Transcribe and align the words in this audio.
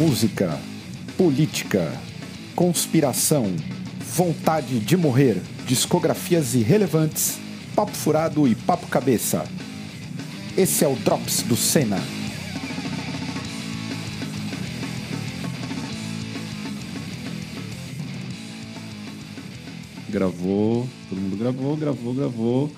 música, 0.00 0.58
política, 1.14 1.92
conspiração, 2.56 3.54
vontade 3.98 4.80
de 4.80 4.96
morrer, 4.96 5.36
discografias 5.66 6.54
irrelevantes, 6.54 7.38
papo 7.76 7.92
furado 7.92 8.48
e 8.48 8.54
papo 8.54 8.86
cabeça. 8.86 9.44
Esse 10.56 10.86
é 10.86 10.88
o 10.88 10.96
Drops 10.96 11.42
do 11.42 11.54
Senna. 11.54 11.98
Gravou, 20.08 20.88
todo 21.10 21.20
mundo 21.20 21.36
gravou, 21.36 21.76
gravou, 21.76 22.14
gravou. 22.14 22.72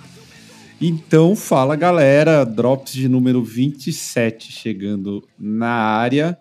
Então, 0.80 1.36
fala 1.36 1.76
galera, 1.76 2.44
Drops 2.44 2.92
de 2.92 3.08
número 3.08 3.44
27 3.44 4.50
chegando 4.50 5.24
na 5.38 5.70
área. 5.70 6.36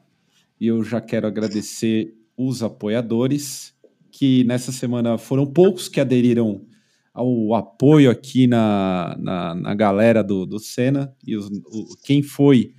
E 0.61 0.67
eu 0.67 0.83
já 0.83 1.01
quero 1.01 1.25
agradecer 1.25 2.13
os 2.38 2.61
apoiadores, 2.61 3.73
que 4.11 4.43
nessa 4.43 4.71
semana 4.71 5.17
foram 5.17 5.43
poucos 5.43 5.89
que 5.89 5.99
aderiram 5.99 6.67
ao 7.11 7.55
apoio 7.55 8.11
aqui 8.11 8.45
na, 8.45 9.17
na, 9.20 9.55
na 9.55 9.73
galera 9.73 10.23
do, 10.23 10.45
do 10.45 10.59
Senna. 10.59 11.15
E 11.25 11.35
os, 11.35 11.47
o, 11.47 11.97
quem 12.03 12.21
foi 12.21 12.75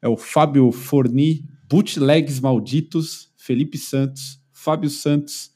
é 0.00 0.08
o 0.08 0.16
Fábio 0.16 0.72
Forni, 0.72 1.44
Bootlegs 1.68 2.40
Malditos, 2.40 3.30
Felipe 3.36 3.76
Santos, 3.76 4.40
Fábio 4.50 4.88
Santos 4.88 5.50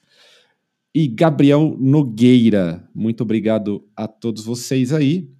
e 0.95 1.09
Gabriel 1.09 1.75
Nogueira. 1.81 2.87
Muito 2.95 3.23
obrigado 3.23 3.89
a 3.97 4.07
todos 4.07 4.45
vocês 4.45 4.93
aí. 4.93 5.33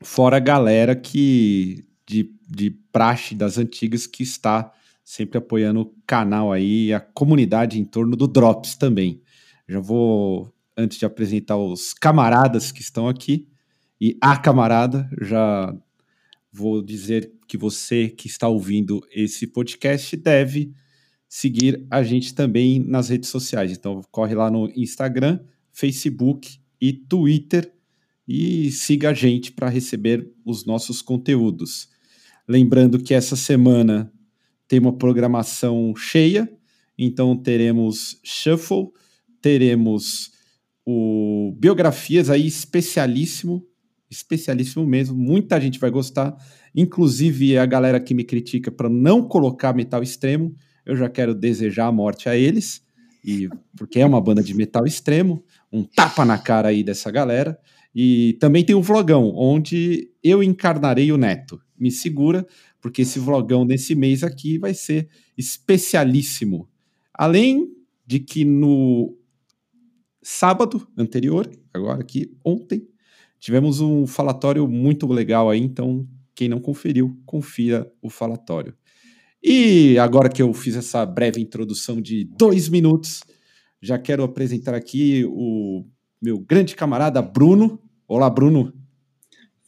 Fora 0.00 0.36
a 0.36 0.40
galera 0.40 0.94
que 0.94 1.84
de, 2.06 2.32
de 2.48 2.70
praxe 2.92 3.34
das 3.34 3.58
antigas 3.58 4.06
que 4.06 4.22
está 4.22 4.72
sempre 5.04 5.36
apoiando 5.36 5.82
o 5.82 5.94
canal 6.06 6.50
aí, 6.50 6.92
a 6.92 6.98
comunidade 6.98 7.78
em 7.78 7.84
torno 7.84 8.16
do 8.16 8.26
Drops 8.26 8.74
também. 8.74 9.20
Já 9.68 9.78
vou, 9.78 10.52
antes 10.76 10.98
de 10.98 11.04
apresentar 11.04 11.58
os 11.58 11.92
camaradas 11.92 12.72
que 12.72 12.80
estão 12.80 13.06
aqui, 13.06 13.46
e 14.00 14.16
a 14.20 14.36
camarada, 14.36 15.08
já 15.20 15.74
vou 16.50 16.82
dizer 16.82 17.32
que 17.46 17.56
você 17.56 18.08
que 18.08 18.26
está 18.26 18.48
ouvindo 18.48 19.00
esse 19.10 19.46
podcast 19.46 20.16
deve 20.16 20.72
seguir 21.28 21.86
a 21.90 22.02
gente 22.02 22.34
também 22.34 22.78
nas 22.78 23.08
redes 23.08 23.28
sociais. 23.28 23.72
Então, 23.72 24.02
corre 24.10 24.34
lá 24.34 24.50
no 24.50 24.70
Instagram, 24.76 25.40
Facebook 25.72 26.58
e 26.80 26.92
Twitter 26.92 27.72
e 28.26 28.70
siga 28.70 29.10
a 29.10 29.14
gente 29.14 29.52
para 29.52 29.68
receber 29.68 30.30
os 30.44 30.64
nossos 30.64 31.02
conteúdos. 31.02 31.88
Lembrando 32.46 32.98
que 32.98 33.14
essa 33.14 33.36
semana 33.36 34.12
tem 34.68 34.78
uma 34.78 34.96
programação 34.96 35.94
cheia, 35.96 36.50
então 36.98 37.36
teremos 37.36 38.18
Shuffle, 38.22 38.88
teremos 39.40 40.30
o 40.86 41.54
Biografias 41.58 42.30
aí 42.30 42.46
especialíssimo, 42.46 43.66
especialíssimo 44.10 44.86
mesmo, 44.86 45.16
muita 45.16 45.60
gente 45.60 45.78
vai 45.78 45.90
gostar, 45.90 46.36
inclusive 46.74 47.58
a 47.58 47.66
galera 47.66 48.00
que 48.00 48.14
me 48.14 48.24
critica 48.24 48.70
para 48.70 48.88
não 48.88 49.26
colocar 49.26 49.74
metal 49.74 50.02
extremo, 50.02 50.54
eu 50.84 50.96
já 50.96 51.08
quero 51.08 51.34
desejar 51.34 51.86
a 51.86 51.92
morte 51.92 52.28
a 52.28 52.36
eles, 52.36 52.84
e 53.24 53.48
porque 53.76 54.00
é 54.00 54.06
uma 54.06 54.20
banda 54.20 54.42
de 54.42 54.54
metal 54.54 54.86
extremo, 54.86 55.42
um 55.72 55.82
tapa 55.82 56.24
na 56.24 56.36
cara 56.36 56.68
aí 56.68 56.84
dessa 56.84 57.10
galera. 57.10 57.58
E 57.94 58.36
também 58.40 58.64
tem 58.64 58.74
um 58.74 58.82
vlogão 58.82 59.32
onde 59.34 60.10
eu 60.22 60.42
encarnarei 60.42 61.10
o 61.10 61.16
Neto. 61.16 61.58
Me 61.78 61.90
segura, 61.90 62.46
porque 62.84 63.00
esse 63.00 63.18
vlogão 63.18 63.66
desse 63.66 63.94
mês 63.94 64.22
aqui 64.22 64.58
vai 64.58 64.74
ser 64.74 65.08
especialíssimo. 65.38 66.68
Além 67.14 67.74
de 68.06 68.20
que 68.20 68.44
no 68.44 69.16
sábado 70.22 70.86
anterior, 70.94 71.50
agora 71.72 72.02
aqui, 72.02 72.36
ontem, 72.44 72.86
tivemos 73.40 73.80
um 73.80 74.06
falatório 74.06 74.68
muito 74.68 75.06
legal 75.06 75.48
aí, 75.48 75.60
então 75.60 76.06
quem 76.34 76.46
não 76.46 76.60
conferiu, 76.60 77.18
confira 77.24 77.90
o 78.02 78.10
falatório. 78.10 78.74
E 79.42 79.96
agora 79.98 80.28
que 80.28 80.42
eu 80.42 80.52
fiz 80.52 80.76
essa 80.76 81.06
breve 81.06 81.40
introdução 81.40 82.02
de 82.02 82.24
dois 82.36 82.68
minutos, 82.68 83.22
já 83.80 83.98
quero 83.98 84.22
apresentar 84.22 84.74
aqui 84.74 85.24
o 85.26 85.86
meu 86.20 86.38
grande 86.38 86.76
camarada 86.76 87.22
Bruno. 87.22 87.80
Olá, 88.06 88.28
Bruno. 88.28 88.74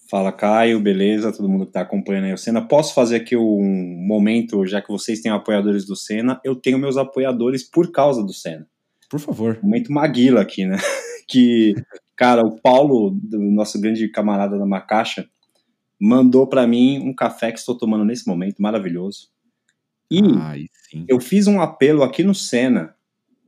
Fala, 0.09 0.31
Caio, 0.31 0.79
beleza? 0.79 1.33
Todo 1.33 1.49
mundo 1.49 1.65
que 1.65 1.71
está 1.71 1.81
acompanhando 1.81 2.25
aí 2.27 2.33
o 2.33 2.39
Senna. 2.39 2.67
Posso 2.67 2.95
fazer 2.95 3.17
aqui 3.17 3.37
um 3.37 4.07
momento, 4.07 4.65
já 4.65 4.81
que 4.81 4.89
vocês 4.89 5.21
têm 5.21 5.33
apoiadores 5.33 5.85
do 5.85 5.97
Senna, 5.97 6.41
eu 6.45 6.55
tenho 6.55 6.79
meus 6.79 6.97
apoiadores 6.97 7.65
por 7.65 7.91
causa 7.91 8.23
do 8.23 8.33
Senna. 8.33 8.67
Por 9.11 9.19
favor. 9.19 9.59
Momento 9.63 9.93
Maguila 9.93 10.41
aqui, 10.41 10.65
né? 10.65 10.77
que, 11.27 11.75
cara, 12.15 12.43
o 12.43 12.61
Paulo, 12.61 13.11
do 13.11 13.39
nosso 13.39 13.81
grande 13.81 14.09
camarada 14.09 14.57
da 14.57 14.65
Macaxa, 14.65 15.29
mandou 16.01 16.47
para 16.47 16.67
mim 16.67 17.01
um 17.01 17.15
café 17.15 17.51
que 17.51 17.59
estou 17.59 17.77
tomando 17.77 18.05
nesse 18.05 18.29
momento, 18.29 18.63
maravilhoso. 18.63 19.29
E 20.09 20.21
Ai, 20.39 20.67
eu 21.09 21.21
fiz 21.21 21.49
um 21.49 21.61
apelo 21.61 22.05
aqui 22.05 22.23
no 22.23 22.35
Senna, 22.35 22.95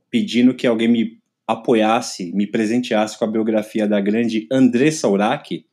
pedindo 0.09 0.53
que 0.53 0.67
alguém 0.67 0.89
me 0.89 1.19
apoiasse, 1.47 2.33
me 2.33 2.45
presenteasse 2.45 3.17
com 3.17 3.23
a 3.23 3.31
biografia 3.31 3.87
da 3.87 3.99
grande 4.01 4.45
Andressa 4.51 5.07
Urach, 5.07 5.65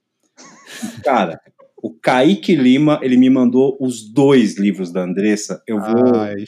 Cara, 1.03 1.41
o 1.83 1.91
Kaique 1.91 2.57
Lima, 2.57 2.99
ele 3.03 3.17
me 3.17 3.31
mandou 3.31 3.77
os 3.81 4.03
dois 4.03 4.59
livros 4.59 4.91
da 4.91 5.03
Andressa. 5.03 5.63
Eu 5.67 5.79
vou, 5.79 6.17
Ai, 6.17 6.45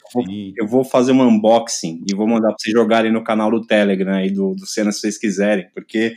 eu 0.56 0.66
vou 0.66 0.84
fazer 0.84 1.12
um 1.12 1.22
unboxing 1.22 2.03
e 2.11 2.15
vou 2.15 2.27
mandar 2.27 2.49
para 2.49 2.56
vocês 2.59 2.72
jogarem 2.72 3.12
no 3.12 3.22
canal 3.22 3.50
do 3.50 3.67
Telegram 3.67 4.15
aí 4.15 4.31
do, 4.31 4.55
do 4.55 4.67
Cena 4.67 4.91
se 4.91 5.00
vocês 5.00 5.19
quiserem, 5.19 5.69
porque 5.75 6.15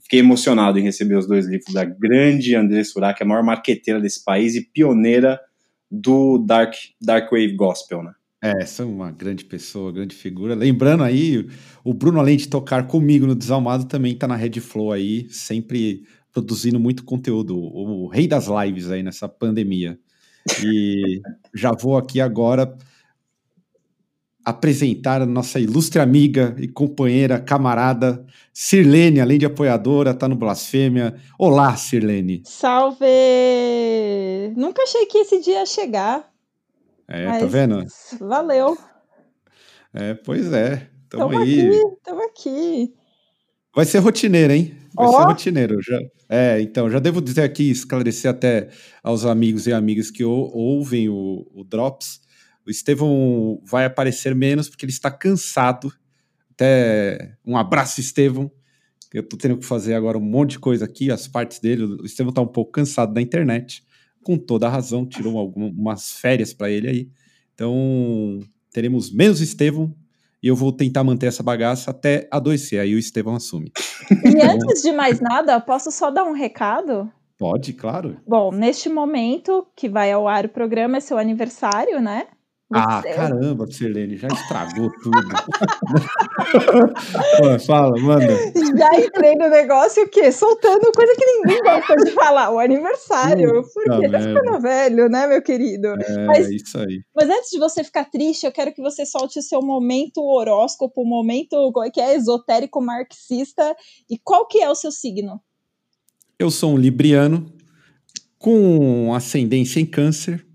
fiquei 0.00 0.20
emocionado 0.20 0.78
em 0.78 0.82
receber 0.82 1.16
os 1.16 1.26
dois 1.26 1.46
livros 1.46 1.74
da 1.74 1.84
grande 1.84 2.54
Andressa 2.54 2.98
Urach, 2.98 3.22
a 3.22 3.26
maior 3.26 3.42
marqueteira 3.42 4.00
desse 4.00 4.22
país 4.22 4.54
e 4.54 4.64
pioneira 4.64 5.40
do 5.90 6.38
Dark, 6.38 6.74
dark 7.00 7.30
Wave 7.30 7.56
Gospel, 7.56 8.02
né? 8.02 8.12
É, 8.42 8.52
é 8.52 8.84
uma 8.84 9.10
grande 9.10 9.44
pessoa, 9.44 9.92
grande 9.92 10.14
figura. 10.14 10.54
Lembrando 10.54 11.04
aí, 11.04 11.46
o 11.84 11.92
Bruno, 11.92 12.18
além 12.18 12.38
de 12.38 12.48
tocar 12.48 12.86
comigo 12.86 13.26
no 13.26 13.34
Desalmado, 13.34 13.84
também 13.84 14.12
está 14.12 14.26
na 14.26 14.36
Red 14.36 14.60
Flow 14.60 14.92
aí, 14.92 15.28
sempre 15.28 16.06
produzindo 16.32 16.78
muito 16.78 17.04
conteúdo, 17.04 17.58
o 17.58 18.08
rei 18.08 18.26
das 18.28 18.46
lives 18.46 18.90
aí 18.90 19.02
nessa 19.02 19.28
pandemia. 19.28 19.98
E 20.64 21.20
já 21.54 21.72
vou 21.72 21.96
aqui 21.96 22.20
agora 22.20 22.76
apresentar 24.44 25.20
a 25.20 25.26
nossa 25.26 25.60
ilustre 25.60 26.00
amiga 26.00 26.56
e 26.58 26.66
companheira, 26.66 27.38
camarada, 27.38 28.24
Sirlene, 28.52 29.20
além 29.20 29.38
de 29.38 29.46
apoiadora, 29.46 30.14
tá 30.14 30.26
no 30.26 30.34
Blasfêmia. 30.34 31.14
Olá, 31.38 31.76
Sirlene. 31.76 32.42
Salve! 32.44 33.06
Nunca 34.56 34.82
achei 34.82 35.06
que 35.06 35.18
esse 35.18 35.40
dia 35.40 35.60
ia 35.60 35.66
chegar. 35.66 36.30
É, 37.06 37.38
tá 37.38 37.46
vendo? 37.46 37.84
Valeu. 38.18 38.76
É, 39.92 40.14
pois 40.14 40.52
é. 40.52 40.88
Tamo, 41.08 41.28
tamo 41.28 41.38
aí. 41.40 41.68
Aqui, 41.68 41.96
tamo 42.04 42.22
aqui. 42.24 42.94
Vai 43.74 43.84
ser 43.84 43.98
rotineiro, 43.98 44.52
hein? 44.52 44.79
Vai 44.94 45.06
oh. 45.06 45.12
ser 45.12 45.22
rotineiro. 45.24 45.82
Já, 45.82 46.00
é, 46.28 46.60
então, 46.60 46.90
já 46.90 46.98
devo 46.98 47.20
dizer 47.20 47.42
aqui, 47.42 47.70
esclarecer 47.70 48.30
até 48.30 48.68
aos 49.02 49.24
amigos 49.24 49.66
e 49.66 49.72
amigas 49.72 50.10
que 50.10 50.24
ou, 50.24 50.50
ouvem 50.54 51.08
o, 51.08 51.46
o, 51.54 51.64
Drops. 51.64 52.20
O 52.66 52.70
Estevão 52.70 53.60
vai 53.64 53.84
aparecer 53.84 54.34
menos 54.34 54.68
porque 54.68 54.84
ele 54.84 54.92
está 54.92 55.10
cansado. 55.10 55.92
Até 56.52 57.36
um 57.44 57.56
abraço, 57.56 58.00
Estevão. 58.00 58.50
Eu 59.12 59.22
tô 59.22 59.36
tendo 59.36 59.58
que 59.58 59.66
fazer 59.66 59.94
agora 59.94 60.16
um 60.16 60.20
monte 60.20 60.52
de 60.52 60.58
coisa 60.60 60.84
aqui, 60.84 61.10
as 61.10 61.26
partes 61.26 61.58
dele. 61.58 61.84
O 61.84 62.04
Estevão 62.04 62.32
tá 62.32 62.40
um 62.40 62.46
pouco 62.46 62.70
cansado 62.70 63.12
da 63.12 63.20
internet, 63.20 63.84
com 64.22 64.36
toda 64.36 64.66
a 64.66 64.70
razão, 64.70 65.06
tirou 65.06 65.36
algumas 65.38 66.12
férias 66.12 66.52
para 66.52 66.70
ele 66.70 66.88
aí. 66.88 67.10
Então, 67.54 68.38
teremos 68.70 69.12
menos 69.12 69.40
Estevão 69.40 69.94
e 70.42 70.48
eu 70.48 70.56
vou 70.56 70.72
tentar 70.72 71.04
manter 71.04 71.26
essa 71.26 71.42
bagaça 71.42 71.90
até 71.90 72.28
adoecer. 72.30 72.80
Aí 72.80 72.94
o 72.94 72.98
Estevão 72.98 73.34
assume. 73.34 73.72
E 74.10 74.42
antes 74.42 74.82
de 74.82 74.92
mais 74.92 75.20
nada, 75.20 75.60
posso 75.60 75.90
só 75.90 76.10
dar 76.10 76.24
um 76.24 76.32
recado? 76.32 77.10
Pode, 77.38 77.72
claro. 77.72 78.18
Bom, 78.26 78.52
neste 78.52 78.88
momento 78.88 79.66
que 79.74 79.88
vai 79.88 80.12
ao 80.12 80.28
ar 80.28 80.44
o 80.44 80.50
programa, 80.50 80.98
é 80.98 81.00
seu 81.00 81.16
aniversário, 81.16 82.00
né? 82.00 82.26
Ah, 82.72 83.02
caramba, 83.02 83.66
Sirlene, 83.66 84.16
já 84.16 84.28
estragou 84.28 84.92
tudo. 85.02 85.18
fala, 87.66 87.98
manda. 87.98 88.32
Já 88.78 89.00
entrei 89.00 89.34
no 89.34 89.48
negócio 89.48 90.04
o 90.04 90.08
quê? 90.08 90.30
Soltando 90.30 90.92
coisa 90.94 91.12
que 91.16 91.26
ninguém 91.26 91.60
gosta 91.62 91.96
de 91.96 92.12
falar, 92.12 92.52
o 92.52 92.60
aniversário. 92.60 93.64
Porque 93.74 94.08
tá 94.08 94.20
ficando 94.20 94.60
velho, 94.60 95.08
né, 95.08 95.26
meu 95.26 95.42
querido? 95.42 95.88
É, 96.00 96.26
mas, 96.26 96.48
isso 96.48 96.78
aí. 96.78 97.02
Mas 97.12 97.28
antes 97.28 97.50
de 97.50 97.58
você 97.58 97.82
ficar 97.82 98.04
triste, 98.04 98.46
eu 98.46 98.52
quero 98.52 98.72
que 98.72 98.80
você 98.80 99.04
solte 99.04 99.40
o 99.40 99.42
seu 99.42 99.60
momento 99.60 100.22
horóscopo, 100.22 101.04
momento 101.04 101.72
é 101.84 101.90
que 101.90 102.00
é 102.00 102.14
esotérico 102.14 102.80
marxista. 102.80 103.74
E 104.08 104.16
qual 104.16 104.46
que 104.46 104.60
é 104.60 104.70
o 104.70 104.76
seu 104.76 104.92
signo? 104.92 105.40
Eu 106.38 106.52
sou 106.52 106.74
um 106.74 106.76
libriano 106.76 107.52
com 108.38 109.12
ascendência 109.12 109.80
em 109.80 109.86
câncer 109.86 110.48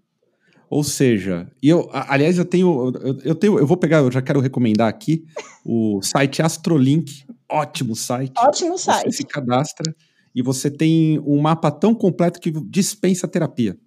Ou 0.70 0.84
seja, 0.84 1.48
e 1.62 1.70
eu, 1.70 1.90
aliás, 1.92 2.38
eu 2.38 2.46
tenho, 2.46 2.92
eu, 3.02 3.18
eu, 3.24 3.36
tenho, 3.36 3.60
eu 3.60 3.68
vou 3.68 3.78
pegar, 3.78 4.00
eu 4.00 4.12
já 4.12 4.22
quero 4.22 4.40
recomendar 4.40 4.88
aqui 4.88 5.24
o 5.64 6.02
site 6.02 6.42
Astrolink, 6.42 7.26
ótimo 7.50 7.96
site. 7.96 8.34
Ótimo 8.38 8.78
site. 8.78 9.12
Você 9.12 9.18
se 9.18 9.24
cadastra 9.26 9.96
e 10.34 10.42
você 10.42 10.70
tem 10.70 11.20
um 11.20 11.40
mapa 11.40 11.72
tão 11.72 11.94
completo 11.94 12.40
que 12.40 12.52
dispensa 12.52 13.28
terapia. 13.28 13.78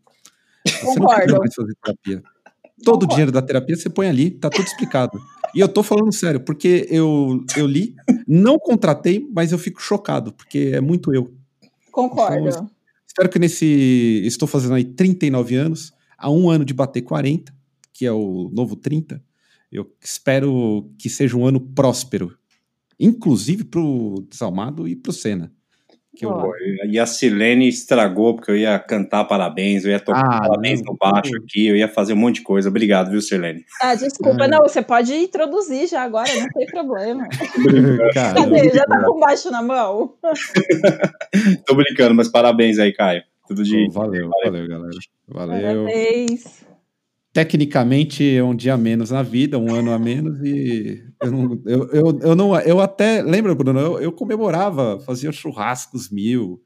Você 0.66 0.98
Concordo. 0.98 1.34
não 1.34 1.52
fazer 1.54 1.74
terapia. 1.82 2.22
Todo 2.84 3.02
o 3.02 3.06
dinheiro 3.06 3.32
da 3.32 3.42
terapia 3.42 3.76
você 3.76 3.90
põe 3.90 4.08
ali, 4.08 4.30
tá 4.30 4.48
tudo 4.48 4.64
explicado. 4.64 5.20
e 5.54 5.60
eu 5.60 5.68
tô 5.68 5.82
falando 5.82 6.12
sério, 6.12 6.40
porque 6.40 6.86
eu, 6.88 7.44
eu 7.56 7.66
li, 7.66 7.94
não 8.26 8.56
contratei, 8.56 9.26
mas 9.34 9.50
eu 9.50 9.58
fico 9.58 9.82
chocado, 9.82 10.32
porque 10.32 10.70
é 10.74 10.80
muito 10.80 11.12
eu. 11.12 11.34
Concordo. 11.90 12.48
Então, 12.48 12.70
espero 13.04 13.28
que 13.28 13.38
nesse. 13.38 14.22
Estou 14.24 14.46
fazendo 14.46 14.74
aí 14.74 14.84
39 14.84 15.56
anos 15.56 15.97
a 16.18 16.30
um 16.30 16.50
ano 16.50 16.64
de 16.64 16.74
bater 16.74 17.02
40, 17.02 17.54
que 17.92 18.04
é 18.04 18.12
o 18.12 18.50
novo 18.52 18.74
30, 18.74 19.22
eu 19.70 19.90
espero 20.02 20.90
que 20.98 21.08
seja 21.08 21.36
um 21.36 21.46
ano 21.46 21.60
próspero, 21.60 22.36
inclusive 22.98 23.64
para 23.64 23.80
o 23.80 24.26
Desalmado 24.28 24.88
e 24.88 24.96
para 24.96 25.10
o 25.10 25.14
Senna. 25.14 25.52
Eu... 26.20 26.52
E 26.90 26.98
a 26.98 27.06
Silene 27.06 27.68
estragou, 27.68 28.34
porque 28.34 28.50
eu 28.50 28.56
ia 28.56 28.76
cantar 28.78 29.24
parabéns, 29.24 29.84
eu 29.84 29.90
ia 29.92 30.00
tocar 30.00 30.24
ah, 30.24 30.40
parabéns 30.40 30.82
não, 30.82 30.92
no 30.92 30.98
baixo 30.98 31.30
não. 31.32 31.42
aqui, 31.44 31.66
eu 31.66 31.76
ia 31.76 31.86
fazer 31.86 32.12
um 32.12 32.16
monte 32.16 32.36
de 32.36 32.42
coisa. 32.42 32.68
Obrigado, 32.68 33.10
viu, 33.10 33.20
Silene? 33.20 33.64
Ah, 33.80 33.94
desculpa, 33.94 34.44
ah. 34.44 34.48
não, 34.48 34.58
você 34.62 34.82
pode 34.82 35.14
introduzir 35.14 35.86
já 35.86 36.02
agora, 36.02 36.28
não 36.34 36.48
tem 36.48 36.66
problema. 36.66 37.28
Cadê? 38.12 38.70
Já 38.70 38.84
tá 38.84 39.04
com 39.04 39.20
baixo 39.20 39.50
na 39.50 39.62
mão? 39.62 40.14
Tô 41.64 41.76
brincando, 41.76 42.14
mas 42.14 42.28
parabéns 42.28 42.80
aí, 42.80 42.92
Caio. 42.92 43.22
Tudo 43.48 43.64
de. 43.64 43.86
Oh, 43.88 43.90
valeu, 43.90 44.28
valeu, 44.28 44.52
valeu, 44.52 44.68
galera. 44.68 44.98
Valeu. 45.26 45.84
Parabéns. 45.86 46.64
Tecnicamente 47.32 48.36
é 48.36 48.42
um 48.42 48.54
dia 48.54 48.74
a 48.74 48.76
menos 48.76 49.10
na 49.10 49.22
vida, 49.22 49.58
um 49.58 49.74
ano 49.74 49.92
a 49.92 49.98
menos, 49.98 50.38
e 50.42 51.02
eu 51.22 51.30
não. 51.30 51.62
Eu, 51.64 51.88
eu, 51.90 52.18
eu 52.20 52.36
não, 52.36 52.60
eu 52.60 52.80
até. 52.80 53.22
Lembra, 53.22 53.54
Bruno? 53.54 53.78
Eu, 53.78 54.00
eu 54.00 54.12
comemorava, 54.12 55.00
fazia 55.00 55.32
churrascos 55.32 56.10
mil, 56.10 56.62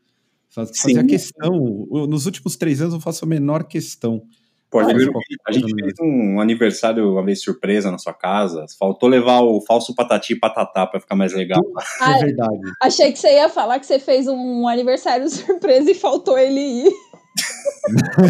fazia 0.48 0.74
Sim. 0.74 1.06
questão. 1.06 1.86
Nos 2.08 2.26
últimos 2.26 2.56
três 2.56 2.80
anos 2.80 2.94
eu 2.94 3.00
faço 3.00 3.24
a 3.24 3.28
menor 3.28 3.64
questão. 3.64 4.24
Pô, 4.72 4.80
a, 4.80 4.84
gente, 4.84 5.10
a 5.46 5.52
gente 5.52 5.74
fez 5.74 5.92
um 6.00 6.40
aniversário 6.40 7.12
uma 7.12 7.22
vez 7.22 7.42
surpresa 7.42 7.90
na 7.90 7.98
sua 7.98 8.14
casa. 8.14 8.64
Faltou 8.78 9.06
levar 9.06 9.42
o 9.42 9.60
falso 9.60 9.94
patati 9.94 10.32
e 10.32 10.38
patatá 10.38 10.86
para 10.86 10.98
ficar 10.98 11.14
mais 11.14 11.34
legal. 11.34 11.60
Ah, 12.00 12.16
é 12.16 12.24
verdade. 12.24 12.58
Achei 12.80 13.12
que 13.12 13.18
você 13.18 13.34
ia 13.34 13.50
falar 13.50 13.78
que 13.78 13.84
você 13.84 13.98
fez 13.98 14.26
um 14.26 14.66
aniversário 14.66 15.28
surpresa 15.30 15.90
e 15.90 15.94
faltou 15.94 16.38
ele 16.38 16.58
ir. 16.58 16.92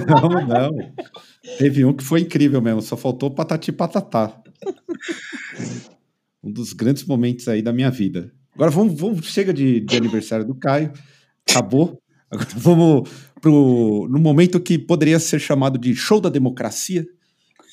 Não, 0.08 0.46
não. 0.46 0.92
Teve 1.58 1.84
um 1.84 1.92
que 1.92 2.04
foi 2.04 2.20
incrível 2.20 2.62
mesmo, 2.62 2.80
só 2.80 2.96
faltou 2.96 3.30
patati 3.32 3.70
e 3.70 3.72
patatá. 3.72 4.40
Um 6.42 6.52
dos 6.52 6.72
grandes 6.72 7.04
momentos 7.04 7.48
aí 7.48 7.60
da 7.60 7.72
minha 7.72 7.90
vida. 7.90 8.32
Agora 8.54 8.70
vamos, 8.70 8.98
vamos 8.98 9.26
chega 9.26 9.52
de, 9.52 9.80
de 9.80 9.96
aniversário 9.96 10.46
do 10.46 10.54
Caio. 10.54 10.92
Acabou. 11.48 12.00
Agora 12.30 12.48
vamos 12.54 13.10
pro, 13.42 14.06
no 14.08 14.20
momento 14.20 14.60
que 14.60 14.78
poderia 14.78 15.18
ser 15.18 15.40
chamado 15.40 15.76
de 15.76 15.94
show 15.94 16.20
da 16.20 16.30
democracia, 16.30 17.04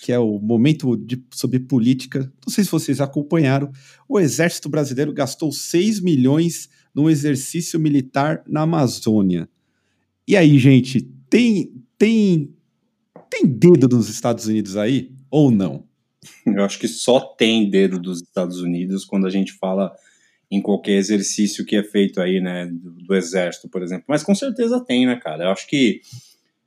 que 0.02 0.12
é 0.12 0.18
o 0.18 0.40
momento 0.40 0.98
de, 0.98 1.24
sobre 1.32 1.60
política. 1.60 2.32
Não 2.46 2.52
sei 2.52 2.64
se 2.64 2.72
vocês 2.72 3.00
acompanharam. 3.00 3.72
O 4.08 4.20
Exército 4.20 4.68
Brasileiro 4.68 5.14
gastou 5.14 5.52
6 5.52 6.02
milhões 6.02 6.68
num 6.94 7.10
exercício 7.10 7.80
militar 7.80 8.44
na 8.48 8.62
Amazônia. 8.62 9.48
E 10.28 10.36
aí, 10.36 10.58
gente, 10.58 11.02
tem, 11.30 11.72
tem, 11.98 12.52
tem 13.30 13.46
dedo 13.46 13.88
dos 13.88 14.10
Estados 14.10 14.48
Unidos 14.48 14.76
aí 14.76 15.12
ou 15.30 15.52
não? 15.52 15.84
Eu 16.46 16.64
acho 16.64 16.80
que 16.80 16.88
só 16.88 17.20
tem 17.20 17.70
dedo 17.70 18.00
dos 18.00 18.22
Estados 18.22 18.60
Unidos 18.60 19.06
quando 19.06 19.28
a 19.28 19.30
gente 19.30 19.54
fala 19.54 19.94
em 20.52 20.62
qualquer 20.62 20.94
exercício 20.94 21.66
que 21.66 21.76
é 21.76 21.84
feito 21.84 22.20
aí, 22.20 22.40
né, 22.42 22.66
do, 22.66 22.92
do, 22.92 23.16
exército, 23.16 23.70
por 23.70 23.84
exemplo. 23.84 24.06
Mas 24.08 24.24
com 24.24 24.34
certeza 24.34 24.84
tem, 24.84 25.06
né, 25.06 25.16
cara? 25.16 25.44
Eu 25.44 25.50
acho 25.50 25.68
que 25.68 26.02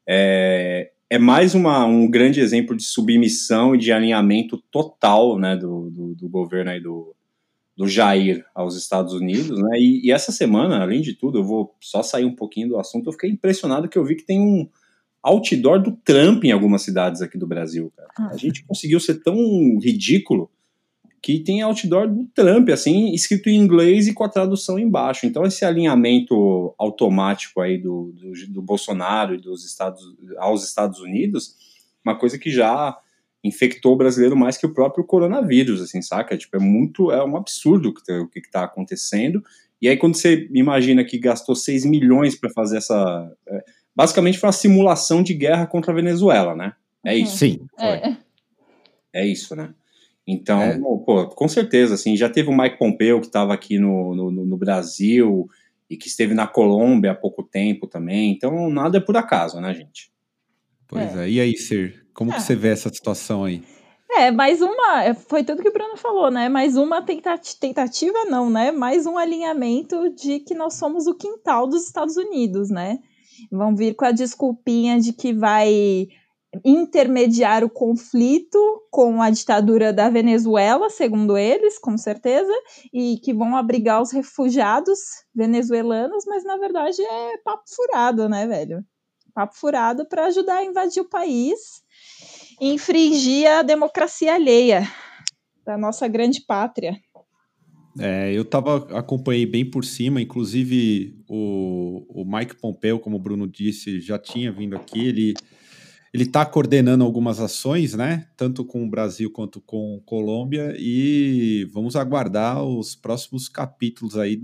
é, 0.06 0.92
é 1.10 1.18
mais 1.18 1.54
uma, 1.54 1.84
um 1.84 2.08
grande 2.08 2.40
exemplo 2.40 2.76
de 2.76 2.84
submissão 2.84 3.74
e 3.74 3.78
de 3.78 3.92
alinhamento 3.92 4.56
total, 4.70 5.38
né, 5.38 5.56
do, 5.56 5.90
do, 5.90 6.14
do 6.14 6.28
governo 6.28 6.70
aí 6.70 6.80
do, 6.80 7.14
do 7.76 7.88
Jair 7.88 8.44
aos 8.54 8.76
Estados 8.76 9.12
Unidos, 9.14 9.60
né? 9.60 9.78
E, 9.78 10.06
e, 10.06 10.12
essa 10.12 10.30
semana, 10.30 10.80
além 10.80 11.00
de 11.00 11.14
tudo, 11.14 11.38
eu 11.38 11.44
vou 11.44 11.74
só 11.80 12.02
sair 12.02 12.24
um 12.24 12.34
pouquinho 12.34 12.68
do 12.68 12.78
assunto. 12.78 13.08
Eu 13.08 13.12
fiquei 13.12 13.30
impressionado 13.30 13.88
que 13.88 13.98
eu 13.98 14.04
vi 14.04 14.14
que 14.14 14.24
tem 14.24 14.40
um 14.40 14.68
outdoor 15.22 15.82
do 15.82 15.92
Trump 15.92 16.44
em 16.44 16.52
algumas 16.52 16.82
cidades 16.82 17.22
aqui 17.22 17.38
do 17.38 17.46
Brasil, 17.46 17.92
cara. 17.96 18.08
Ah. 18.18 18.30
A 18.32 18.36
gente 18.36 18.64
conseguiu 18.64 19.00
ser 19.00 19.22
tão 19.22 19.36
ridículo 19.78 20.50
que 21.22 21.38
tem 21.38 21.62
outdoor 21.62 22.08
do 22.08 22.24
Trump, 22.34 22.68
assim, 22.70 23.12
escrito 23.14 23.48
em 23.48 23.56
inglês 23.56 24.08
e 24.08 24.12
com 24.12 24.24
a 24.24 24.28
tradução 24.28 24.76
embaixo. 24.76 25.24
Então, 25.24 25.44
esse 25.44 25.64
alinhamento 25.64 26.74
automático 26.76 27.60
aí 27.60 27.78
do, 27.78 28.12
do, 28.12 28.32
do 28.52 28.60
Bolsonaro 28.60 29.32
e 29.32 29.38
dos 29.38 29.64
Estados, 29.64 30.02
aos 30.38 30.66
Estados 30.66 30.98
Unidos, 30.98 31.54
uma 32.04 32.18
coisa 32.18 32.36
que 32.36 32.50
já 32.50 32.98
infectou 33.44 33.92
o 33.92 33.96
brasileiro 33.96 34.36
mais 34.36 34.56
que 34.56 34.66
o 34.66 34.74
próprio 34.74 35.04
coronavírus, 35.04 35.80
assim, 35.80 36.02
saca? 36.02 36.36
Tipo, 36.36 36.56
é 36.56 36.60
muito, 36.60 37.12
é 37.12 37.24
um 37.24 37.36
absurdo 37.36 37.90
o 37.90 37.94
que, 37.94 38.02
tá, 38.04 38.28
está 38.34 38.64
acontecendo. 38.64 39.44
E 39.80 39.88
aí, 39.88 39.96
quando 39.96 40.16
você 40.16 40.48
imagina 40.52 41.04
que 41.04 41.18
gastou 41.18 41.54
6 41.54 41.84
milhões 41.84 42.34
para 42.34 42.50
fazer 42.50 42.78
essa. 42.78 43.32
É, 43.46 43.64
basicamente 43.94 44.38
foi 44.38 44.48
uma 44.48 44.52
simulação 44.52 45.22
de 45.22 45.34
guerra 45.34 45.66
contra 45.66 45.92
a 45.92 45.94
Venezuela, 45.94 46.56
né? 46.56 46.72
É 47.04 47.16
isso. 47.16 47.36
Sim. 47.36 47.60
É. 47.78 48.16
é 49.12 49.26
isso, 49.26 49.54
né? 49.54 49.72
Então, 50.26 50.62
é. 50.62 50.78
pô, 50.78 51.28
com 51.28 51.48
certeza, 51.48 51.94
assim, 51.94 52.16
já 52.16 52.28
teve 52.28 52.48
o 52.48 52.56
Mike 52.56 52.78
Pompeo 52.78 53.20
que 53.20 53.26
estava 53.26 53.52
aqui 53.52 53.78
no, 53.78 54.14
no, 54.14 54.30
no, 54.30 54.56
Brasil 54.56 55.48
e 55.90 55.96
que 55.96 56.06
esteve 56.06 56.32
na 56.32 56.46
Colômbia 56.46 57.10
há 57.10 57.14
pouco 57.14 57.42
tempo 57.42 57.86
também. 57.86 58.30
Então, 58.32 58.70
nada 58.70 58.98
é 58.98 59.00
por 59.00 59.16
acaso, 59.16 59.60
né, 59.60 59.74
gente? 59.74 60.12
Pois 60.86 61.16
é. 61.16 61.24
é. 61.24 61.30
E 61.30 61.40
aí, 61.40 61.56
Sir, 61.56 62.06
como 62.14 62.30
é. 62.30 62.36
que 62.36 62.42
você 62.42 62.54
vê 62.54 62.68
essa 62.68 62.88
situação 62.88 63.44
aí? 63.44 63.62
É, 64.14 64.30
mais 64.30 64.60
uma, 64.60 65.02
é, 65.02 65.14
foi 65.14 65.42
tudo 65.42 65.62
que 65.62 65.68
o 65.70 65.72
Bruno 65.72 65.96
falou, 65.96 66.30
né? 66.30 66.48
Mais 66.48 66.76
uma 66.76 67.00
tentativa, 67.00 67.56
tentativa 67.58 68.26
não, 68.26 68.50
né? 68.50 68.70
Mais 68.70 69.06
um 69.06 69.16
alinhamento 69.16 70.10
de 70.10 70.40
que 70.40 70.54
nós 70.54 70.74
somos 70.74 71.06
o 71.06 71.14
quintal 71.14 71.66
dos 71.66 71.86
Estados 71.86 72.16
Unidos, 72.16 72.68
né? 72.68 72.98
Vão 73.50 73.74
vir 73.74 73.94
com 73.94 74.04
a 74.04 74.12
desculpinha 74.12 75.00
de 75.00 75.14
que 75.14 75.32
vai 75.32 76.08
intermediar 76.64 77.64
o 77.64 77.70
conflito 77.70 78.58
com 78.90 79.22
a 79.22 79.30
ditadura 79.30 79.92
da 79.92 80.10
Venezuela, 80.10 80.90
segundo 80.90 81.36
eles, 81.36 81.78
com 81.78 81.96
certeza, 81.96 82.52
e 82.92 83.18
que 83.18 83.32
vão 83.32 83.56
abrigar 83.56 84.02
os 84.02 84.12
refugiados 84.12 84.98
venezuelanos, 85.34 86.24
mas 86.26 86.44
na 86.44 86.56
verdade 86.58 87.00
é 87.02 87.38
papo 87.38 87.64
furado, 87.74 88.28
né, 88.28 88.46
velho? 88.46 88.84
Papo 89.34 89.56
furado 89.56 90.06
para 90.06 90.26
ajudar 90.26 90.56
a 90.56 90.64
invadir 90.64 91.00
o 91.00 91.08
país 91.08 91.82
e 92.60 92.74
infringir 92.74 93.50
a 93.50 93.62
democracia 93.62 94.34
alheia 94.34 94.86
da 95.64 95.78
nossa 95.78 96.06
grande 96.06 96.42
pátria. 96.42 96.98
É, 97.98 98.32
eu 98.32 98.44
tava, 98.44 98.98
acompanhei 98.98 99.46
bem 99.46 99.68
por 99.68 99.84
cima, 99.84 100.20
inclusive 100.20 101.14
o, 101.28 102.04
o 102.08 102.24
Mike 102.24 102.56
Pompeo, 102.60 102.98
como 102.98 103.16
o 103.16 103.20
Bruno 103.20 103.46
disse, 103.46 104.00
já 104.00 104.18
tinha 104.18 104.50
vindo 104.50 104.74
aqui, 104.74 105.08
ele 105.08 105.34
ele 106.12 106.24
está 106.24 106.44
coordenando 106.44 107.04
algumas 107.04 107.40
ações, 107.40 107.94
né? 107.94 108.26
Tanto 108.36 108.64
com 108.64 108.84
o 108.84 108.90
Brasil 108.90 109.30
quanto 109.30 109.60
com 109.60 110.00
Colômbia, 110.04 110.74
e 110.78 111.66
vamos 111.72 111.96
aguardar 111.96 112.62
os 112.62 112.94
próximos 112.94 113.48
capítulos 113.48 114.16
aí 114.16 114.42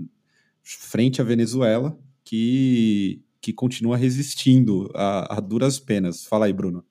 frente 0.63 1.21
à 1.21 1.23
Venezuela, 1.23 1.97
que, 2.23 3.21
que 3.39 3.53
continua 3.53 3.97
resistindo 3.97 4.89
a, 4.95 5.37
a 5.37 5.39
duras 5.39 5.79
penas. 5.79 6.25
Fala 6.25 6.47
aí, 6.47 6.53
Bruno. 6.53 6.83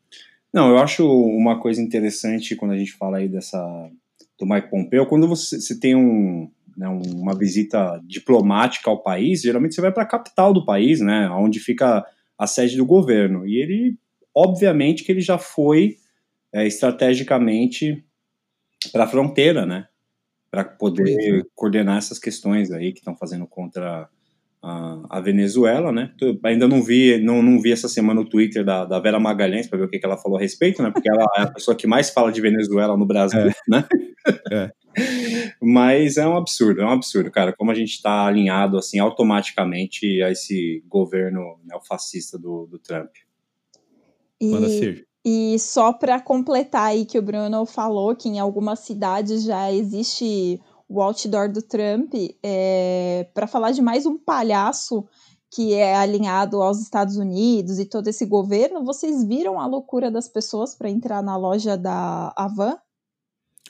Não, 0.52 0.70
eu 0.70 0.78
acho 0.78 1.06
uma 1.06 1.60
coisa 1.60 1.82
interessante 1.82 2.56
quando 2.56 2.72
a 2.72 2.78
gente 2.78 2.92
fala 2.92 3.18
aí 3.18 3.28
dessa 3.28 3.58
do 4.38 4.46
Mike 4.46 4.70
Pompeo, 4.70 5.06
quando 5.06 5.26
você, 5.26 5.60
você 5.60 5.78
tem 5.78 5.96
um, 5.96 6.48
né, 6.76 6.88
uma 6.88 7.36
visita 7.36 8.00
diplomática 8.06 8.88
ao 8.88 9.02
país, 9.02 9.42
geralmente 9.42 9.74
você 9.74 9.80
vai 9.80 9.92
para 9.92 10.04
a 10.04 10.06
capital 10.06 10.52
do 10.52 10.64
país, 10.64 11.00
né, 11.00 11.28
onde 11.30 11.58
fica 11.58 12.06
a 12.38 12.46
sede 12.46 12.76
do 12.76 12.86
governo. 12.86 13.44
E 13.44 13.60
ele 13.60 13.98
obviamente 14.38 15.02
que 15.02 15.10
ele 15.10 15.20
já 15.20 15.36
foi 15.36 15.96
é, 16.52 16.66
estrategicamente 16.66 18.04
para 18.92 19.04
a 19.04 19.08
fronteira, 19.08 19.66
né? 19.66 19.88
Para 20.50 20.64
poder 20.64 21.44
coordenar 21.54 21.98
essas 21.98 22.18
questões 22.18 22.70
aí 22.70 22.92
que 22.92 23.00
estão 23.00 23.16
fazendo 23.16 23.46
contra 23.46 24.08
a, 24.62 25.18
a, 25.18 25.20
Venezuela, 25.20 25.92
né? 25.92 26.12
ainda 26.44 26.66
não 26.66 26.82
vi, 26.82 27.18
não, 27.18 27.42
não 27.42 27.60
vi 27.60 27.72
essa 27.72 27.88
semana 27.88 28.20
o 28.20 28.28
Twitter 28.28 28.64
da, 28.64 28.84
da 28.84 28.98
Vera 28.98 29.20
Magalhães 29.20 29.66
para 29.66 29.78
ver 29.78 29.84
o 29.84 29.88
que, 29.88 29.98
que, 29.98 30.06
ela 30.06 30.16
falou 30.16 30.38
a 30.38 30.40
respeito, 30.40 30.82
né? 30.82 30.90
Porque 30.90 31.10
ela 31.10 31.24
é 31.36 31.42
a 31.42 31.52
pessoa 31.52 31.76
que 31.76 31.86
mais 31.86 32.10
fala 32.10 32.32
de 32.32 32.40
Venezuela 32.40 32.96
no 32.96 33.06
Brasil, 33.06 33.40
é. 33.40 33.54
né? 33.68 33.84
É. 34.52 34.70
Mas 35.62 36.18
é 36.18 36.26
um 36.26 36.36
absurdo, 36.36 36.82
é 36.82 36.84
um 36.84 36.90
absurdo, 36.90 37.30
cara. 37.30 37.54
Como 37.56 37.70
a 37.70 37.74
gente 37.74 37.92
está 37.92 38.26
alinhado 38.26 38.76
assim 38.76 38.98
automaticamente 38.98 40.22
a 40.22 40.30
esse 40.30 40.84
governo 40.86 41.58
neofascista 41.64 42.38
do, 42.38 42.66
do 42.66 42.78
Trump. 42.78 43.08
E, 44.40 44.50
E 45.24 45.58
só 45.58 45.92
para 45.92 46.20
completar 46.20 46.86
aí 46.86 47.04
que 47.04 47.18
o 47.18 47.22
Bruno 47.22 47.66
falou 47.66 48.14
que 48.14 48.28
em 48.28 48.38
algumas 48.38 48.80
cidades 48.80 49.42
já 49.42 49.72
existe 49.72 50.60
o 50.88 51.02
outdoor 51.02 51.52
do 51.52 51.60
Trump, 51.60 52.14
é, 52.42 53.28
para 53.34 53.46
falar 53.46 53.72
de 53.72 53.82
mais 53.82 54.06
um 54.06 54.16
palhaço 54.16 55.04
que 55.50 55.74
é 55.74 55.94
alinhado 55.94 56.62
aos 56.62 56.80
Estados 56.80 57.16
Unidos 57.16 57.78
e 57.78 57.84
todo 57.84 58.08
esse 58.08 58.24
governo, 58.24 58.84
vocês 58.84 59.24
viram 59.24 59.60
a 59.60 59.66
loucura 59.66 60.10
das 60.10 60.28
pessoas 60.28 60.74
para 60.74 60.90
entrar 60.90 61.22
na 61.22 61.36
loja 61.36 61.76
da 61.76 62.32
Avan? 62.36 62.76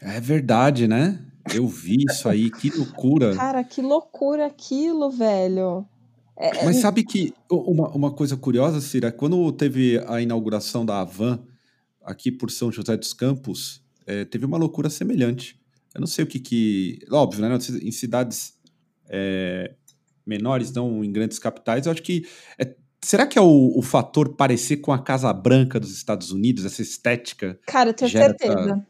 É 0.01 0.21
verdade, 0.21 0.87
né? 0.87 1.25
Eu 1.53 1.67
vi 1.67 2.05
isso 2.09 2.29
aí, 2.29 2.51
que 2.51 2.71
loucura. 2.71 3.35
Cara, 3.35 3.65
que 3.65 3.81
loucura 3.81 4.47
aquilo, 4.47 5.11
velho. 5.11 5.87
É, 6.39 6.59
é 6.59 6.65
Mas 6.65 6.77
sabe 6.77 7.03
que 7.03 7.35
uma, 7.51 7.89
uma 7.89 8.11
coisa 8.13 8.37
curiosa, 8.37 8.81
Cira, 8.81 9.11
quando 9.11 9.51
teve 9.53 9.99
a 10.07 10.21
inauguração 10.21 10.87
da 10.87 11.01
Avan 11.01 11.41
aqui 12.03 12.31
por 12.31 12.51
São 12.51 12.71
José 12.71 12.97
dos 12.97 13.13
Campos, 13.13 13.83
é, 14.07 14.25
teve 14.25 14.47
uma 14.47 14.57
loucura 14.57 14.89
semelhante. 14.89 15.61
Eu 15.95 16.01
não 16.01 16.07
sei 16.07 16.25
o 16.25 16.27
que 16.27 16.39
que. 16.39 17.01
Óbvio, 17.11 17.41
né? 17.41 17.59
Em 17.83 17.91
cidades 17.91 18.55
é, 19.09 19.75
menores, 20.25 20.73
não 20.73 21.05
em 21.05 21.11
grandes 21.11 21.39
capitais, 21.39 21.87
eu 21.87 21.93
acho 21.93 22.03
que. 22.03 22.27
É, 22.59 22.75
será 23.03 23.27
que 23.27 23.39
é 23.39 23.43
o, 23.43 23.77
o, 23.77 23.83
fator 23.83 24.37
parecer 24.37 24.79
com 24.79 24.93
a 24.93 24.99
Casa 24.99 25.33
Branca 25.33 25.81
dos 25.81 25.91
Estados 25.91 26.31
Unidos, 26.31 26.65
essa 26.65 26.83
estética? 26.83 27.59
Cara, 27.67 27.91
eu 27.91 27.95
tenho 27.95 28.11
certeza. 28.11 28.61
Essa, 28.61 28.87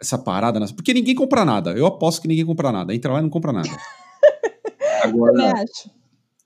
essa 0.00 0.18
parada. 0.18 0.60
Porque 0.74 0.92
ninguém 0.92 1.14
compra 1.14 1.44
nada. 1.44 1.72
Eu 1.72 1.86
aposto 1.86 2.22
que 2.22 2.28
ninguém 2.28 2.44
compra 2.44 2.72
nada. 2.72 2.94
Entra 2.94 3.12
lá 3.12 3.20
e 3.20 3.22
não 3.22 3.30
compra 3.30 3.52
nada. 3.52 3.68
Agora, 5.04 5.52
acho. 5.52 5.97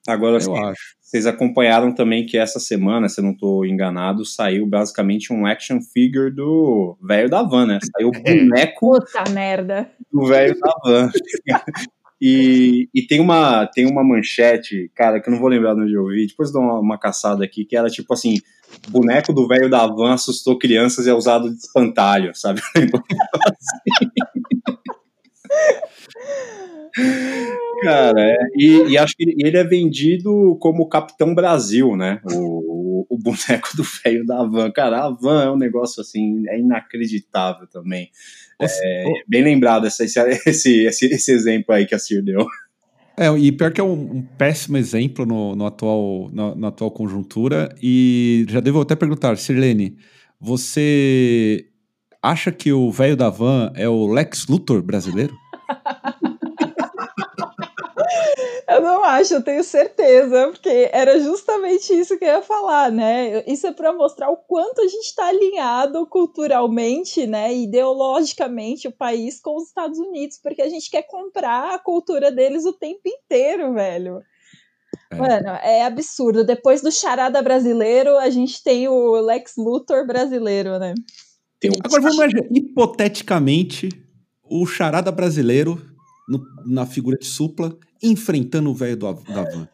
Agora, 0.07 0.43
eu 0.43 0.57
acho. 0.57 1.03
Vocês 1.13 1.27
acompanharam 1.27 1.95
também 1.95 2.25
que 2.25 2.39
essa 2.39 2.59
semana, 2.59 3.07
se 3.07 3.21
eu 3.21 3.25
não 3.25 3.33
estou 3.33 3.67
enganado, 3.67 4.25
saiu 4.25 4.67
basicamente 4.67 5.31
um 5.31 5.45
action 5.45 5.79
figure 5.81 6.35
do 6.35 6.97
velho 7.03 7.29
da 7.29 7.43
van, 7.43 7.67
né? 7.67 7.79
Saiu 7.95 8.09
o 8.09 8.13
é. 8.25 8.35
boneco 8.35 8.93
Puta 8.93 9.25
merda. 9.31 9.91
do 10.11 10.27
velho 10.27 10.59
da 10.59 10.73
van. 10.83 11.11
e, 12.19 12.89
e 12.95 13.07
tem, 13.07 13.21
uma, 13.21 13.67
tem 13.67 13.87
uma 13.87 14.03
manchete, 14.03 14.91
cara, 14.95 15.21
que 15.21 15.29
eu 15.29 15.33
não 15.33 15.41
vou 15.41 15.51
lembrar 15.51 15.77
onde 15.77 15.93
eu 15.93 16.07
vi, 16.07 16.27
depois 16.27 16.51
dou 16.51 16.63
uma, 16.63 16.81
uma 16.81 16.99
caçada 16.99 17.45
aqui, 17.45 17.67
que 17.67 17.77
era 17.77 17.91
tipo 17.91 18.15
assim: 18.15 18.37
boneco 18.89 19.35
do 19.35 19.47
velho 19.47 19.69
da 19.69 19.87
van 19.87 20.15
assustou 20.15 20.59
crianças 20.59 21.07
e 21.07 21.11
é 21.11 21.15
usado 21.15 21.51
de 21.51 21.59
espantalho, 21.59 22.35
sabe? 22.35 22.63
Cara, 27.83 28.21
é, 28.21 28.37
e, 28.57 28.91
e, 28.91 28.99
acho 28.99 29.17
que 29.17 29.35
ele 29.39 29.57
é 29.57 29.65
vendido 29.65 30.57
como 30.61 30.89
Capitão 30.89 31.35
Brasil, 31.35 31.97
né? 31.97 32.21
O, 32.33 33.07
o 33.09 33.19
boneco 33.19 33.77
do 33.77 33.83
velho 33.83 34.25
da 34.25 34.45
van. 34.45 34.71
Cara, 34.71 35.05
a 35.05 35.11
van 35.11 35.43
é 35.43 35.51
um 35.51 35.57
negócio 35.57 36.01
assim, 36.01 36.45
é 36.49 36.59
inacreditável 36.59 37.67
também. 37.67 38.11
É, 38.61 39.05
bem 39.27 39.43
lembrado 39.43 39.87
esse, 39.87 40.05
esse, 40.05 40.21
esse, 40.87 41.07
esse 41.07 41.33
exemplo 41.33 41.75
aí 41.75 41.85
que 41.85 41.95
a 41.95 41.99
Cir 41.99 42.23
deu. 42.23 42.47
É, 43.17 43.29
e 43.37 43.53
pior 43.53 43.73
que 43.73 43.81
é 43.81 43.85
um, 43.85 44.17
um 44.17 44.23
péssimo 44.23 44.77
exemplo 44.77 45.27
no, 45.27 45.55
no 45.55 45.67
atual, 45.67 46.31
na, 46.33 46.55
na, 46.55 46.69
atual 46.69 46.91
conjuntura. 46.91 47.75
E 47.83 48.47
já 48.49 48.61
devo 48.61 48.81
até 48.81 48.95
perguntar, 48.95 49.37
Sirlene, 49.37 49.99
você 50.41 51.67
acha 52.23 52.51
que 52.51 52.73
o 52.73 52.91
velho 52.91 53.17
da 53.17 53.29
van 53.29 53.73
é 53.75 53.89
o 53.89 54.07
Lex 54.07 54.47
Luthor 54.47 54.81
brasileiro? 54.83 55.35
Eu 58.83 58.87
não 58.87 59.05
acho, 59.05 59.35
eu 59.35 59.43
tenho 59.43 59.63
certeza, 59.63 60.49
porque 60.49 60.91
era 60.93 61.19
justamente 61.21 61.93
isso 61.93 62.19
que 62.19 62.25
eu 62.25 62.29
ia 62.29 62.43
falar, 62.43 62.91
né? 62.91 63.45
Isso 63.47 63.65
é 63.69 63.73
para 63.73 63.93
mostrar 63.93 64.29
o 64.29 64.37
quanto 64.37 64.81
a 64.81 64.89
gente 64.89 65.05
está 65.05 65.29
alinhado 65.29 66.05
culturalmente, 66.07 67.25
né, 67.25 67.55
ideologicamente 67.55 68.89
o 68.89 68.93
país 68.93 69.41
com 69.41 69.57
os 69.57 69.69
Estados 69.69 70.01
Unidos, 70.01 70.37
porque 70.43 70.61
a 70.61 70.69
gente 70.69 70.91
quer 70.91 71.03
comprar 71.03 71.77
a 71.77 71.79
cultura 71.79 72.33
deles 72.33 72.65
o 72.65 72.73
tempo 72.73 73.03
inteiro, 73.07 73.73
velho. 73.73 74.21
É. 75.13 75.15
Mano, 75.15 75.49
é 75.63 75.85
absurdo. 75.85 76.45
Depois 76.45 76.83
do 76.83 76.91
charada 76.91 77.41
brasileiro, 77.41 78.19
a 78.19 78.31
gente 78.31 78.65
tem 78.65 78.89
o 78.89 79.13
Lex 79.21 79.55
Luthor 79.57 80.05
brasileiro, 80.05 80.79
né? 80.81 80.95
Agora 81.85 82.03
vamos 82.03 82.17
imaginar, 82.17 82.49
hipoteticamente, 82.51 83.89
o 84.43 84.67
charada 84.67 85.13
brasileiro 85.13 85.81
no, 86.29 86.45
na 86.67 86.85
figura 86.85 87.17
de 87.17 87.27
supla 87.27 87.79
enfrentando 88.03 88.71
o 88.71 88.75
velho 88.75 88.97
da 88.97 89.13
van. 89.13 89.69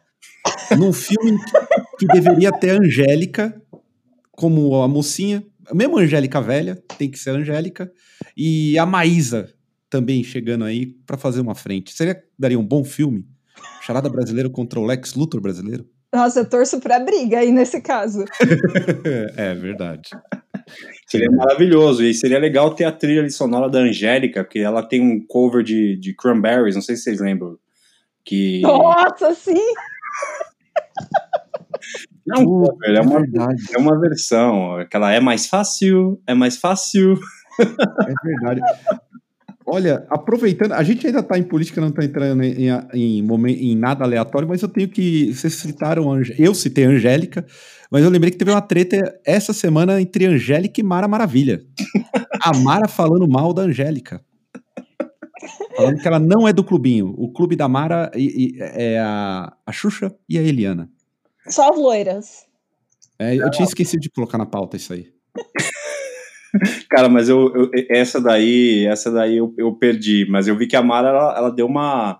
Num 0.76 0.92
filme 0.92 1.38
que 1.98 2.06
deveria 2.06 2.52
ter 2.52 2.70
a 2.70 2.78
Angélica 2.78 3.60
como 4.32 4.80
a 4.82 4.88
mocinha, 4.88 5.44
mesmo 5.72 5.98
a 5.98 6.02
Angélica 6.02 6.40
velha, 6.40 6.80
tem 6.96 7.10
que 7.10 7.18
ser 7.18 7.30
a 7.30 7.34
Angélica, 7.34 7.90
e 8.36 8.78
a 8.78 8.86
Maísa 8.86 9.52
também 9.90 10.22
chegando 10.22 10.64
aí 10.64 10.86
para 11.06 11.16
fazer 11.16 11.40
uma 11.40 11.54
frente. 11.54 11.92
Seria 11.92 12.22
daria 12.38 12.58
um 12.58 12.64
bom 12.64 12.84
filme? 12.84 13.26
Charada 13.82 14.08
brasileiro 14.08 14.50
contra 14.50 14.78
o 14.78 14.84
Lex 14.84 15.14
Luthor 15.14 15.40
brasileiro? 15.40 15.86
Nossa, 16.14 16.40
eu 16.40 16.48
torço 16.48 16.80
pra 16.80 17.00
briga 17.00 17.40
aí 17.40 17.50
nesse 17.50 17.80
caso. 17.80 18.24
é 19.36 19.54
verdade. 19.54 20.10
Seria 21.06 21.30
maravilhoso. 21.30 22.02
E 22.02 22.14
seria 22.14 22.38
legal 22.38 22.74
ter 22.74 22.84
a 22.84 22.92
trilha 22.92 23.28
sonora 23.30 23.68
da 23.68 23.80
Angélica, 23.80 24.44
porque 24.44 24.58
ela 24.60 24.82
tem 24.82 25.00
um 25.00 25.24
cover 25.26 25.62
de, 25.62 25.96
de 25.96 26.14
Cranberries, 26.14 26.74
não 26.74 26.82
sei 26.82 26.96
se 26.96 27.02
vocês 27.02 27.20
lembram. 27.20 27.58
Que... 28.28 28.60
Nossa, 28.60 29.34
sim! 29.34 29.54
Não, 32.26 32.64
é, 32.84 33.00
uma, 33.00 33.20
é 33.72 33.78
uma 33.78 33.98
versão. 33.98 34.76
Aquela 34.76 35.10
é 35.10 35.18
mais 35.18 35.46
fácil, 35.46 36.20
é 36.26 36.34
mais 36.34 36.58
fácil. 36.58 37.18
É 37.58 38.12
verdade. 38.22 38.60
Olha, 39.66 40.06
aproveitando, 40.10 40.72
a 40.72 40.82
gente 40.82 41.06
ainda 41.06 41.20
está 41.20 41.38
em 41.38 41.42
política, 41.42 41.80
não 41.80 41.88
está 41.88 42.04
entrando 42.04 42.42
em, 42.42 42.68
em, 42.68 43.18
em, 43.20 43.72
em, 43.72 43.76
nada 43.76 44.04
aleatório, 44.04 44.46
mas 44.46 44.60
eu 44.60 44.68
tenho 44.68 44.88
que. 44.88 45.32
Vocês 45.32 45.54
citaram, 45.54 46.04
eu 46.38 46.54
citei 46.54 46.84
a 46.84 46.90
Angélica, 46.90 47.46
mas 47.90 48.04
eu 48.04 48.10
lembrei 48.10 48.30
que 48.30 48.36
teve 48.36 48.50
uma 48.50 48.60
treta 48.60 49.18
essa 49.24 49.54
semana 49.54 50.00
entre 50.00 50.26
Angélica 50.26 50.80
e 50.80 50.84
Mara 50.84 51.08
Maravilha. 51.08 51.62
a 52.42 52.54
Mara 52.58 52.88
falando 52.88 53.26
mal 53.26 53.54
da 53.54 53.62
Angélica. 53.62 54.20
Falando 55.78 56.02
que 56.02 56.08
ela 56.08 56.18
não 56.18 56.48
é 56.48 56.52
do 56.52 56.64
clubinho. 56.64 57.14
O 57.16 57.32
clube 57.32 57.54
da 57.54 57.68
Mara 57.68 58.10
é 58.14 58.98
a, 58.98 59.52
a 59.64 59.72
Xuxa 59.72 60.12
e 60.28 60.36
a 60.36 60.42
Eliana. 60.42 60.90
Só 61.46 61.70
as 61.70 61.78
loiras. 61.78 62.46
É, 63.16 63.36
eu 63.36 63.48
tinha 63.52 63.64
esquecido 63.64 64.00
de 64.00 64.10
colocar 64.10 64.38
na 64.38 64.44
pauta 64.44 64.76
isso 64.76 64.92
aí. 64.92 65.12
Cara, 66.90 67.08
mas 67.08 67.28
eu, 67.28 67.54
eu, 67.54 67.70
essa 67.90 68.20
daí, 68.20 68.86
essa 68.86 69.08
daí 69.12 69.36
eu, 69.36 69.54
eu 69.56 69.72
perdi, 69.72 70.26
mas 70.28 70.48
eu 70.48 70.56
vi 70.56 70.66
que 70.66 70.74
a 70.74 70.82
Mara 70.82 71.10
ela, 71.10 71.36
ela 71.36 71.50
deu 71.50 71.66
uma, 71.66 72.18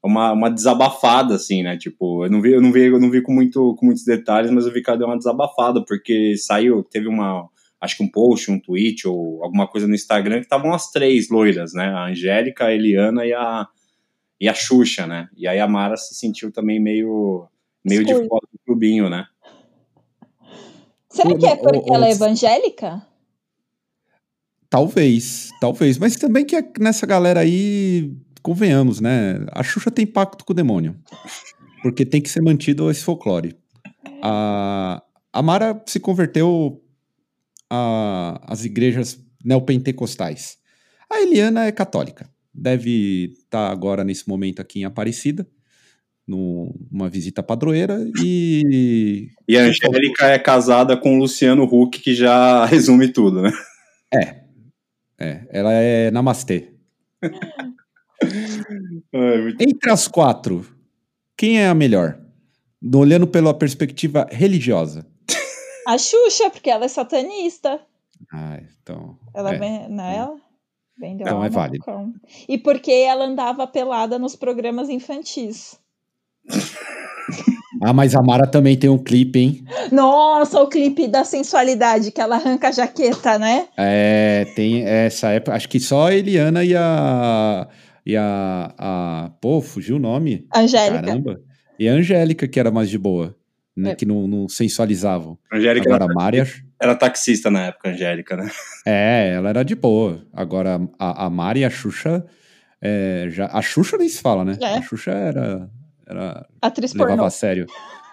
uma, 0.00 0.32
uma 0.32 0.48
desabafada 0.48 1.34
assim, 1.34 1.64
né? 1.64 1.76
Tipo, 1.76 2.24
eu 2.24 2.30
não 2.30 2.40
vi, 2.40 2.52
eu 2.52 2.60
não 2.60 2.70
vi, 2.70 2.84
eu 2.84 3.00
não 3.00 3.10
vi 3.10 3.22
com 3.22 3.32
muito 3.32 3.74
com 3.74 3.86
muitos 3.86 4.04
detalhes, 4.04 4.52
mas 4.52 4.66
eu 4.66 4.72
vi 4.72 4.82
que 4.82 4.88
ela 4.88 4.98
deu 4.98 5.08
uma 5.08 5.18
desabafada 5.18 5.84
porque 5.84 6.36
saiu, 6.36 6.84
teve 6.84 7.08
uma 7.08 7.48
acho 7.80 7.96
que 7.96 8.02
um 8.02 8.10
post, 8.10 8.50
um 8.50 8.60
tweet 8.60 9.08
ou 9.08 9.42
alguma 9.42 9.66
coisa 9.66 9.86
no 9.86 9.94
Instagram 9.94 10.36
que 10.36 10.46
estavam 10.46 10.74
as 10.74 10.90
três 10.90 11.30
loiras, 11.30 11.72
né? 11.72 11.86
A 11.86 12.06
Angélica, 12.06 12.66
a 12.66 12.74
Eliana 12.74 13.24
e 13.24 13.32
a, 13.32 13.66
e 14.40 14.48
a 14.48 14.54
Xuxa, 14.54 15.06
né? 15.06 15.28
E 15.36 15.48
aí 15.48 15.58
a 15.58 15.66
Mara 15.66 15.96
se 15.96 16.14
sentiu 16.14 16.52
também 16.52 16.78
meio, 16.78 17.48
meio 17.84 18.04
de 18.04 18.12
fora 18.12 18.46
do 18.52 18.58
clubinho, 18.66 19.08
né? 19.08 19.26
Será 21.10 21.36
que 21.36 21.46
é 21.46 21.56
porque 21.56 21.92
ela 21.92 22.06
é 22.06 22.12
evangélica? 22.12 23.04
Talvez, 24.68 25.50
talvez. 25.60 25.98
Mas 25.98 26.14
também 26.14 26.44
que 26.44 26.54
é 26.54 26.62
nessa 26.78 27.04
galera 27.04 27.40
aí, 27.40 28.14
convenhamos, 28.42 29.00
né? 29.00 29.44
A 29.52 29.62
Xuxa 29.64 29.90
tem 29.90 30.06
pacto 30.06 30.44
com 30.44 30.52
o 30.52 30.56
demônio. 30.56 30.96
Porque 31.82 32.06
tem 32.06 32.20
que 32.20 32.28
ser 32.28 32.42
mantido 32.42 32.90
esse 32.90 33.02
folclore. 33.02 33.56
A, 34.22 35.02
a 35.32 35.42
Mara 35.42 35.82
se 35.86 35.98
converteu 35.98 36.80
a, 37.70 38.40
as 38.46 38.64
igrejas 38.64 39.18
neopentecostais. 39.44 40.58
A 41.10 41.20
Eliana 41.22 41.66
é 41.66 41.72
católica. 41.72 42.28
Deve 42.52 43.32
estar 43.32 43.68
tá 43.68 43.72
agora, 43.72 44.02
nesse 44.02 44.28
momento, 44.28 44.60
aqui 44.60 44.80
em 44.80 44.84
Aparecida, 44.84 45.46
numa 46.26 47.08
visita 47.08 47.42
padroeira. 47.42 47.98
E. 48.22 49.28
E 49.48 49.56
a 49.58 49.62
Angélica 49.62 50.26
é 50.26 50.38
casada 50.38 50.96
com 50.96 51.16
o 51.16 51.18
Luciano 51.18 51.64
Huck, 51.64 51.98
que 51.98 52.14
já 52.14 52.64
resume 52.70 53.08
tudo, 53.08 53.42
né? 53.42 53.50
É. 54.14 54.40
É, 55.18 55.44
ela 55.50 55.72
é 55.72 56.10
namastê. 56.10 56.72
Entre 59.58 59.90
as 59.90 60.06
quatro, 60.06 60.64
quem 61.36 61.60
é 61.60 61.68
a 61.68 61.74
melhor? 61.74 62.18
Olhando 62.94 63.26
pela 63.26 63.52
perspectiva 63.52 64.26
religiosa. 64.30 65.06
A 65.86 65.98
Xuxa, 65.98 66.50
porque 66.50 66.70
ela 66.70 66.84
é 66.84 66.88
satanista. 66.88 67.80
Ah, 68.32 68.58
então. 68.80 69.18
Ela 69.34 69.54
é. 69.54 69.58
vem, 69.58 69.88
não 69.88 70.04
é 70.04 70.16
ela? 70.16 70.36
Vendeu 70.98 71.26
então 71.26 71.42
é 71.42 71.48
válido. 71.48 71.84
E 72.46 72.58
porque 72.58 72.92
ela 72.92 73.24
andava 73.24 73.66
pelada 73.66 74.18
nos 74.18 74.36
programas 74.36 74.88
infantis. 74.88 75.80
Ah, 77.82 77.94
mas 77.94 78.14
a 78.14 78.20
Mara 78.20 78.46
também 78.46 78.76
tem 78.76 78.90
um 78.90 78.98
clipe, 78.98 79.38
hein? 79.38 79.64
Nossa, 79.90 80.60
o 80.60 80.68
clipe 80.68 81.08
da 81.08 81.24
sensualidade, 81.24 82.10
que 82.10 82.20
ela 82.20 82.36
arranca 82.36 82.68
a 82.68 82.72
jaqueta, 82.72 83.38
né? 83.38 83.68
É, 83.74 84.44
tem 84.54 84.84
essa 84.84 85.30
época. 85.30 85.56
Acho 85.56 85.66
que 85.66 85.80
só 85.80 86.08
a 86.08 86.14
Eliana 86.14 86.62
e 86.62 86.76
a. 86.76 87.66
E 88.04 88.16
a. 88.16 88.74
a 88.76 89.30
pô, 89.40 89.62
fugiu 89.62 89.96
o 89.96 89.98
nome. 89.98 90.46
Angélica. 90.54 91.02
Caramba. 91.02 91.40
E 91.78 91.88
a 91.88 91.92
Angélica, 91.92 92.46
que 92.46 92.60
era 92.60 92.70
mais 92.70 92.90
de 92.90 92.98
boa, 92.98 93.34
né? 93.76 93.92
É. 93.92 93.94
Que 93.94 94.04
não, 94.06 94.26
não 94.26 94.48
sensualizavam. 94.48 95.38
Angélica 95.52 95.88
Agora, 95.88 96.04
era, 96.04 96.12
a 96.12 96.14
Mari. 96.14 96.38
Era 96.80 96.94
taxista 96.94 97.50
na 97.50 97.66
época, 97.66 97.90
Angélica, 97.90 98.36
né? 98.36 98.50
É, 98.86 99.32
ela 99.34 99.50
era 99.50 99.62
de 99.62 99.74
boa. 99.74 100.26
Agora, 100.32 100.80
a, 100.98 101.26
a 101.26 101.30
Mari 101.30 101.60
e 101.60 101.64
a 101.64 101.70
Xuxa. 101.70 102.24
É, 102.82 103.26
já, 103.30 103.46
a 103.46 103.60
Xuxa 103.60 103.96
nem 103.98 104.08
se 104.08 104.20
fala, 104.20 104.44
né? 104.44 104.56
É. 104.60 104.78
A 104.78 104.82
Xuxa 104.82 105.10
era 105.10 105.70
era, 106.10 106.44
atriz 106.60 106.92
levava 106.92 107.10
pornô. 107.12 107.24
a 107.24 107.30
sério. 107.30 107.66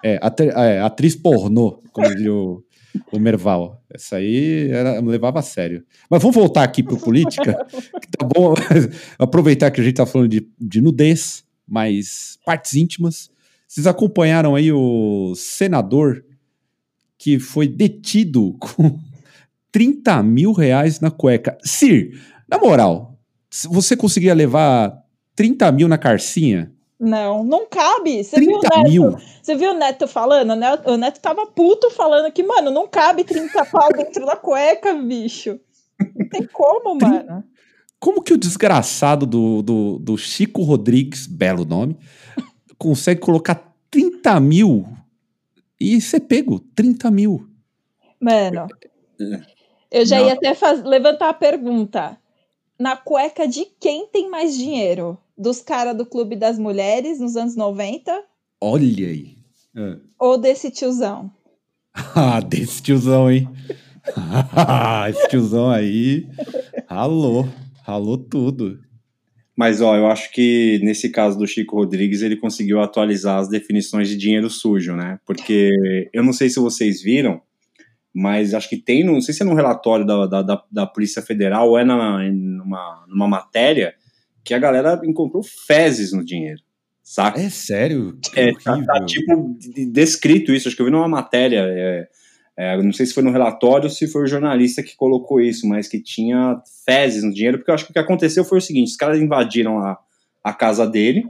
É, 0.04 0.20
atri, 0.22 0.50
é, 0.50 0.80
atriz 0.82 1.16
pornô, 1.16 1.82
como 1.92 2.08
diria 2.16 2.32
o, 2.32 2.64
o 3.12 3.20
Merval. 3.20 3.82
Essa 3.92 4.18
aí 4.18 4.70
era, 4.70 5.00
levava 5.00 5.40
a 5.40 5.42
sério. 5.42 5.84
Mas 6.08 6.22
vamos 6.22 6.36
voltar 6.36 6.64
aqui 6.64 6.84
para 6.84 6.96
política. 6.96 7.54
tá 8.16 8.26
bom. 8.26 8.54
Aproveitar 9.18 9.72
que 9.72 9.82
a 9.82 9.84
gente 9.84 9.96
tá 9.96 10.06
falando 10.06 10.30
de, 10.30 10.48
de 10.60 10.80
nudez, 10.80 11.44
mas 11.68 12.38
partes 12.46 12.76
íntimas. 12.76 13.32
Vocês 13.68 13.86
acompanharam 13.86 14.56
aí 14.56 14.72
o 14.72 15.34
senador 15.36 16.24
que 17.18 17.40
foi 17.40 17.68
detido 17.68 18.56
com 18.62 18.98
30 19.72 20.24
mil 20.24 20.52
reais 20.54 21.00
na 21.00 21.12
cueca. 21.12 21.58
Sir, 21.62 22.20
na 22.48 22.58
moral, 22.58 23.18
você 23.70 23.96
conseguia 23.96 24.34
levar 24.34 24.98
30 25.36 25.72
mil 25.72 25.88
na 25.88 25.98
carcinha? 25.98 26.72
Não, 27.00 27.44
não 27.44 27.68
cabe. 27.68 28.24
Você 28.24 28.40
viu 28.40 28.58
o 28.58 28.62
Neto? 28.62 28.90
Mil. 28.90 29.18
Você 29.42 29.56
viu 29.56 29.72
o 29.72 29.78
Neto 29.78 30.08
falando? 30.08 30.54
O 30.86 30.98
Neto 30.98 31.20
tava 31.22 31.46
puto 31.46 31.92
falando 31.92 32.32
que, 32.32 32.42
mano, 32.42 32.72
não 32.72 32.88
cabe 32.88 33.24
30 33.24 33.66
pau 33.66 33.90
dentro 33.94 34.26
da 34.26 34.36
cueca, 34.36 34.96
bicho. 34.96 35.60
Não 36.16 36.28
tem 36.28 36.48
como, 36.52 36.96
mano. 36.96 37.44
Como 38.00 38.22
que 38.22 38.34
o 38.34 38.38
desgraçado 38.38 39.26
do, 39.26 39.62
do, 39.62 40.00
do 40.00 40.18
Chico 40.18 40.64
Rodrigues, 40.64 41.28
belo 41.28 41.66
nome, 41.66 41.98
consegue 42.78 43.22
colocar 43.22 43.76
30 43.90 44.40
mil 44.40 44.88
e 45.80 46.00
ser 46.02 46.22
pego? 46.22 46.60
30 46.76 47.12
mil. 47.12 47.48
Mano, 48.20 48.68
eu 49.92 50.06
já 50.06 50.20
não. 50.20 50.28
ia 50.28 50.34
até 50.34 50.54
faz, 50.54 50.84
levantar 50.84 51.30
a 51.30 51.34
pergunta. 51.34 52.18
Na 52.80 52.96
cueca 52.96 53.48
de 53.48 53.66
quem 53.80 54.08
tem 54.08 54.30
mais 54.30 54.56
dinheiro? 54.56 55.18
dos 55.38 55.62
caras 55.62 55.96
do 55.96 56.06
Clube 56.06 56.36
das 56.36 56.58
Mulheres 56.58 57.20
nos 57.20 57.36
anos 57.36 57.56
90. 57.56 58.24
Olha 58.60 59.08
aí. 59.08 59.38
É. 59.76 59.98
Ou 60.18 60.38
desse 60.38 60.72
tiozão? 60.72 61.32
ah, 61.94 62.40
desse 62.40 62.82
tiozão, 62.82 63.30
hein? 63.30 63.48
Esse 65.10 65.28
tiozão 65.28 65.70
aí 65.70 66.28
ralou, 66.88 67.48
ralou 67.84 68.18
tudo. 68.18 68.80
Mas, 69.58 69.82
ó, 69.82 69.96
eu 69.96 70.06
acho 70.06 70.32
que 70.32 70.80
nesse 70.84 71.10
caso 71.10 71.36
do 71.36 71.48
Chico 71.48 71.78
Rodrigues, 71.78 72.22
ele 72.22 72.36
conseguiu 72.36 72.80
atualizar 72.80 73.40
as 73.40 73.50
definições 73.50 74.08
de 74.08 74.16
dinheiro 74.16 74.52
sujo, 74.52 74.96
né? 74.96 75.20
Porque 75.26 75.72
eu 76.14 76.24
não 76.24 76.32
sei 76.32 76.48
se 76.48 76.60
vocês 76.60 77.02
viram, 77.02 77.42
mas 78.14 78.54
acho 78.54 78.70
que 78.70 78.78
tem, 78.78 79.04
não 79.04 79.20
sei 79.20 79.34
se 79.34 79.42
é 79.42 79.46
num 79.46 79.56
relatório 79.56 80.06
da, 80.06 80.28
da, 80.28 80.42
da, 80.44 80.64
da 80.72 80.86
Polícia 80.86 81.24
Federal 81.24 81.70
ou 81.70 81.78
é 81.80 81.84
na, 81.84 82.20
numa, 82.32 83.06
numa 83.08 83.28
matéria 83.28 83.96
que 84.44 84.54
a 84.54 84.60
galera 84.60 85.02
encontrou 85.04 85.42
fezes 85.42 86.14
no 86.14 86.24
dinheiro. 86.24 86.62
Saca? 87.02 87.42
É 87.42 87.50
sério? 87.50 88.16
Que 88.22 88.40
é, 88.40 88.54
tá, 88.64 88.80
tá, 88.84 89.06
tipo 89.06 89.58
descrito 89.92 90.54
isso, 90.54 90.68
acho 90.68 90.76
que 90.76 90.84
eu 90.84 90.86
vi 90.86 90.92
numa 90.92 91.08
matéria, 91.08 91.62
é, 91.68 92.08
é, 92.58 92.76
não 92.82 92.92
sei 92.92 93.06
se 93.06 93.14
foi 93.14 93.22
no 93.22 93.32
relatório 93.32 93.84
ou 93.84 93.90
se 93.90 94.08
foi 94.08 94.24
o 94.24 94.28
jornalista 94.28 94.82
que 94.82 94.96
colocou 94.96 95.40
isso, 95.40 95.68
mas 95.68 95.88
que 95.88 96.02
tinha 96.02 96.60
fezes 96.84 97.24
no 97.24 97.32
dinheiro, 97.32 97.60
porque 97.60 97.70
eu 97.70 97.76
acho 97.76 97.86
que 97.86 97.92
o 97.92 97.94
que 97.94 98.00
aconteceu 98.00 98.44
foi 98.44 98.58
o 98.58 98.62
seguinte, 98.62 98.90
os 98.90 98.98
caras 98.98 99.20
invadiram 99.20 99.78
a, 99.78 99.98
a 100.44 100.54
casa 100.54 100.88
dele, 100.88 101.24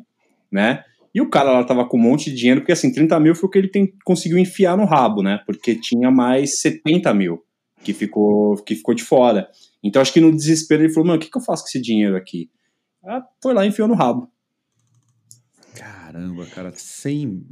né, 0.49 0.84
e 1.13 1.19
o 1.19 1.30
cara 1.30 1.51
lá 1.51 1.63
tava 1.65 1.86
com 1.86 1.97
um 1.97 2.01
monte 2.01 2.30
de 2.30 2.38
dinheiro, 2.38 2.62
porque 2.62 2.71
assim, 2.71 2.93
30 2.93 3.19
mil 3.19 3.36
foi 3.36 3.47
o 3.47 3.51
que 3.51 3.58
ele 3.58 3.67
tem, 3.67 3.93
conseguiu 4.06 4.38
enfiar 4.38 4.78
no 4.78 4.86
rabo, 4.86 5.21
né, 5.21 5.41
porque 5.45 5.75
tinha 5.75 6.10
mais 6.10 6.62
70 6.62 7.13
mil 7.13 7.43
que 7.84 7.93
ficou, 7.93 8.56
que 8.63 8.75
ficou 8.75 8.95
de 8.95 9.04
fora. 9.04 9.49
Então 9.84 10.01
acho 10.01 10.13
que 10.13 10.21
no 10.21 10.32
desespero 10.32 10.84
ele 10.84 10.93
falou, 10.93 11.08
mano, 11.08 11.19
o 11.19 11.21
que, 11.21 11.30
que 11.30 11.38
eu 11.38 11.41
faço 11.41 11.63
com 11.63 11.69
esse 11.69 11.82
dinheiro 11.82 12.15
aqui? 12.15 12.49
Ah, 13.04 13.23
foi 13.41 13.54
lá 13.54 13.65
e 13.65 13.69
enfiou 13.69 13.88
no 13.88 13.93
rabo. 13.93 14.30
Caramba, 15.75 16.45
cara, 16.47 16.71
100, 16.73 17.43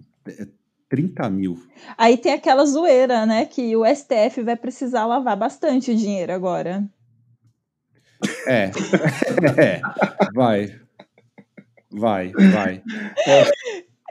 30 0.96 1.30
mil. 1.30 1.62
Aí 1.98 2.18
tem 2.18 2.32
aquela 2.32 2.66
zoeira, 2.66 3.26
né? 3.26 3.46
Que 3.46 3.76
o 3.76 3.84
STF 3.86 4.42
vai 4.42 4.56
precisar 4.56 5.06
lavar 5.06 5.36
bastante 5.36 5.94
dinheiro 5.94 6.32
agora. 6.32 6.86
É, 8.48 8.72
é, 9.62 9.82
vai. 10.34 10.80
Vai, 11.92 12.32
vai. 12.32 12.82
É. 13.28 13.52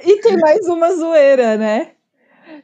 E 0.03 0.21
tem 0.21 0.37
mais 0.37 0.69
uma 0.69 0.95
zoeira, 0.95 1.57
né? 1.57 1.93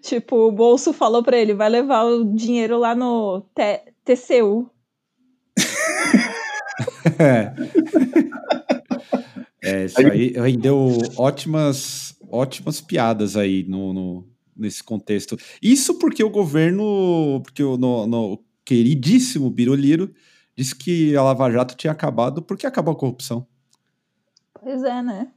Tipo, 0.02 0.48
o 0.48 0.52
bolso 0.52 0.92
falou 0.92 1.22
pra 1.22 1.38
ele: 1.38 1.54
vai 1.54 1.70
levar 1.70 2.04
o 2.04 2.24
dinheiro 2.34 2.78
lá 2.78 2.94
no 2.94 3.42
TCU. 4.04 4.70
É. 7.18 7.52
É, 9.62 9.84
isso 9.84 10.00
aí 10.00 10.32
rendeu 10.32 10.98
ótimas, 11.16 12.14
ótimas 12.30 12.80
piadas 12.80 13.36
aí 13.36 13.64
no, 13.68 13.92
no, 13.92 14.28
nesse 14.56 14.82
contexto. 14.82 15.36
Isso 15.62 15.98
porque 15.98 16.22
o 16.22 16.30
governo, 16.30 17.40
porque 17.42 17.62
o 17.62 17.76
no, 17.76 18.06
no 18.06 18.44
queridíssimo 18.64 19.50
Biroliro 19.50 20.12
disse 20.56 20.74
que 20.74 21.16
a 21.16 21.22
Lava 21.22 21.50
Jato 21.50 21.76
tinha 21.76 21.92
acabado 21.92 22.42
porque 22.42 22.66
acabou 22.66 22.92
a 22.92 22.96
corrupção. 22.96 23.46
Pois 24.62 24.82
é, 24.82 25.02
né? 25.02 25.28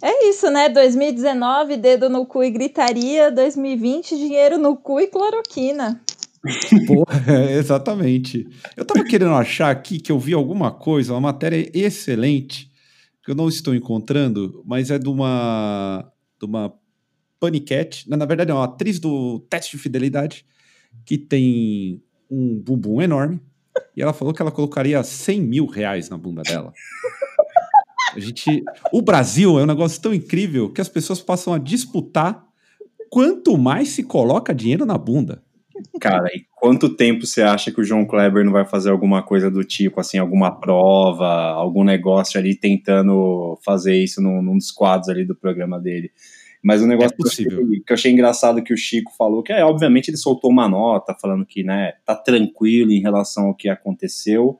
É 0.00 0.28
isso, 0.28 0.50
né? 0.50 0.68
2019, 0.68 1.76
dedo 1.76 2.10
no 2.10 2.26
cu 2.26 2.44
e 2.44 2.50
gritaria. 2.50 3.30
2020, 3.30 4.16
dinheiro 4.16 4.58
no 4.58 4.76
cu 4.76 5.00
e 5.00 5.06
cloroquina. 5.06 6.00
Porra, 6.86 7.50
exatamente. 7.50 8.46
Eu 8.76 8.84
tava 8.84 9.02
querendo 9.04 9.34
achar 9.34 9.70
aqui 9.70 9.98
que 9.98 10.12
eu 10.12 10.18
vi 10.18 10.34
alguma 10.34 10.70
coisa, 10.70 11.14
uma 11.14 11.20
matéria 11.20 11.70
excelente 11.72 12.70
que 13.24 13.30
eu 13.30 13.34
não 13.34 13.48
estou 13.48 13.74
encontrando, 13.74 14.62
mas 14.66 14.90
é 14.90 14.98
de 14.98 15.08
uma, 15.08 16.12
de 16.38 16.44
uma 16.44 16.74
paniquete, 17.40 18.08
na, 18.08 18.24
verdade 18.26 18.50
é 18.50 18.54
uma 18.54 18.64
atriz 18.64 18.98
do 18.98 19.40
teste 19.48 19.76
de 19.76 19.82
fidelidade, 19.82 20.46
que 21.06 21.16
tem 21.16 22.02
um 22.30 22.58
bumbum 22.58 23.00
enorme, 23.00 23.40
e 23.96 24.02
ela 24.02 24.12
falou 24.12 24.34
que 24.34 24.42
ela 24.42 24.52
colocaria 24.52 25.02
100 25.02 25.40
mil 25.40 25.66
reais 25.66 26.08
na 26.08 26.18
bunda 26.18 26.42
dela. 26.42 26.72
A 28.14 28.20
gente, 28.20 28.62
o 28.92 29.02
Brasil 29.02 29.58
é 29.58 29.62
um 29.62 29.66
negócio 29.66 30.00
tão 30.00 30.14
incrível 30.14 30.70
que 30.70 30.80
as 30.80 30.88
pessoas 30.88 31.20
passam 31.20 31.52
a 31.52 31.58
disputar 31.58 32.44
quanto 33.10 33.56
mais 33.58 33.88
se 33.88 34.04
coloca 34.04 34.54
dinheiro 34.54 34.86
na 34.86 34.96
bunda. 34.98 35.42
Cara, 36.00 36.28
e 36.32 36.46
quanto 36.64 36.88
tempo 36.88 37.26
você 37.26 37.42
acha 37.42 37.70
que 37.70 37.78
o 37.78 37.84
João 37.84 38.06
Kleber 38.06 38.42
não 38.42 38.50
vai 38.50 38.64
fazer 38.64 38.88
alguma 38.88 39.22
coisa 39.22 39.50
do 39.50 39.62
tipo, 39.62 40.00
assim, 40.00 40.16
alguma 40.16 40.50
prova, 40.50 41.28
algum 41.28 41.84
negócio 41.84 42.40
ali 42.40 42.54
tentando 42.54 43.58
fazer 43.62 44.02
isso 44.02 44.22
num, 44.22 44.40
num 44.40 44.56
dos 44.56 44.70
quadros 44.70 45.10
ali 45.10 45.26
do 45.26 45.36
programa 45.36 45.78
dele? 45.78 46.10
Mas 46.62 46.80
o 46.80 46.86
negócio 46.86 47.12
é 47.12 47.16
possível. 47.18 47.68
Que, 47.68 47.80
que 47.80 47.92
eu 47.92 47.94
achei 47.94 48.10
engraçado 48.10 48.62
que 48.62 48.72
o 48.72 48.78
Chico 48.78 49.12
falou, 49.14 49.42
que 49.42 49.52
é, 49.52 49.62
obviamente 49.62 50.08
ele 50.08 50.16
soltou 50.16 50.50
uma 50.50 50.66
nota 50.66 51.14
falando 51.20 51.44
que, 51.44 51.62
né, 51.62 51.92
tá 52.02 52.16
tranquilo 52.16 52.92
em 52.92 53.02
relação 53.02 53.48
ao 53.48 53.54
que 53.54 53.68
aconteceu 53.68 54.58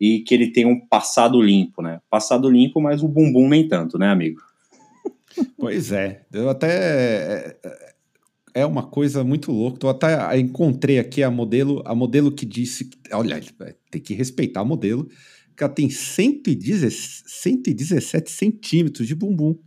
e 0.00 0.20
que 0.20 0.32
ele 0.32 0.50
tem 0.50 0.64
um 0.64 0.80
passado 0.80 1.42
limpo, 1.42 1.82
né? 1.82 2.00
Passado 2.08 2.48
limpo, 2.48 2.80
mas 2.80 3.02
o 3.02 3.08
bumbum 3.08 3.50
nem 3.50 3.68
tanto, 3.68 3.98
né, 3.98 4.08
amigo? 4.08 4.40
Pois 5.58 5.92
é. 5.92 6.22
Eu 6.32 6.48
até 6.48 7.58
é, 8.54 8.64
uma 8.64 8.84
coisa 8.84 9.24
muito 9.24 9.50
louca. 9.50 9.84
Eu 9.84 9.90
até 9.90 10.38
encontrei 10.38 11.00
aqui 11.00 11.22
a 11.22 11.30
modelo, 11.30 11.82
a 11.84 11.94
modelo 11.94 12.32
que 12.32 12.46
disse, 12.46 12.88
olha, 13.12 13.38
tem 13.90 14.00
que 14.00 14.14
respeitar 14.14 14.60
a 14.60 14.64
modelo, 14.64 15.06
que 15.56 15.62
ela 15.64 15.72
tem 15.72 15.90
117 15.90 18.30
centímetros 18.30 19.08
de 19.08 19.14
bumbum 19.14 19.58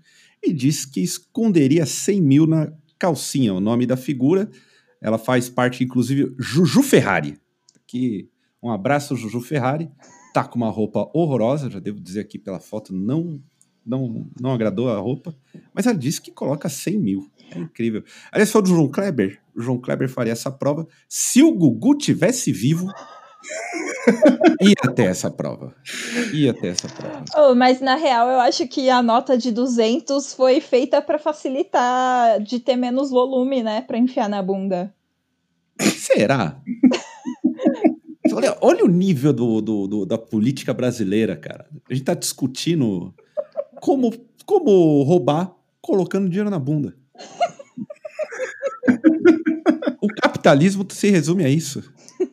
e 0.44 0.54
disse 0.54 0.90
que 0.90 1.02
esconderia 1.02 1.86
100 1.86 2.22
mil 2.22 2.48
na 2.48 2.72
calcinha. 2.98 3.54
O 3.54 3.60
nome 3.60 3.86
da 3.86 3.98
figura, 3.98 4.50
ela 5.02 5.18
faz 5.18 5.50
parte, 5.50 5.84
inclusive, 5.84 6.34
Juju 6.40 6.82
Ferrari. 6.82 7.38
Aqui, 7.76 8.30
um 8.64 8.72
abraço, 8.72 9.18
Juju 9.18 9.42
Ferrari. 9.42 9.90
Tá 10.34 10.46
com 10.46 10.58
uma 10.58 10.70
roupa 10.70 11.10
horrorosa, 11.14 11.70
já 11.70 11.80
devo 11.80 12.00
dizer 12.00 12.22
aqui 12.22 12.40
pela 12.40 12.60
foto, 12.60 12.94
não 12.94 13.42
não, 13.88 14.30
não 14.40 14.52
agradou 14.52 14.90
a 14.90 15.00
roupa, 15.00 15.34
mas 15.74 15.88
ela 15.88 15.98
disse 15.98 16.22
que 16.22 16.30
coloca 16.30 16.68
100 16.68 17.00
mil. 17.00 17.32
É 17.52 17.60
incrível. 17.60 18.04
Aliás, 18.32 18.52
foi 18.52 18.62
do 18.62 18.70
João 18.70 18.90
Kleber. 18.90 19.40
O 19.56 19.62
João 19.62 19.80
Kleber 19.80 20.10
faria 20.10 20.34
essa 20.34 20.52
prova. 20.52 20.88
Se 21.08 21.42
o 21.42 21.52
Gugu 21.52 21.98
tivesse 21.98 22.52
vivo, 22.52 22.88
Ia 24.62 24.76
até 24.84 25.06
essa 25.06 25.30
prova. 25.30 25.76
Ia 26.34 26.52
até 26.52 26.70
essa 26.70 26.88
prova. 26.88 27.24
Oh, 27.36 27.56
mas 27.56 27.82
na 27.82 27.96
real, 27.96 28.30
eu 28.30 28.40
acho 28.40 28.68
que 28.68 28.90
a 28.90 29.02
nota 29.02 29.38
de 29.38 29.52
200 29.52 30.34
foi 30.34 30.60
feita 30.60 31.02
para 31.02 31.20
facilitar 31.20 32.42
de 32.42 32.60
ter 32.60 32.76
menos 32.76 33.10
volume, 33.10 33.64
né? 33.64 33.82
Para 33.82 33.98
enfiar 33.98 34.30
na 34.30 34.42
bunda. 34.42 34.94
Será? 35.80 36.60
olha, 38.34 38.58
olha 38.62 38.86
o 38.86 38.90
nível 38.90 39.34
do, 39.34 39.62
do, 39.62 39.88
do, 39.88 40.06
da 40.06 40.18
política 40.18 40.74
brasileira, 40.74 41.36
cara. 41.36 41.68
A 41.90 41.94
gente 41.94 42.06
tá 42.06 42.14
discutindo 42.14 43.14
como, 43.82 44.12
como 44.46 45.04
roubar 45.04 45.54
colocando 45.82 46.30
dinheiro 46.30 46.50
na 46.50 46.60
bunda. 46.60 46.96
o 50.02 50.08
capitalismo 50.48 50.86
se 50.90 51.10
resume 51.10 51.44
a 51.44 51.50
isso. 51.50 51.84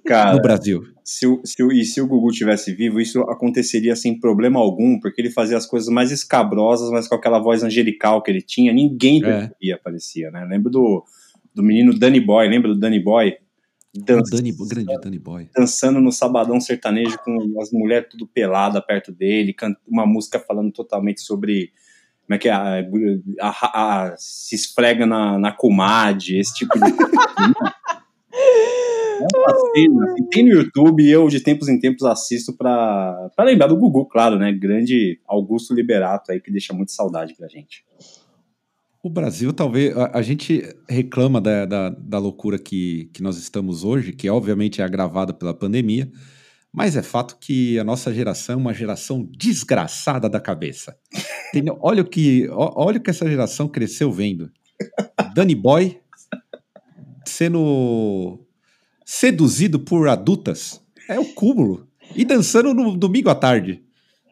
Cara, 0.07 0.35
no 0.35 0.41
Brasil. 0.41 0.85
Se 1.05 1.27
o, 1.27 1.41
se 1.45 1.63
o, 1.63 1.73
e 1.73 1.85
se 1.85 2.01
o 2.01 2.07
Gugu 2.07 2.31
tivesse 2.31 2.73
vivo, 2.73 3.01
isso 3.01 3.21
aconteceria 3.23 3.95
sem 3.97 4.19
problema 4.19 4.61
algum, 4.61 4.99
porque 5.01 5.21
ele 5.21 5.31
fazia 5.31 5.57
as 5.57 5.67
coisas 5.67 5.89
mais 5.89 6.11
escabrosas, 6.11 6.91
mas 6.91 7.09
com 7.09 7.15
aquela 7.15 7.39
voz 7.39 7.63
angelical 7.63 8.23
que 8.23 8.31
ele 8.31 8.41
tinha, 8.41 8.73
ninguém 8.73 9.21
é. 9.25 9.73
aparecia, 9.73 10.31
né? 10.31 10.47
Lembro 10.49 10.71
do, 10.71 11.05
do 11.55 11.63
menino 11.63 11.99
Danny 11.99 12.21
Boy, 12.21 12.49
lembra 12.49 12.73
do 12.73 12.79
Danny 12.79 13.01
Boy? 13.01 13.37
Dança, 13.95 14.37
Danny, 14.37 14.53
grande 14.69 14.95
Danny 15.01 15.19
Boy. 15.19 15.49
Dançando 15.55 16.01
no 16.01 16.11
sabadão 16.11 16.61
sertanejo 16.61 17.17
com 17.25 17.61
as 17.61 17.71
mulheres 17.71 18.09
tudo 18.11 18.27
pelada 18.27 18.81
perto 18.81 19.13
dele, 19.13 19.55
uma 19.87 20.07
música 20.07 20.39
falando 20.39 20.73
totalmente 20.73 21.21
sobre 21.21 21.71
como 22.27 22.37
é 22.37 22.39
que 22.39 22.49
é, 22.49 22.53
a, 22.53 22.81
a, 23.43 24.05
a, 24.07 24.15
se 24.17 24.55
esfrega 24.55 25.05
na, 25.05 25.39
na 25.39 25.53
comadre, 25.53 26.39
esse 26.39 26.55
tipo 26.55 26.73
de 26.75 26.81
É 28.35 29.39
uma 29.39 29.73
cena, 29.73 30.05
assim, 30.05 30.25
tem 30.27 30.45
no 30.45 30.51
YouTube 30.51 31.03
e 31.03 31.11
eu 31.11 31.29
de 31.29 31.41
tempos 31.41 31.69
em 31.69 31.79
tempos 31.79 32.05
assisto 32.05 32.53
para 32.57 33.31
lembrar 33.41 33.69
do 33.69 33.77
Gugu, 33.77 34.07
claro, 34.07 34.37
né? 34.37 34.53
Grande 34.53 35.21
Augusto 35.27 35.73
Liberato 35.73 36.33
aí 36.33 36.41
que 36.41 36.51
deixa 36.51 36.75
muito 36.75 36.93
saudade 36.93 37.35
pra 37.35 37.49
gente. 37.49 37.85
O 39.03 39.11
Brasil, 39.11 39.53
talvez. 39.53 39.97
A, 39.97 40.19
a 40.19 40.23
gente 40.23 40.63
reclama 40.89 41.41
da, 41.41 41.65
da, 41.65 41.91
da, 41.91 42.19
loucura 42.19 42.59
que, 42.59 43.11
que 43.13 43.23
nós 43.23 43.37
estamos 43.37 43.85
hoje, 43.85 44.13
que 44.13 44.29
obviamente 44.29 44.81
é 44.81 44.85
agravada 44.85 45.33
pela 45.33 45.53
pandemia, 45.53 46.11
mas 46.73 46.97
é 46.97 47.03
fato 47.03 47.37
que 47.39 47.79
a 47.79 47.85
nossa 47.85 48.13
geração 48.13 48.55
é 48.55 48.59
uma 48.59 48.75
geração 48.75 49.23
desgraçada 49.31 50.29
da 50.29 50.41
cabeça. 50.41 50.97
Olha 51.81 52.03
o 52.03 52.05
que, 52.05 52.49
olha 52.51 52.99
o 52.99 53.01
que 53.01 53.11
essa 53.11 53.29
geração 53.29 53.69
cresceu 53.69 54.11
vendo. 54.11 54.51
Danny 55.35 55.55
Boy 55.55 56.01
sendo 57.35 58.39
seduzido 59.05 59.81
por 59.81 60.09
adultas. 60.09 60.81
É 61.09 61.19
o 61.19 61.25
cúmulo. 61.35 61.87
E 62.15 62.25
dançando 62.25 62.73
no 62.73 62.97
domingo 62.97 63.29
à 63.29 63.35
tarde. 63.35 63.83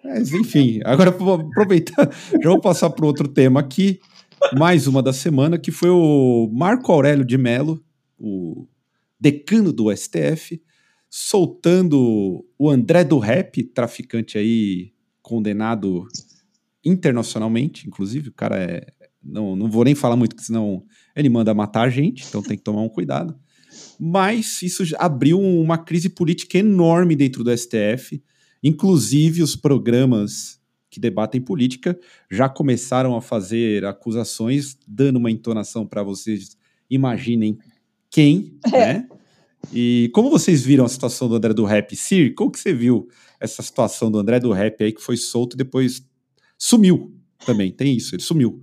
Mas, 0.04 0.32
enfim, 0.32 0.80
agora 0.84 1.10
vou 1.10 1.34
aproveitar, 1.34 2.10
já 2.42 2.48
vou 2.48 2.60
passar 2.60 2.90
para 2.90 3.06
outro 3.06 3.28
tema 3.28 3.60
aqui, 3.60 4.00
mais 4.52 4.86
uma 4.86 5.02
da 5.02 5.12
semana, 5.12 5.58
que 5.58 5.70
foi 5.70 5.90
o 5.90 6.50
Marco 6.52 6.90
Aurélio 6.90 7.24
de 7.24 7.38
Mello, 7.38 7.82
o 8.18 8.66
decano 9.20 9.72
do 9.72 9.94
STF, 9.96 10.60
soltando 11.08 12.44
o 12.58 12.68
André 12.68 13.04
do 13.04 13.18
Rap, 13.18 13.62
traficante 13.62 14.36
aí 14.36 14.92
condenado 15.22 16.06
internacionalmente, 16.84 17.86
inclusive, 17.86 18.30
o 18.30 18.34
cara 18.34 18.56
é. 18.56 18.86
Não, 19.22 19.54
não 19.54 19.70
vou 19.70 19.84
nem 19.84 19.94
falar 19.94 20.16
muito, 20.16 20.40
senão 20.42 20.82
ele 21.14 21.29
manda 21.29 21.55
matar 21.55 21.83
a 21.83 21.90
gente, 21.90 22.25
então 22.29 22.42
tem 22.42 22.57
que 22.57 22.64
tomar 22.64 22.83
um 22.83 22.88
cuidado 22.88 23.37
mas 23.98 24.62
isso 24.62 24.83
abriu 24.98 25.40
uma 25.40 25.79
crise 25.79 26.09
política 26.09 26.59
enorme 26.59 27.14
dentro 27.14 27.44
do 27.44 27.57
STF. 27.57 28.22
Inclusive, 28.62 29.42
os 29.42 29.57
programas 29.57 30.61
que 30.90 31.01
debatem 31.01 31.40
política 31.40 31.98
já 32.31 32.48
começaram 32.48 33.16
a 33.16 33.22
fazer 33.22 33.85
acusações, 33.85 34.77
dando 34.87 35.16
uma 35.16 35.31
entonação 35.31 35.87
para 35.87 36.03
vocês 36.03 36.57
imaginem 36.90 37.59
quem, 38.11 38.59
é. 38.72 38.79
né? 38.79 39.09
E 39.72 40.11
como 40.12 40.29
vocês 40.29 40.62
viram 40.64 40.85
a 40.85 40.88
situação 40.88 41.29
do 41.29 41.37
André 41.37 41.55
do 41.55 41.64
Rap? 41.64 41.94
Sir, 41.94 42.35
como 42.35 42.51
que 42.51 42.59
você 42.59 42.75
viu 42.75 43.09
essa 43.40 43.62
situação 43.62 44.11
do 44.11 44.18
André 44.18 44.40
do 44.40 44.53
Rap 44.53 44.83
aí 44.83 44.92
que 44.92 45.01
foi 45.01 45.16
solto 45.16 45.55
e 45.55 45.57
depois 45.57 46.05
sumiu 46.59 47.16
também? 47.46 47.70
Tem 47.70 47.96
isso, 47.96 48.14
ele 48.14 48.22
sumiu. 48.22 48.62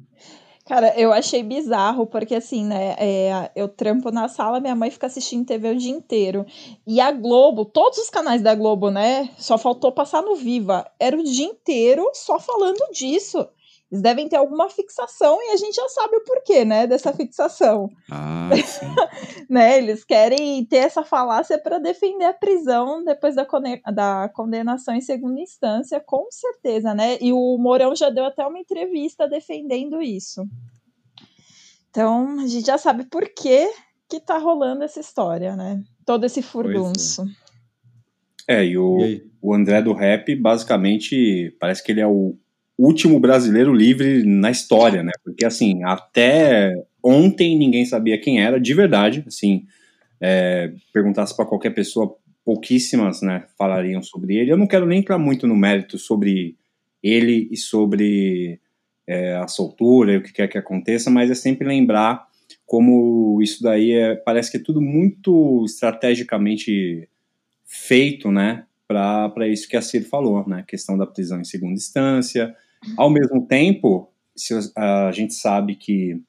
Cara, 0.70 0.94
eu 0.96 1.12
achei 1.12 1.42
bizarro, 1.42 2.06
porque 2.06 2.36
assim, 2.36 2.64
né, 2.64 2.96
é, 3.00 3.52
eu 3.56 3.68
trampo 3.68 4.12
na 4.12 4.28
sala, 4.28 4.60
minha 4.60 4.76
mãe 4.76 4.92
fica 4.92 5.08
assistindo 5.08 5.44
TV 5.44 5.72
o 5.72 5.76
dia 5.76 5.92
inteiro. 5.92 6.46
E 6.86 7.02
a 7.02 7.12
Globo, 7.12 7.66
todos 7.66 7.98
os 7.98 8.08
canais 8.08 8.44
da 8.44 8.54
Globo, 8.54 8.92
né, 8.92 9.32
só 9.36 9.58
faltou 9.58 9.92
passar 9.92 10.22
no 10.22 10.36
Viva. 10.36 10.86
Era 11.00 11.18
o 11.18 11.24
dia 11.24 11.48
inteiro 11.48 12.08
só 12.14 12.40
falando 12.40 12.78
disso. 12.92 13.50
Eles 13.92 14.04
devem 14.04 14.30
ter 14.30 14.36
alguma 14.36 14.70
fixação 14.70 15.40
e 15.42 15.52
a 15.52 15.58
gente 15.58 15.76
já 15.76 15.88
sabe 15.90 16.18
o 16.18 16.24
porquê, 16.24 16.64
né, 16.64 16.86
dessa 16.86 17.12
fixação. 17.12 17.90
Ah, 18.10 18.50
sim. 18.64 18.86
né, 19.50 19.80
eles 19.80 20.04
querem 20.04 20.64
ter 20.66 20.78
essa 20.78 21.04
falácia 21.04 21.58
para 21.58 21.80
defender 21.80 22.26
a 22.26 22.34
prisão 22.34 23.04
depois 23.04 23.34
da, 23.36 23.48
da 23.92 24.30
condenação 24.30 24.94
em 24.94 25.02
segunda 25.02 25.42
instância, 25.42 26.00
com 26.00 26.28
certeza, 26.30 26.94
né? 26.94 27.18
E 27.20 27.34
o 27.34 27.58
Mourão 27.58 27.96
já 27.96 28.12
deu 28.12 28.26
até 28.26 28.46
uma 28.46 28.60
entrevista 28.60 29.28
defendendo 29.28 30.02
isso. 30.02 30.48
Então, 31.90 32.40
a 32.40 32.48
gente 32.48 32.68
já 32.68 32.78
sabe 32.78 33.06
por 33.06 33.28
que 33.28 33.68
que 34.08 34.20
tá 34.20 34.38
rolando 34.38 34.84
essa 34.84 35.00
história, 35.00 35.56
né? 35.56 35.84
Todo 36.06 36.26
esse 36.26 36.42
furdunço. 36.42 37.26
É. 38.48 38.56
é, 38.58 38.66
e 38.66 38.78
o, 38.78 39.00
e 39.00 39.24
o 39.42 39.54
André 39.54 39.82
do 39.82 39.94
Rap, 39.94 40.36
basicamente, 40.36 41.56
parece 41.60 41.84
que 41.84 41.92
ele 41.92 42.02
é 42.02 42.08
o 42.08 42.36
último 42.80 43.20
brasileiro 43.20 43.74
livre 43.74 44.24
na 44.24 44.50
história, 44.50 45.04
né? 45.04 45.12
Porque, 45.24 45.46
assim, 45.46 45.84
até 45.84 46.74
ontem 47.04 47.58
ninguém 47.58 47.86
sabia 47.86 48.20
quem 48.20 48.42
era, 48.42 48.60
de 48.60 48.74
verdade, 48.74 49.24
assim, 49.28 49.66
é, 50.22 50.72
perguntasse 50.94 51.36
para 51.36 51.46
qualquer 51.46 51.72
pessoa, 51.72 52.16
pouquíssimas, 52.44 53.22
né, 53.22 53.46
falariam 53.58 54.02
sobre 54.02 54.38
ele. 54.38 54.52
Eu 54.52 54.58
não 54.58 54.66
quero 54.66 54.86
nem 54.86 55.00
entrar 55.00 55.18
muito 55.18 55.46
no 55.46 55.56
mérito 55.56 55.98
sobre 55.98 56.56
ele 57.04 57.48
e 57.52 57.58
sobre 57.58 58.60
é, 59.06 59.36
a 59.36 59.48
soltura 59.48 60.14
e 60.14 60.18
o 60.18 60.24
que 60.24 60.34
quer 60.34 60.48
que 60.48 60.58
aconteça, 60.58 61.10
mas 61.10 61.30
é 61.30 61.36
sempre 61.36 61.68
lembrar 61.68 62.28
como 62.66 63.42
isso 63.42 63.62
daí 63.62 63.92
é, 63.92 64.16
parece 64.16 64.52
que 64.52 64.58
é 64.58 64.64
tudo 64.64 64.82
muito 64.82 65.64
estrategicamente 65.66 67.08
feito, 67.66 68.32
né, 68.32 68.66
para 68.88 69.48
isso 69.48 69.68
que 69.68 69.78
a 69.78 69.82
Ciro 69.82 70.06
falou, 70.06 70.48
né, 70.48 70.64
questão 70.68 70.98
da 70.98 71.06
prisão 71.06 71.40
em 71.40 71.46
segunda 71.46 71.74
instância, 71.74 72.56
ao 72.98 73.10
mesmo 73.10 73.46
tempo, 73.46 74.12
se 74.36 74.54
a 74.76 75.12
gente 75.12 75.34
sabe 75.34 75.76
que 75.76 76.22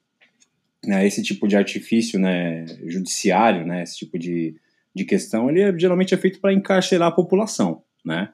né, 0.85 1.05
esse 1.05 1.21
tipo 1.21 1.47
de 1.47 1.55
artifício 1.55 2.19
né, 2.19 2.65
judiciário, 2.85 3.65
né, 3.65 3.83
esse 3.83 3.97
tipo 3.97 4.17
de, 4.17 4.55
de 4.93 5.05
questão, 5.05 5.49
ele 5.49 5.61
é, 5.61 5.77
geralmente 5.77 6.13
é 6.13 6.17
feito 6.17 6.39
para 6.39 6.53
encarcerar 6.53 7.09
a 7.09 7.15
população, 7.15 7.83
né? 8.03 8.29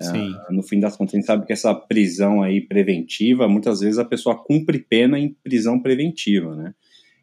Sim. 0.00 0.32
Uh, 0.32 0.54
no 0.54 0.62
fim 0.62 0.80
das 0.80 0.96
contas, 0.96 1.14
a 1.14 1.18
gente 1.18 1.26
sabe 1.26 1.46
que 1.46 1.52
essa 1.52 1.74
prisão 1.74 2.42
aí 2.42 2.60
preventiva, 2.60 3.46
muitas 3.46 3.80
vezes 3.80 3.98
a 3.98 4.04
pessoa 4.04 4.42
cumpre 4.42 4.78
pena 4.78 5.18
em 5.18 5.28
prisão 5.44 5.78
preventiva, 5.78 6.56
né? 6.56 6.74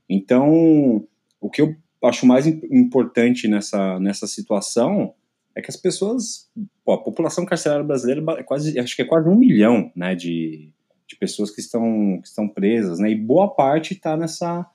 Então, 0.07 1.05
o 1.41 1.49
que 1.49 1.61
eu 1.61 1.75
acho 2.03 2.25
mais 2.25 2.47
importante 2.47 3.47
nessa, 3.47 3.99
nessa 3.99 4.25
situação 4.25 5.13
é 5.55 5.61
que 5.61 5.69
as 5.69 5.77
pessoas, 5.77 6.49
pô, 6.83 6.93
a 6.93 7.03
população 7.03 7.45
carcerária 7.45 7.83
brasileira 7.83 8.23
é 8.37 8.43
quase, 8.43 8.79
acho 8.79 8.95
que 8.95 9.01
é 9.01 9.05
quase 9.05 9.27
um 9.27 9.35
milhão, 9.35 9.91
né, 9.95 10.15
de, 10.15 10.71
de 11.07 11.15
pessoas 11.17 11.51
que 11.51 11.59
estão, 11.59 12.19
que 12.21 12.27
estão 12.27 12.47
presas, 12.47 12.99
né, 12.99 13.11
e 13.11 13.15
boa 13.15 13.47
parte 13.47 13.93
está 13.93 14.15
nessa, 14.15 14.65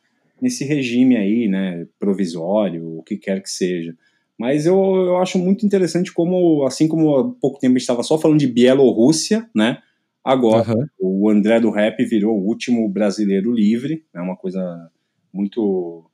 nesse 0.40 0.64
regime 0.64 1.16
aí, 1.16 1.48
né, 1.48 1.86
provisório, 1.98 2.98
o 2.98 3.02
que 3.02 3.16
quer 3.16 3.42
que 3.42 3.50
seja. 3.50 3.96
Mas 4.38 4.66
eu, 4.66 4.76
eu 4.76 5.18
acho 5.18 5.38
muito 5.38 5.64
interessante 5.64 6.12
como, 6.12 6.64
assim 6.66 6.88
como 6.88 7.16
há 7.16 7.32
pouco 7.40 7.58
tempo 7.58 7.72
a 7.72 7.78
gente 7.78 7.82
estava 7.82 8.02
só 8.02 8.18
falando 8.18 8.40
de 8.40 8.48
Bielorrússia, 8.48 9.48
né, 9.54 9.78
agora 10.22 10.74
uhum. 10.98 11.24
o 11.24 11.30
André 11.30 11.60
do 11.60 11.70
Rap 11.70 12.04
virou 12.04 12.36
o 12.36 12.46
último 12.46 12.88
brasileiro 12.88 13.52
livre, 13.52 14.04
é 14.12 14.18
né, 14.18 14.24
uma 14.24 14.36
coisa 14.36 14.90
muito 15.32 16.04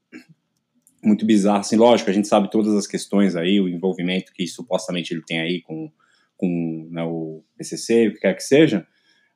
muito 1.02 1.24
bizarro, 1.24 1.60
assim, 1.60 1.76
lógico, 1.76 2.10
a 2.10 2.12
gente 2.12 2.28
sabe 2.28 2.50
todas 2.50 2.74
as 2.74 2.86
questões 2.86 3.34
aí, 3.34 3.60
o 3.60 3.68
envolvimento 3.68 4.32
que 4.32 4.46
supostamente 4.46 5.14
ele 5.14 5.22
tem 5.26 5.40
aí 5.40 5.62
com, 5.62 5.90
com 6.36 6.88
né, 6.90 7.02
o 7.02 7.42
PCC, 7.56 8.08
o 8.08 8.14
que 8.14 8.20
quer 8.20 8.34
que 8.34 8.42
seja, 8.42 8.86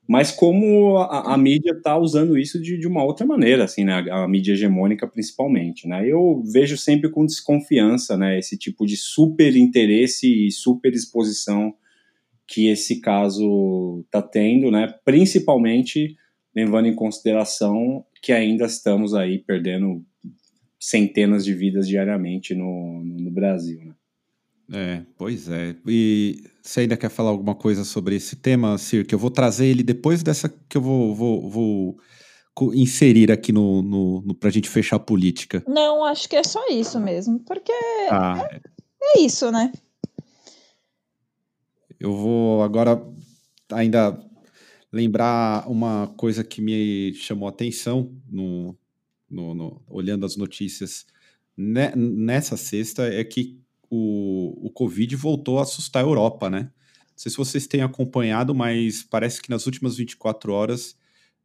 mas 0.07 0.31
como 0.31 0.98
a, 0.98 1.33
a 1.33 1.38
mídia 1.38 1.72
está 1.72 1.96
usando 1.96 2.37
isso 2.37 2.61
de, 2.61 2.77
de, 2.77 2.87
uma 2.87 3.03
outra 3.03 3.24
maneira, 3.24 3.64
assim, 3.64 3.85
né, 3.85 4.05
a, 4.11 4.29
mídia 4.29 4.53
hegemônica 4.53 5.07
principalmente, 5.07 5.88
né, 5.88 6.07
eu 6.07 6.42
vejo 6.53 6.77
sempre 6.77 7.11
com 7.11 7.24
desconfiança, 7.24 8.16
né, 8.16 8.38
esse 8.38 8.59
tipo 8.59 8.85
de 8.85 8.96
super 8.96 9.57
interesse 9.57 10.46
e 10.46 10.53
super 10.53 10.92
exposição 10.92 11.74
que 12.46 12.68
esse 12.68 13.00
caso 13.00 14.03
está 14.05 14.20
tendo, 14.20 14.70
né, 14.70 14.94
principalmente 15.05 16.14
levando 16.55 16.87
em 16.87 16.94
consideração 16.94 18.05
que 18.22 18.33
ainda 18.33 18.66
estamos 18.66 19.14
aí 19.14 19.38
perdendo 19.38 20.05
centenas 20.84 21.44
de 21.44 21.54
vidas 21.54 21.88
diariamente 21.88 22.54
no, 22.54 23.02
no 23.02 23.30
Brasil. 23.30 23.80
Né? 23.82 23.94
É, 24.70 25.02
pois 25.16 25.48
é. 25.48 25.74
E 25.86 26.44
você 26.62 26.80
ainda 26.80 26.96
quer 26.96 27.08
falar 27.08 27.30
alguma 27.30 27.54
coisa 27.54 27.84
sobre 27.84 28.16
esse 28.16 28.36
tema, 28.36 28.76
Sir? 28.76 29.06
Que 29.06 29.14
eu 29.14 29.18
vou 29.18 29.30
trazer 29.30 29.66
ele 29.66 29.82
depois 29.82 30.22
dessa 30.22 30.46
que 30.68 30.76
eu 30.76 30.82
vou, 30.82 31.14
vou, 31.14 31.48
vou 31.50 31.96
inserir 32.74 33.32
aqui 33.32 33.50
no, 33.50 33.80
no, 33.80 34.20
no 34.20 34.34
pra 34.34 34.50
gente 34.50 34.68
fechar 34.68 34.96
a 34.96 35.00
política. 35.00 35.64
Não, 35.66 36.04
acho 36.04 36.28
que 36.28 36.36
é 36.36 36.44
só 36.44 36.68
isso 36.68 37.00
mesmo, 37.00 37.40
porque 37.40 37.72
ah. 38.10 38.46
é, 38.50 38.60
é 39.02 39.20
isso, 39.20 39.50
né? 39.50 39.72
Eu 41.98 42.12
vou 42.12 42.62
agora 42.62 43.02
ainda 43.72 44.18
lembrar 44.92 45.66
uma 45.66 46.12
coisa 46.18 46.44
que 46.44 46.60
me 46.60 47.14
chamou 47.14 47.48
a 47.48 47.50
atenção 47.50 48.14
no, 48.30 48.76
no, 49.30 49.54
no 49.54 49.82
olhando 49.88 50.26
as 50.26 50.37
notícias 50.37 51.06
nessa 51.56 52.56
sexta 52.56 53.06
é 53.06 53.22
que 53.22 53.60
o, 53.90 54.66
o 54.66 54.70
Covid 54.70 55.14
voltou 55.16 55.58
a 55.58 55.62
assustar 55.62 56.02
a 56.02 56.06
Europa, 56.06 56.50
né? 56.50 56.62
Não 56.62 57.16
sei 57.16 57.30
se 57.30 57.38
vocês 57.38 57.66
têm 57.66 57.80
acompanhado, 57.80 58.54
mas 58.54 59.04
parece 59.04 59.40
que 59.40 59.50
nas 59.50 59.66
últimas 59.66 59.96
24 59.96 60.52
horas 60.52 60.96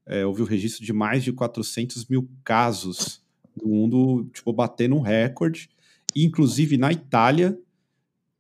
é, 0.06 0.26
houve 0.26 0.42
o 0.42 0.46
registro 0.46 0.84
de 0.84 0.92
mais 0.92 1.24
de 1.24 1.32
400 1.32 2.08
mil 2.08 2.28
casos 2.44 3.22
no 3.56 3.70
mundo, 3.70 4.28
tipo, 4.34 4.52
batendo 4.52 4.96
um 4.96 5.02
recorde. 5.02 5.70
Inclusive, 6.16 6.76
na 6.78 6.92
Itália, 6.92 7.56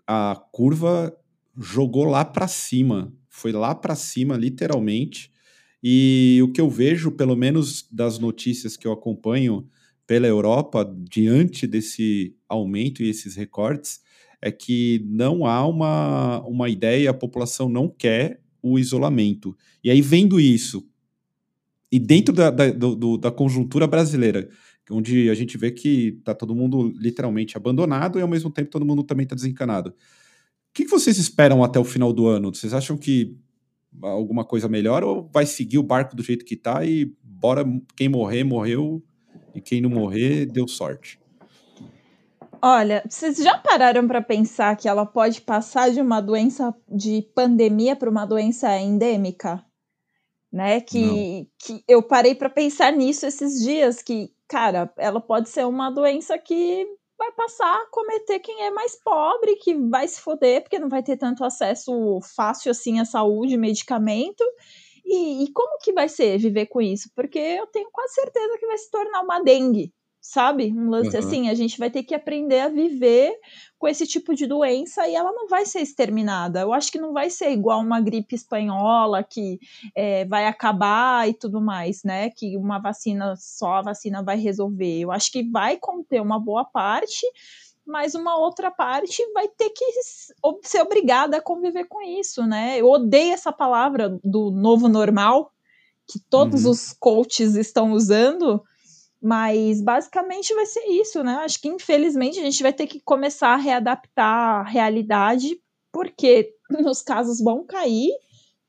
a 0.08 0.42
curva 0.52 1.16
jogou 1.56 2.06
lá 2.06 2.26
para 2.26 2.48
cima. 2.48 3.14
Foi 3.28 3.52
lá 3.52 3.76
para 3.76 3.96
cima, 3.96 4.36
literalmente. 4.36 5.32
E 5.82 6.40
o 6.44 6.52
que 6.52 6.60
eu 6.60 6.70
vejo, 6.70 7.12
pelo 7.12 7.36
menos 7.36 7.88
das 7.92 8.20
notícias 8.20 8.76
que 8.76 8.86
eu 8.86 8.92
acompanho 8.92 9.68
pela 10.06 10.28
Europa, 10.28 10.84
diante 11.10 11.68
desse 11.68 12.36
aumento 12.48 13.04
e 13.04 13.10
esses 13.10 13.36
recortes, 13.36 14.02
é 14.42 14.52
que 14.52 15.06
não 15.06 15.46
há 15.46 15.66
uma, 15.66 16.42
uma 16.48 16.70
ideia, 16.70 17.10
a 17.10 17.14
população 17.14 17.70
não 17.70 17.88
quer 17.88 18.42
o 18.62 18.80
isolamento. 18.80 19.56
E 19.84 19.90
aí, 19.90 20.02
vendo 20.02 20.40
isso, 20.40 20.88
e 21.92 22.00
dentro 22.00 22.34
da, 22.34 22.50
da, 22.50 22.70
do, 22.72 23.18
da 23.18 23.32
conjuntura 23.32 23.88
brasileira, 23.88 24.50
onde 24.90 25.30
a 25.30 25.34
gente 25.34 25.58
vê 25.58 25.72
que 25.72 26.18
está 26.20 26.34
todo 26.34 26.56
mundo 26.56 26.92
literalmente 26.96 27.58
abandonado 27.58 28.20
e 28.20 28.22
ao 28.22 28.28
mesmo 28.28 28.50
tempo 28.50 28.70
todo 28.70 28.86
mundo 28.86 29.04
também 29.04 29.24
está 29.24 29.36
desencanado. 29.36 29.90
O 29.90 29.94
que, 30.74 30.86
que 30.86 30.90
vocês 30.90 31.18
esperam 31.18 31.64
até 31.64 31.80
o 31.80 31.84
final 31.84 32.14
do 32.14 32.28
ano? 32.28 32.54
Vocês 32.54 32.74
acham 32.74 32.98
que 32.98 33.38
alguma 34.02 34.46
coisa 34.46 34.68
melhor 34.68 35.04
ou 35.04 35.30
vai 35.32 35.46
seguir 35.46 35.78
o 35.78 35.84
barco 35.84 36.16
do 36.16 36.24
jeito 36.24 36.46
que 36.46 36.54
está 36.54 36.86
e 36.86 37.14
bora 37.24 37.64
quem 37.96 38.10
morrer, 38.10 38.44
morreu 38.44 39.04
e 39.54 39.62
quem 39.62 39.82
não 39.82 39.90
morrer, 39.90 40.46
deu 40.46 40.68
sorte? 40.68 41.20
Olha, 42.62 43.02
vocês 43.08 43.38
já 43.38 43.58
pararam 43.58 44.06
para 44.08 44.22
pensar 44.22 44.76
que 44.76 44.88
ela 44.88 45.06
pode 45.06 45.42
passar 45.42 45.92
de 45.92 46.02
uma 46.02 46.20
doença 46.20 46.76
de 46.90 47.22
pandemia 47.34 47.96
para 47.96 48.10
uma 48.10 48.26
doença 48.26 48.78
endêmica? 48.78 49.64
Né? 50.52 50.82
Que, 50.82 51.48
que 51.60 51.84
eu 51.88 52.04
parei 52.04 52.36
para 52.36 52.50
pensar 52.50 52.92
nisso 52.92 53.26
esses 53.26 53.64
dias, 53.64 54.02
que, 54.02 54.34
cara, 54.48 54.92
ela 54.98 55.22
pode 55.22 55.48
ser 55.48 55.66
uma 55.66 55.90
doença 55.90 56.38
que 56.38 56.86
vai 57.20 57.32
passar 57.34 57.76
a 57.76 57.86
cometer 57.88 58.40
quem 58.40 58.64
é 58.64 58.72
mais 58.72 58.96
pobre, 58.96 59.58
que 59.58 59.76
vai 59.76 60.08
se 60.08 60.22
foder, 60.22 60.64
porque 60.64 60.80
não 60.80 60.88
vai 60.88 61.04
ter 61.04 61.18
tanto 61.18 61.44
acesso 61.44 61.92
fácil 62.36 62.72
assim 62.72 63.00
à 63.00 63.06
saúde, 63.06 63.58
medicamento. 63.58 64.44
E, 65.06 65.44
e, 65.44 65.52
como 65.52 65.78
que 65.80 65.92
vai 65.92 66.08
ser 66.08 66.38
viver 66.38 66.68
com 66.68 66.82
isso? 66.82 67.10
Porque 67.14 67.38
eu 67.38 67.68
tenho 67.68 67.90
quase 67.92 68.14
certeza 68.14 68.58
que 68.58 68.66
vai 68.66 68.78
se 68.78 68.90
tornar 68.90 69.22
uma 69.22 69.42
dengue, 69.42 69.94
sabe? 70.22 70.74
Um 70.76 70.90
lance 70.90 71.16
uhum. 71.16 71.20
assim, 71.20 71.50
a 71.50 71.54
gente 71.54 71.78
vai 71.80 71.90
ter 71.90 72.04
que 72.04 72.14
aprender 72.14 72.60
a 72.60 72.70
viver 72.70 73.34
com 73.78 73.88
esse 73.88 74.06
tipo 74.06 74.36
de 74.36 74.46
doença 74.46 75.08
e 75.08 75.16
ela 75.16 75.32
não 75.32 75.48
vai 75.48 75.66
ser 75.66 75.80
exterminada. 75.80 76.60
Eu 76.60 76.74
acho 76.74 76.92
que 76.92 77.00
não 77.00 77.14
vai 77.14 77.30
ser 77.30 77.52
igual 77.52 77.80
uma 77.80 78.02
gripe 78.02 78.36
espanhola 78.36 79.24
que 79.24 79.60
é, 79.96 80.26
vai 80.26 80.46
acabar 80.46 81.28
e 81.30 81.34
tudo 81.34 81.62
mais, 81.62 82.04
né? 82.04 82.30
Que 82.30 82.58
uma 82.58 82.80
vacina 82.80 83.36
só 83.38 83.76
a 83.76 83.82
vacina 83.82 84.22
vai 84.22 84.38
resolver. 84.38 85.00
Eu 85.00 85.12
acho 85.12 85.32
que 85.32 85.44
vai 85.50 85.78
conter 85.78 86.22
uma 86.22 86.38
boa 86.38 86.66
parte, 86.66 87.26
mas 87.88 88.14
uma 88.14 88.38
outra 88.38 88.70
parte 88.70 89.24
vai 89.34 89.48
ter 89.48 89.70
que 89.70 89.86
ser 90.64 90.82
obrigada 90.82 91.38
a 91.38 91.42
conviver 91.42 91.86
com 91.86 92.02
isso, 92.02 92.46
né? 92.46 92.78
Eu 92.78 92.90
odeio 92.90 93.34
essa 93.34 93.54
palavra 93.54 94.20
do 94.24 94.52
novo 94.52 94.90
normal 94.90 95.54
que 96.06 96.20
todos 96.20 96.66
uhum. 96.66 96.72
os 96.72 96.92
coaches 96.94 97.56
estão 97.56 97.94
usando 97.94 98.62
mas 99.22 99.82
basicamente 99.82 100.54
vai 100.54 100.66
ser 100.66 100.86
isso, 100.86 101.24
né? 101.24 101.34
Acho 101.44 101.62
que 101.62 101.68
infelizmente 101.68 102.40
a 102.40 102.44
gente 102.44 102.64
vai 102.64 102.72
ter 102.72 102.88
que 102.88 103.02
começar 103.02 103.50
a 103.50 103.58
readaptar 103.58 104.62
a 104.62 104.64
realidade, 104.64 105.60
porque 105.92 106.54
os 106.88 107.02
casos 107.02 107.40
vão 107.42 107.66
cair, 107.66 108.12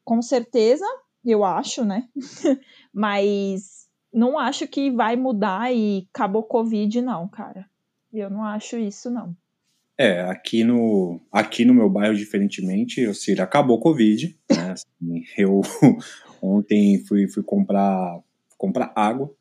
com 0.04 0.20
certeza, 0.20 0.84
eu 1.24 1.44
acho, 1.44 1.84
né? 1.84 2.08
Mas 2.92 3.88
não 4.12 4.38
acho 4.38 4.66
que 4.66 4.90
vai 4.90 5.14
mudar 5.14 5.72
e 5.72 6.08
acabou 6.12 6.42
Covid, 6.42 7.00
não, 7.00 7.28
cara. 7.28 7.68
Eu 8.12 8.28
não 8.28 8.42
acho 8.42 8.76
isso, 8.76 9.08
não. 9.08 9.36
É, 9.96 10.22
aqui 10.22 10.64
no, 10.64 11.20
aqui 11.30 11.64
no 11.64 11.74
meu 11.74 11.88
bairro, 11.88 12.16
diferentemente, 12.16 13.06
ou 13.06 13.14
seja, 13.14 13.44
acabou 13.44 13.78
Covid. 13.78 14.36
Né? 14.50 14.72
Assim, 14.72 15.24
eu 15.38 15.60
ontem 16.42 17.04
fui, 17.06 17.28
fui 17.28 17.42
comprar, 17.44 18.18
comprar 18.58 18.92
água 18.96 19.32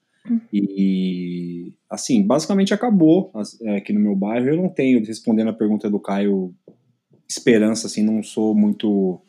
e, 0.52 1.74
assim, 1.90 2.26
basicamente 2.26 2.74
acabou 2.74 3.32
é, 3.64 3.78
aqui 3.78 3.94
no 3.94 4.00
meu 4.00 4.16
bairro. 4.16 4.50
Eu 4.50 4.58
não 4.58 4.70
tenho, 4.70 5.04
respondendo 5.04 5.50
a 5.50 5.54
pergunta 5.54 5.90
do 5.90 6.00
Caio, 6.00 6.54
esperança, 7.28 7.88
assim, 7.88 8.04
não 8.04 8.22
sou 8.24 8.56
muito 8.56 9.22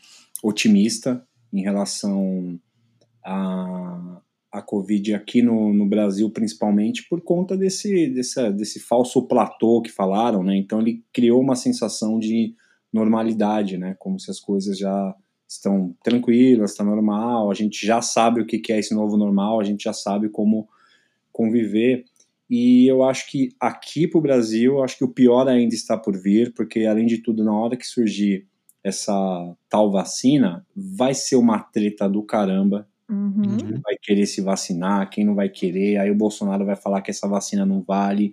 otimista 0.43 1.25
em 1.53 1.63
relação 1.63 2.59
a, 3.25 4.21
a 4.53 4.63
Covid 4.63 5.15
aqui 5.15 5.43
no, 5.43 5.73
no 5.73 5.87
Brasil, 5.87 6.31
principalmente 6.31 7.07
por 7.09 7.21
conta 7.21 7.57
desse, 7.57 8.09
desse, 8.09 8.51
desse 8.53 8.81
falso 8.81 9.27
platô 9.27 9.81
que 9.83 9.91
falaram, 9.91 10.43
né? 10.43 10.57
Então 10.57 10.81
ele 10.81 11.05
criou 11.13 11.41
uma 11.41 11.57
sensação 11.57 12.19
de 12.19 12.55
normalidade, 12.93 13.77
né? 13.77 13.95
Como 13.99 14.19
se 14.19 14.31
as 14.31 14.41
coisas 14.41 14.79
já 14.79 15.15
estão 15.49 15.95
tranquilas, 16.03 16.71
está 16.71 16.85
normal, 16.85 17.51
a 17.51 17.55
gente 17.55 17.85
já 17.85 18.01
sabe 18.01 18.41
o 18.41 18.47
que 18.47 18.73
é 18.73 18.79
esse 18.79 18.95
novo 18.95 19.17
normal, 19.17 19.61
a 19.61 19.65
gente 19.65 19.83
já 19.85 19.93
sabe 19.93 20.29
como 20.29 20.69
conviver. 21.33 22.05
E 22.49 22.91
eu 22.91 23.05
acho 23.05 23.31
que 23.31 23.51
aqui 23.61 24.09
para 24.09 24.19
o 24.19 24.23
Brasil, 24.23 24.83
acho 24.83 24.99
que 24.99 25.05
o 25.05 25.13
pior 25.13 25.47
ainda 25.49 25.75
está 25.75 25.97
por 25.97 26.21
vir, 26.21 26.53
porque 26.53 26.85
além 26.85 27.07
de 27.07 27.19
tudo, 27.19 27.45
na 27.45 27.55
hora 27.55 27.77
que 27.77 27.87
surgir 27.87 28.47
essa 28.83 29.13
tal 29.69 29.91
vacina, 29.93 30.67
vai 30.75 31.15
ser 31.15 31.37
uma 31.37 31.61
treta 31.61 32.09
do 32.09 32.23
caramba. 32.23 32.89
Uhum. 33.09 33.57
Quem 33.57 33.81
vai 33.81 33.97
querer 34.01 34.27
se 34.27 34.41
vacinar, 34.41 35.11
quem 35.11 35.25
não 35.25 35.35
vai 35.35 35.49
querer. 35.49 35.99
Aí 35.99 36.11
o 36.11 36.15
Bolsonaro 36.15 36.65
vai 36.65 36.77
falar 36.77 37.03
que 37.03 37.11
essa 37.11 37.29
vacina 37.29 37.67
não 37.67 37.83
vale. 37.83 38.33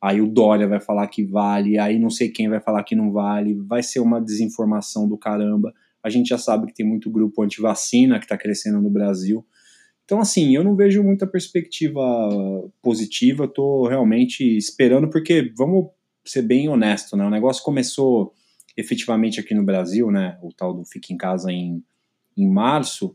Aí 0.00 0.20
o 0.20 0.28
Dória 0.28 0.68
vai 0.68 0.80
falar 0.80 1.06
que 1.08 1.24
vale. 1.24 1.78
Aí 1.78 1.98
não 1.98 2.10
sei 2.10 2.28
quem 2.28 2.48
vai 2.48 2.60
falar 2.60 2.84
que 2.84 2.94
não 2.94 3.10
vale. 3.10 3.54
Vai 3.54 3.82
ser 3.82 4.00
uma 4.00 4.20
desinformação 4.20 5.08
do 5.08 5.18
caramba. 5.18 5.74
A 6.02 6.08
gente 6.08 6.28
já 6.28 6.38
sabe 6.38 6.66
que 6.66 6.74
tem 6.74 6.86
muito 6.86 7.10
grupo 7.10 7.42
anti-vacina 7.42 8.18
que 8.18 8.24
está 8.24 8.36
crescendo 8.36 8.80
no 8.80 8.90
Brasil. 8.90 9.44
Então, 10.08 10.20
assim, 10.22 10.56
eu 10.56 10.64
não 10.64 10.74
vejo 10.74 11.02
muita 11.02 11.26
perspectiva 11.26 12.02
positiva, 12.80 13.44
estou 13.44 13.86
realmente 13.86 14.42
esperando, 14.56 15.10
porque 15.10 15.52
vamos 15.54 15.88
ser 16.24 16.40
bem 16.40 16.66
honesto, 16.66 17.14
né? 17.14 17.26
O 17.26 17.30
negócio 17.30 17.62
começou 17.62 18.32
efetivamente 18.74 19.38
aqui 19.38 19.54
no 19.54 19.62
Brasil, 19.62 20.10
né? 20.10 20.38
O 20.42 20.50
tal 20.50 20.72
do 20.72 20.82
Fica 20.82 21.12
em 21.12 21.16
Casa 21.18 21.52
em, 21.52 21.84
em 22.34 22.48
março. 22.48 23.14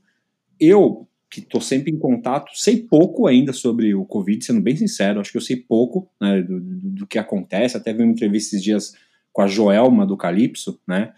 Eu, 0.60 1.08
que 1.32 1.40
estou 1.40 1.60
sempre 1.60 1.92
em 1.92 1.98
contato, 1.98 2.52
sei 2.54 2.84
pouco 2.84 3.26
ainda 3.26 3.54
sobre 3.54 3.96
o 3.96 4.06
Covid, 4.06 4.46
sendo 4.46 4.62
bem 4.62 4.76
sincero, 4.76 5.20
acho 5.20 5.32
que 5.32 5.38
eu 5.38 5.42
sei 5.42 5.56
pouco 5.56 6.08
né, 6.22 6.44
do, 6.44 6.62
do, 6.62 6.90
do 6.92 7.08
que 7.08 7.18
acontece. 7.18 7.76
Até 7.76 7.92
vi 7.92 8.04
uma 8.04 8.12
entrevista 8.12 8.56
esses 8.56 8.64
dias 8.64 8.94
com 9.32 9.42
a 9.42 9.48
Joelma 9.48 10.06
do 10.06 10.16
Calypso, 10.16 10.80
né? 10.88 11.12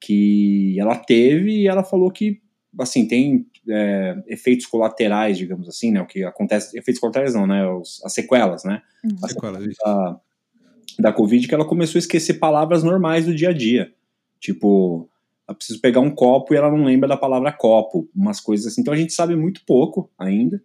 Que 0.00 0.74
ela 0.76 0.96
teve 0.96 1.52
e 1.52 1.68
ela 1.68 1.84
falou 1.84 2.10
que 2.10 2.42
assim, 2.78 3.06
tem 3.06 3.46
é, 3.68 4.22
efeitos 4.26 4.66
colaterais, 4.66 5.36
digamos 5.36 5.68
assim, 5.68 5.90
né? 5.90 6.00
O 6.00 6.06
que 6.06 6.24
acontece, 6.24 6.76
efeitos 6.78 7.00
colaterais 7.00 7.34
não, 7.34 7.46
né? 7.46 7.66
Os, 7.68 8.02
as 8.04 8.12
sequelas, 8.12 8.64
né? 8.64 8.82
Uhum. 9.04 9.16
As 9.22 9.32
sequelas 9.32 9.64
da, 9.84 10.20
da 10.98 11.12
Covid, 11.12 11.46
que 11.46 11.54
ela 11.54 11.64
começou 11.64 11.98
a 11.98 12.00
esquecer 12.00 12.34
palavras 12.34 12.82
normais 12.82 13.26
do 13.26 13.34
dia 13.34 13.50
a 13.50 13.52
dia. 13.52 13.92
Tipo, 14.38 15.08
eu 15.48 15.54
preciso 15.54 15.80
pegar 15.80 16.00
um 16.00 16.10
copo 16.10 16.54
e 16.54 16.56
ela 16.56 16.70
não 16.70 16.84
lembra 16.84 17.08
da 17.08 17.16
palavra 17.16 17.52
copo, 17.52 18.08
umas 18.14 18.40
coisas 18.40 18.66
assim. 18.66 18.80
Então 18.80 18.94
a 18.94 18.96
gente 18.96 19.12
sabe 19.12 19.34
muito 19.34 19.62
pouco 19.66 20.10
ainda. 20.18 20.62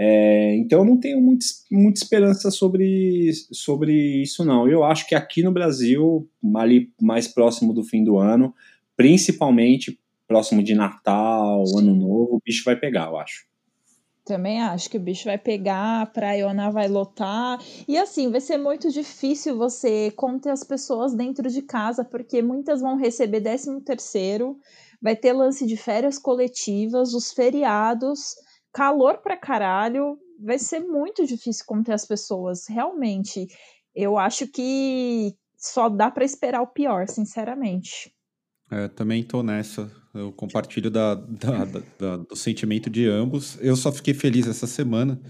É, 0.00 0.54
então 0.54 0.80
eu 0.80 0.84
não 0.84 1.00
tenho 1.00 1.20
muito, 1.20 1.44
muita 1.72 2.00
esperança 2.00 2.52
sobre, 2.52 3.32
sobre 3.50 4.22
isso, 4.22 4.44
não. 4.44 4.68
Eu 4.68 4.84
acho 4.84 5.08
que 5.08 5.14
aqui 5.14 5.42
no 5.42 5.50
Brasil, 5.50 6.28
ali 6.54 6.92
mais 7.02 7.26
próximo 7.26 7.74
do 7.74 7.82
fim 7.82 8.04
do 8.04 8.16
ano, 8.16 8.54
principalmente 8.96 9.98
próximo 10.28 10.62
de 10.62 10.74
Natal. 10.74 11.64
Ano 11.76 11.94
Novo, 11.94 12.36
o 12.36 12.42
bicho 12.44 12.62
vai 12.64 12.76
pegar, 12.76 13.08
eu 13.08 13.16
acho. 13.16 13.48
Também 14.24 14.60
acho 14.60 14.90
que 14.90 14.98
o 14.98 15.00
bicho 15.00 15.24
vai 15.24 15.38
pegar, 15.38 16.02
a 16.02 16.06
praiona 16.06 16.70
vai 16.70 16.86
lotar. 16.86 17.58
E 17.88 17.96
assim, 17.96 18.30
vai 18.30 18.42
ser 18.42 18.58
muito 18.58 18.90
difícil 18.90 19.56
você 19.56 20.10
conter 20.10 20.50
as 20.50 20.62
pessoas 20.62 21.14
dentro 21.14 21.48
de 21.48 21.62
casa, 21.62 22.04
porque 22.04 22.42
muitas 22.42 22.82
vão 22.82 22.96
receber 22.96 23.40
13 23.40 23.80
terceiro, 23.80 24.58
vai 25.00 25.16
ter 25.16 25.32
lance 25.32 25.66
de 25.66 25.78
férias 25.78 26.18
coletivas, 26.18 27.14
os 27.14 27.32
feriados, 27.32 28.34
calor 28.70 29.22
pra 29.22 29.34
caralho. 29.34 30.18
Vai 30.38 30.58
ser 30.58 30.80
muito 30.80 31.26
difícil 31.26 31.64
conter 31.66 31.94
as 31.94 32.04
pessoas, 32.04 32.66
realmente. 32.68 33.46
Eu 33.94 34.18
acho 34.18 34.46
que 34.46 35.34
só 35.56 35.88
dá 35.88 36.10
para 36.10 36.24
esperar 36.24 36.60
o 36.60 36.66
pior, 36.66 37.08
sinceramente. 37.08 38.14
É, 38.70 38.88
também 38.88 39.22
tô 39.22 39.42
nessa. 39.42 39.90
Eu 40.14 40.32
compartilho 40.32 40.90
da, 40.90 41.14
da, 41.14 41.64
da, 41.98 42.16
do 42.16 42.36
sentimento 42.36 42.90
de 42.90 43.06
ambos. 43.06 43.58
Eu 43.60 43.76
só 43.76 43.90
fiquei 43.92 44.12
feliz 44.12 44.46
essa 44.46 44.66
semana, 44.66 45.20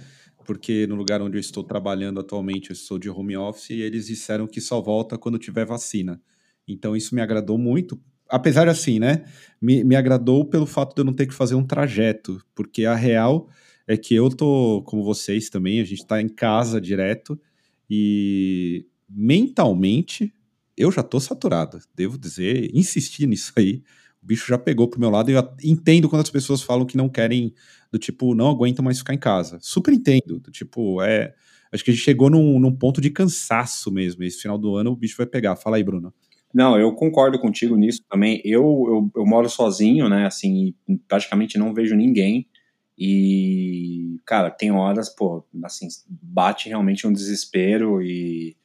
porque 0.44 0.86
no 0.86 0.94
lugar 0.94 1.22
onde 1.22 1.36
eu 1.36 1.40
estou 1.40 1.62
trabalhando 1.62 2.20
atualmente, 2.20 2.70
eu 2.70 2.74
estou 2.74 2.98
de 2.98 3.08
home 3.08 3.36
office, 3.36 3.70
e 3.70 3.80
eles 3.80 4.06
disseram 4.06 4.46
que 4.46 4.60
só 4.60 4.80
volta 4.80 5.16
quando 5.18 5.38
tiver 5.38 5.64
vacina. 5.64 6.20
Então 6.66 6.96
isso 6.96 7.14
me 7.14 7.20
agradou 7.20 7.58
muito. 7.58 8.00
Apesar 8.28 8.64
de 8.64 8.70
assim, 8.70 8.98
né? 8.98 9.24
Me, 9.60 9.82
me 9.84 9.96
agradou 9.96 10.44
pelo 10.44 10.66
fato 10.66 10.94
de 10.94 11.00
eu 11.00 11.04
não 11.04 11.14
ter 11.14 11.26
que 11.26 11.34
fazer 11.34 11.54
um 11.54 11.64
trajeto, 11.64 12.42
porque 12.54 12.84
a 12.84 12.94
real 12.94 13.48
é 13.86 13.96
que 13.96 14.14
eu 14.14 14.28
tô, 14.28 14.82
como 14.84 15.02
vocês 15.02 15.48
também, 15.48 15.80
a 15.80 15.84
gente 15.84 16.06
tá 16.06 16.20
em 16.20 16.28
casa 16.28 16.80
direto, 16.80 17.40
e 17.88 18.86
mentalmente 19.08 20.32
eu 20.78 20.90
já 20.92 21.02
tô 21.02 21.20
saturado, 21.20 21.78
devo 21.94 22.16
dizer, 22.16 22.70
insistir 22.74 23.26
nisso 23.26 23.52
aí 23.56 23.82
o 24.22 24.26
bicho 24.26 24.46
já 24.48 24.58
pegou 24.58 24.88
pro 24.88 25.00
meu 25.00 25.10
lado 25.10 25.30
e 25.30 25.34
eu 25.34 25.48
entendo 25.62 26.08
quando 26.08 26.22
as 26.22 26.30
pessoas 26.30 26.62
falam 26.62 26.86
que 26.86 26.96
não 26.96 27.08
querem, 27.08 27.54
do 27.90 27.98
tipo, 27.98 28.34
não 28.34 28.50
aguentam 28.50 28.84
mais 28.84 28.98
ficar 28.98 29.14
em 29.14 29.18
casa. 29.18 29.58
Super 29.60 29.94
entendo, 29.94 30.38
do 30.40 30.50
tipo, 30.50 31.02
é. 31.02 31.34
Acho 31.70 31.84
que 31.84 31.90
a 31.90 31.94
gente 31.94 32.02
chegou 32.02 32.30
num, 32.30 32.58
num 32.58 32.74
ponto 32.74 33.00
de 33.00 33.10
cansaço 33.10 33.92
mesmo. 33.92 34.24
Esse 34.24 34.40
final 34.40 34.56
do 34.56 34.74
ano 34.74 34.90
o 34.90 34.96
bicho 34.96 35.16
vai 35.18 35.26
pegar. 35.26 35.54
Fala 35.54 35.76
aí, 35.76 35.84
Bruno. 35.84 36.12
Não, 36.52 36.78
eu 36.78 36.94
concordo 36.94 37.38
contigo 37.38 37.76
nisso 37.76 38.00
também. 38.10 38.40
Eu, 38.42 38.62
eu, 38.88 39.10
eu 39.20 39.26
moro 39.26 39.50
sozinho, 39.50 40.08
né? 40.08 40.26
Assim, 40.26 40.74
praticamente 41.06 41.58
não 41.58 41.74
vejo 41.74 41.94
ninguém. 41.94 42.48
E, 42.96 44.18
cara, 44.24 44.50
tem 44.50 44.72
horas, 44.72 45.14
pô, 45.14 45.46
assim, 45.62 45.86
bate 46.08 46.68
realmente 46.70 47.06
um 47.06 47.12
desespero 47.12 48.02
e 48.02 48.56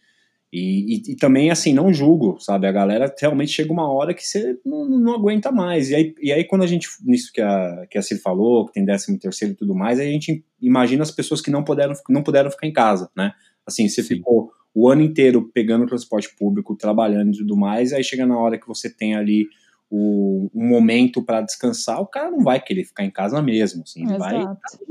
e, 0.55 0.97
e, 0.97 1.13
e, 1.13 1.15
também, 1.15 1.49
assim, 1.49 1.73
não 1.73 1.91
julgo, 1.91 2.37
sabe? 2.39 2.67
A 2.67 2.71
galera 2.71 3.11
realmente 3.19 3.51
chega 3.51 3.73
uma 3.73 3.91
hora 3.91 4.13
que 4.13 4.23
você 4.23 4.55
não, 4.63 4.87
não 4.87 5.15
aguenta 5.15 5.51
mais. 5.51 5.89
E 5.89 5.95
aí, 5.95 6.15
e 6.21 6.31
aí, 6.31 6.43
quando 6.43 6.61
a 6.61 6.67
gente, 6.67 6.87
nisso 7.03 7.31
que 7.33 7.41
a, 7.41 7.87
que 7.89 7.97
a 7.97 8.03
Cir 8.03 8.21
falou, 8.21 8.67
que 8.67 8.73
tem 8.73 8.85
13 8.85 9.17
terceiro 9.17 9.55
e 9.55 9.57
tudo 9.57 9.73
mais, 9.73 9.99
aí 9.99 10.07
a 10.07 10.11
gente 10.11 10.45
imagina 10.61 11.01
as 11.01 11.09
pessoas 11.09 11.41
que 11.41 11.49
não 11.49 11.63
puderam, 11.63 11.95
não 12.07 12.21
puderam 12.21 12.51
ficar 12.51 12.67
em 12.67 12.71
casa, 12.71 13.09
né? 13.17 13.33
Assim, 13.65 13.89
você 13.89 14.03
Sim. 14.03 14.17
ficou 14.17 14.51
o 14.75 14.87
ano 14.87 15.01
inteiro 15.01 15.49
pegando 15.51 15.87
transporte 15.87 16.29
público, 16.37 16.75
trabalhando 16.75 17.33
e 17.33 17.37
tudo 17.39 17.57
mais, 17.57 17.91
aí 17.91 18.03
chega 18.03 18.23
na 18.23 18.37
hora 18.37 18.59
que 18.59 18.67
você 18.67 18.91
tem 18.91 19.15
ali 19.15 19.47
o, 19.89 20.51
um 20.53 20.67
momento 20.67 21.23
para 21.23 21.41
descansar, 21.41 21.99
o 21.99 22.05
cara 22.05 22.29
não 22.29 22.43
vai 22.43 22.61
querer 22.61 22.83
ficar 22.83 23.03
em 23.03 23.11
casa 23.11 23.41
mesmo, 23.41 23.81
assim, 23.81 24.03
Exato. 24.03 24.19
vai. 24.19 24.45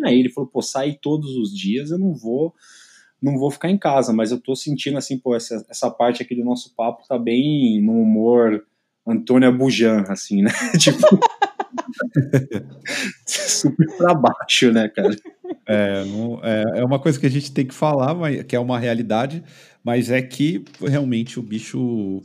Aí 0.05 0.19
ele 0.19 0.29
falou, 0.29 0.51
pô, 0.51 0.61
sair 0.61 0.99
todos 1.01 1.37
os 1.37 1.57
dias 1.57 1.93
eu 1.93 1.99
não 1.99 2.13
vou 2.15 2.53
não 3.23 3.39
vou 3.39 3.51
ficar 3.51 3.71
em 3.71 3.79
casa, 3.79 4.13
mas 4.13 4.33
eu 4.33 4.41
tô 4.41 4.57
sentindo 4.57 4.99
assim, 4.99 5.17
pô, 5.19 5.37
essa, 5.37 5.65
essa 5.71 5.91
parte 5.91 6.23
aqui 6.23 6.35
do 6.35 6.45
nosso 6.45 6.75
papo 6.75 7.07
tá 7.07 7.19
bem 7.19 7.81
no 7.81 7.93
humor 7.93 8.65
Antônia 9.07 9.51
Bujan, 9.51 10.05
assim, 10.09 10.43
né? 10.43 10.51
tipo. 10.79 11.07
super 13.27 13.97
pra 13.97 14.15
baixo, 14.15 14.73
né, 14.73 14.89
cara? 14.89 15.17
É, 15.67 16.05
não, 16.05 16.41
é, 16.43 16.81
é 16.81 16.85
uma 16.85 16.99
coisa 16.99 17.19
que 17.19 17.27
a 17.27 17.31
gente 17.31 17.53
tem 17.53 17.67
que 17.67 17.75
falar, 17.75 18.15
mas, 18.15 18.43
que 18.43 18.57
é 18.57 18.61
uma 18.61 18.79
realidade, 18.79 19.43
mas 19.85 20.11
é 20.11 20.21
que 20.21 20.65
realmente 20.81 21.39
o 21.39 21.43
bicho 21.43 22.21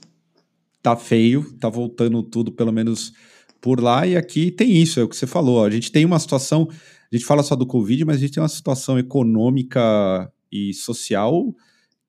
tá 0.82 0.96
feio, 0.96 1.54
tá 1.60 1.70
voltando 1.70 2.24
tudo, 2.24 2.52
pelo 2.52 2.72
menos 2.72 3.14
por 3.62 3.82
lá, 3.82 4.06
e 4.06 4.16
aqui 4.16 4.52
tem 4.52 4.82
isso, 4.82 5.00
é 5.00 5.04
o 5.04 5.10
que 5.10 5.16
você 5.16 5.28
falou. 5.28 5.64
A 5.64 5.70
gente 5.70 5.92
tem 5.92 6.06
uma 6.06 6.20
situação, 6.20 6.68
a 7.12 7.16
gente 7.16 7.26
fala 7.26 7.44
só 7.44 7.56
do 7.56 7.66
Covid, 7.66 8.06
mas 8.06 8.18
a 8.18 8.20
gente 8.20 8.34
tem 8.34 8.42
uma 8.44 8.50
situação 8.50 8.98
econômica 8.98 10.32
e 10.52 10.74
social 10.74 11.54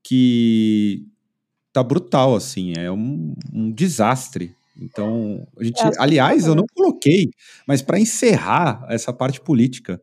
que 0.02 1.06
tá 1.72 1.82
brutal, 1.82 2.34
assim, 2.34 2.72
é 2.76 2.90
um, 2.90 3.34
um 3.52 3.70
desastre. 3.70 4.54
Então, 4.80 5.46
a 5.58 5.64
gente, 5.64 5.80
é, 5.82 5.90
aliás, 5.98 6.46
eu 6.46 6.54
não 6.54 6.64
coloquei, 6.74 7.30
mas 7.66 7.82
para 7.82 7.98
encerrar 7.98 8.86
essa 8.88 9.12
parte 9.12 9.40
política, 9.40 10.00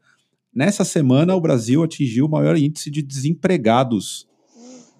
nessa 0.53 0.83
semana 0.83 1.35
o 1.35 1.41
Brasil 1.41 1.83
atingiu 1.83 2.25
o 2.25 2.29
maior 2.29 2.57
índice 2.57 2.91
de 2.91 3.01
desempregados 3.01 4.27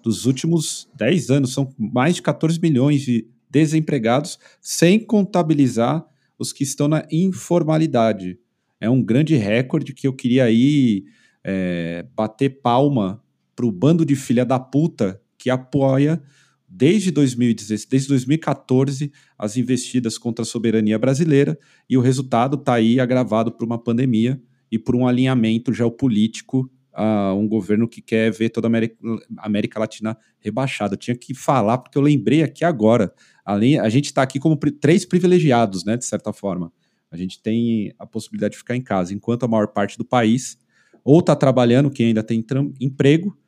dos 0.02 0.24
últimos 0.24 0.88
10 0.94 1.30
anos, 1.30 1.52
são 1.52 1.72
mais 1.76 2.14
de 2.14 2.22
14 2.22 2.60
milhões 2.60 3.02
de 3.02 3.26
desempregados, 3.50 4.38
sem 4.60 4.98
contabilizar 4.98 6.06
os 6.38 6.52
que 6.52 6.62
estão 6.62 6.88
na 6.88 7.06
informalidade. 7.10 8.38
É 8.80 8.88
um 8.88 9.02
grande 9.02 9.34
recorde 9.36 9.92
que 9.94 10.06
eu 10.06 10.12
queria 10.12 10.44
aí 10.44 11.04
é, 11.42 12.06
bater 12.14 12.60
palma 12.60 13.22
para 13.56 13.66
o 13.66 13.72
bando 13.72 14.04
de 14.04 14.14
filha 14.14 14.44
da 14.44 14.60
puta 14.60 15.20
que 15.38 15.48
apoia 15.48 16.22
desde 16.68 17.10
2016, 17.10 17.86
desde 17.86 18.08
2014 18.08 19.10
as 19.38 19.56
investidas 19.56 20.18
contra 20.18 20.42
a 20.42 20.46
soberania 20.46 20.98
brasileira 20.98 21.58
e 21.88 21.96
o 21.96 22.00
resultado 22.00 22.56
está 22.56 22.74
aí 22.74 23.00
agravado 23.00 23.50
por 23.50 23.64
uma 23.64 23.78
pandemia 23.78 24.40
e 24.70 24.78
por 24.78 24.94
um 24.94 25.06
alinhamento 25.06 25.72
geopolítico 25.72 26.70
a 26.92 27.32
um 27.34 27.46
governo 27.46 27.86
que 27.86 28.00
quer 28.00 28.32
ver 28.32 28.48
toda 28.48 28.68
a 28.68 29.46
América, 29.46 29.78
Latina 29.78 30.16
rebaixada. 30.40 30.94
Eu 30.94 30.98
tinha 30.98 31.16
que 31.16 31.34
falar 31.34 31.78
porque 31.78 31.96
eu 31.96 32.02
lembrei 32.02 32.42
aqui 32.42 32.64
agora. 32.64 33.12
Além, 33.44 33.78
a 33.78 33.88
gente 33.88 34.06
está 34.06 34.22
aqui 34.22 34.40
como 34.40 34.56
três 34.56 35.04
privilegiados, 35.04 35.84
né, 35.84 35.96
de 35.96 36.04
certa 36.04 36.32
forma. 36.32 36.72
A 37.10 37.16
gente 37.16 37.40
tem 37.40 37.94
a 37.98 38.06
possibilidade 38.06 38.52
de 38.52 38.58
ficar 38.58 38.74
em 38.74 38.82
casa, 38.82 39.14
enquanto 39.14 39.44
a 39.44 39.48
maior 39.48 39.68
parte 39.68 39.96
do 39.96 40.04
país 40.04 40.58
ou 41.04 41.20
está 41.20 41.36
trabalhando, 41.36 41.88
quem 41.88 42.08
ainda 42.08 42.22
tem 42.22 42.44
emprego, 42.80 43.38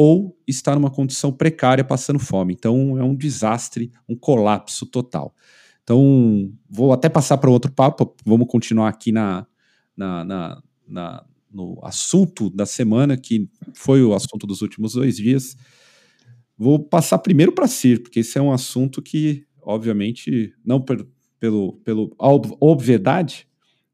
ou 0.00 0.38
está 0.46 0.76
numa 0.76 0.92
condição 0.92 1.32
precária 1.32 1.82
passando 1.82 2.20
fome. 2.20 2.54
Então 2.54 2.96
é 2.96 3.02
um 3.02 3.16
desastre, 3.16 3.90
um 4.08 4.14
colapso 4.14 4.86
total. 4.86 5.34
Então 5.82 6.52
vou 6.70 6.92
até 6.92 7.08
passar 7.08 7.36
para 7.38 7.50
outro 7.50 7.72
papo, 7.72 8.14
vamos 8.24 8.46
continuar 8.46 8.90
aqui 8.90 9.10
na, 9.10 9.44
na, 9.96 10.24
na, 10.24 10.62
na, 10.86 11.26
no 11.50 11.80
assunto 11.82 12.48
da 12.48 12.64
semana, 12.64 13.16
que 13.16 13.50
foi 13.74 14.04
o 14.04 14.14
assunto 14.14 14.46
dos 14.46 14.62
últimos 14.62 14.92
dois 14.92 15.16
dias. 15.16 15.56
Vou 16.56 16.78
passar 16.78 17.18
primeiro 17.18 17.50
para 17.50 17.66
Cir, 17.66 18.00
porque 18.00 18.20
esse 18.20 18.38
é 18.38 18.42
um 18.42 18.52
assunto 18.52 19.02
que, 19.02 19.44
obviamente, 19.60 20.54
não 20.64 20.80
per, 20.80 21.04
pelo, 21.40 21.72
pelo 21.78 22.14
obviedade, 22.60 23.48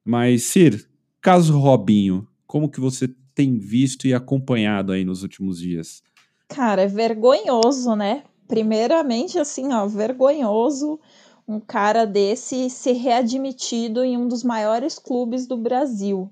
mas 0.05 0.43
Cir, 0.43 0.87
caso 1.23 1.59
Robinho, 1.59 2.29
como 2.47 2.69
que 2.69 2.79
você 2.79 3.09
tem 3.35 3.59
visto 3.59 4.07
e 4.07 4.15
acompanhado 4.15 4.93
aí 4.93 5.05
nos 5.05 5.23
últimos 5.23 5.59
dias? 5.59 6.03
Cara, 6.49 6.83
é 6.83 6.87
vergonhoso, 6.87 7.95
né? 7.97 8.25
Primeiramente, 8.47 9.39
assim, 9.39 9.73
ó, 9.73 9.87
vergonhoso 9.87 11.01
um 11.47 11.61
cara 11.61 12.07
desse 12.07 12.71
ser 12.71 12.93
readmitido 12.93 14.03
em 14.03 14.17
um 14.17 14.27
dos 14.27 14.43
maiores 14.43 14.99
clubes 14.99 15.47
do 15.47 15.57
Brasil. 15.57 16.31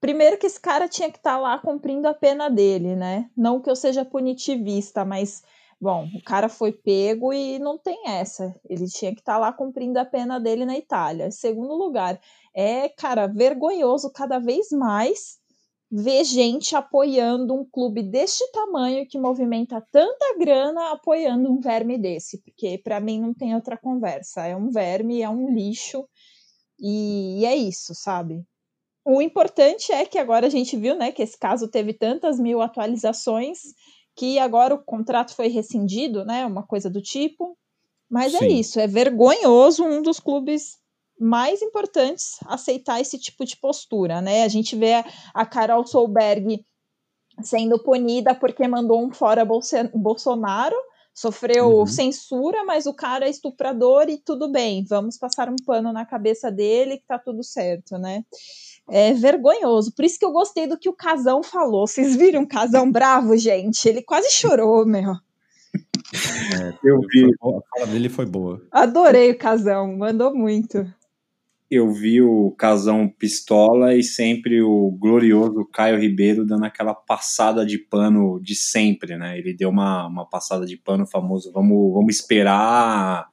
Primeiro 0.00 0.36
que 0.36 0.46
esse 0.46 0.60
cara 0.60 0.86
tinha 0.86 1.10
que 1.10 1.16
estar 1.16 1.36
tá 1.36 1.38
lá 1.38 1.58
cumprindo 1.58 2.06
a 2.06 2.12
pena 2.12 2.50
dele, 2.50 2.94
né? 2.94 3.30
Não 3.34 3.60
que 3.60 3.70
eu 3.70 3.76
seja 3.76 4.04
punitivista, 4.04 5.02
mas 5.02 5.42
bom, 5.80 6.06
o 6.14 6.22
cara 6.22 6.48
foi 6.48 6.72
pego 6.72 7.32
e 7.32 7.58
não 7.58 7.78
tem 7.78 8.08
essa. 8.08 8.54
Ele 8.68 8.86
tinha 8.86 9.14
que 9.14 9.20
estar 9.20 9.34
tá 9.34 9.38
lá 9.38 9.52
cumprindo 9.52 9.98
a 9.98 10.04
pena 10.04 10.38
dele 10.38 10.66
na 10.66 10.76
Itália. 10.76 11.30
Segundo 11.30 11.74
lugar, 11.74 12.20
é, 12.54 12.88
cara, 12.90 13.26
vergonhoso 13.26 14.10
cada 14.10 14.38
vez 14.38 14.70
mais 14.70 15.38
ver 15.96 16.24
gente 16.24 16.74
apoiando 16.74 17.54
um 17.54 17.64
clube 17.64 18.02
deste 18.02 18.44
tamanho 18.50 19.06
que 19.06 19.16
movimenta 19.16 19.80
tanta 19.92 20.36
grana 20.36 20.90
apoiando 20.90 21.48
um 21.48 21.60
verme 21.60 21.96
desse, 21.96 22.42
porque 22.42 22.78
para 22.78 22.98
mim 22.98 23.20
não 23.20 23.32
tem 23.32 23.54
outra 23.54 23.76
conversa. 23.76 24.44
É 24.44 24.56
um 24.56 24.70
verme, 24.70 25.22
é 25.22 25.30
um 25.30 25.54
lixo 25.54 26.04
e, 26.80 27.38
e 27.38 27.46
é 27.46 27.54
isso, 27.54 27.94
sabe? 27.94 28.44
O 29.04 29.22
importante 29.22 29.92
é 29.92 30.04
que 30.04 30.18
agora 30.18 30.48
a 30.48 30.50
gente 30.50 30.76
viu, 30.76 30.96
né, 30.96 31.12
que 31.12 31.22
esse 31.22 31.38
caso 31.38 31.68
teve 31.68 31.92
tantas 31.92 32.40
mil 32.40 32.60
atualizações 32.60 33.60
que 34.16 34.36
agora 34.40 34.74
o 34.74 34.82
contrato 34.82 35.32
foi 35.36 35.46
rescindido, 35.46 36.24
né, 36.24 36.44
uma 36.44 36.66
coisa 36.66 36.90
do 36.90 37.00
tipo. 37.00 37.56
Mas 38.10 38.34
é 38.34 38.38
Sim. 38.38 38.44
é 38.46 38.48
isso, 38.48 38.80
é 38.80 38.88
vergonhoso 38.88 39.84
um 39.84 40.02
dos 40.02 40.18
clubes 40.18 40.76
mais 41.24 41.62
importantes 41.62 42.38
aceitar 42.46 43.00
esse 43.00 43.18
tipo 43.18 43.44
de 43.44 43.56
postura, 43.56 44.20
né? 44.20 44.44
A 44.44 44.48
gente 44.48 44.76
vê 44.76 45.04
a 45.32 45.46
Carol 45.46 45.86
Solberg 45.86 46.64
sendo 47.42 47.78
punida 47.78 48.34
porque 48.34 48.66
mandou 48.68 49.04
um 49.04 49.12
fora 49.12 49.44
Bolsonaro, 49.44 50.76
sofreu 51.12 51.78
uhum. 51.78 51.86
censura, 51.86 52.64
mas 52.64 52.86
o 52.86 52.94
cara 52.94 53.26
é 53.26 53.30
estuprador 53.30 54.08
e 54.08 54.18
tudo 54.18 54.50
bem, 54.50 54.84
vamos 54.84 55.18
passar 55.18 55.48
um 55.48 55.56
pano 55.64 55.92
na 55.92 56.04
cabeça 56.04 56.50
dele 56.50 56.98
que 56.98 57.06
tá 57.06 57.18
tudo 57.18 57.42
certo, 57.42 57.98
né? 57.98 58.24
é 58.88 59.12
vergonhoso. 59.14 59.92
Por 59.94 60.04
isso 60.04 60.18
que 60.18 60.24
eu 60.24 60.32
gostei 60.32 60.66
do 60.66 60.78
que 60.78 60.88
o 60.88 60.94
Casão 60.94 61.42
falou. 61.42 61.86
Vocês 61.86 62.16
viram 62.16 62.42
o 62.42 62.48
Casão 62.48 62.90
bravo, 62.90 63.36
gente? 63.36 63.88
Ele 63.88 64.02
quase 64.02 64.30
chorou, 64.30 64.86
meu. 64.86 65.14
É, 66.14 66.72
eu 66.84 67.00
vi. 67.10 67.24
A 67.24 67.78
fala 67.78 67.86
dele 67.90 68.08
foi 68.08 68.24
boa. 68.24 68.62
Adorei 68.70 69.32
o 69.32 69.38
Casão, 69.38 69.96
mandou 69.96 70.32
muito. 70.32 70.86
Eu 71.70 71.90
vi 71.90 72.20
o 72.20 72.50
Casão 72.52 73.08
pistola 73.08 73.94
e 73.94 74.02
sempre 74.02 74.62
o 74.62 74.90
glorioso 74.90 75.64
Caio 75.72 75.98
Ribeiro 75.98 76.44
dando 76.44 76.64
aquela 76.64 76.94
passada 76.94 77.64
de 77.64 77.78
pano 77.78 78.38
de 78.40 78.54
sempre, 78.54 79.16
né? 79.16 79.38
Ele 79.38 79.54
deu 79.54 79.70
uma, 79.70 80.06
uma 80.06 80.28
passada 80.28 80.66
de 80.66 80.76
pano 80.76 81.06
famoso. 81.06 81.50
Vamos, 81.52 81.92
vamos 81.92 82.14
esperar, 82.14 83.26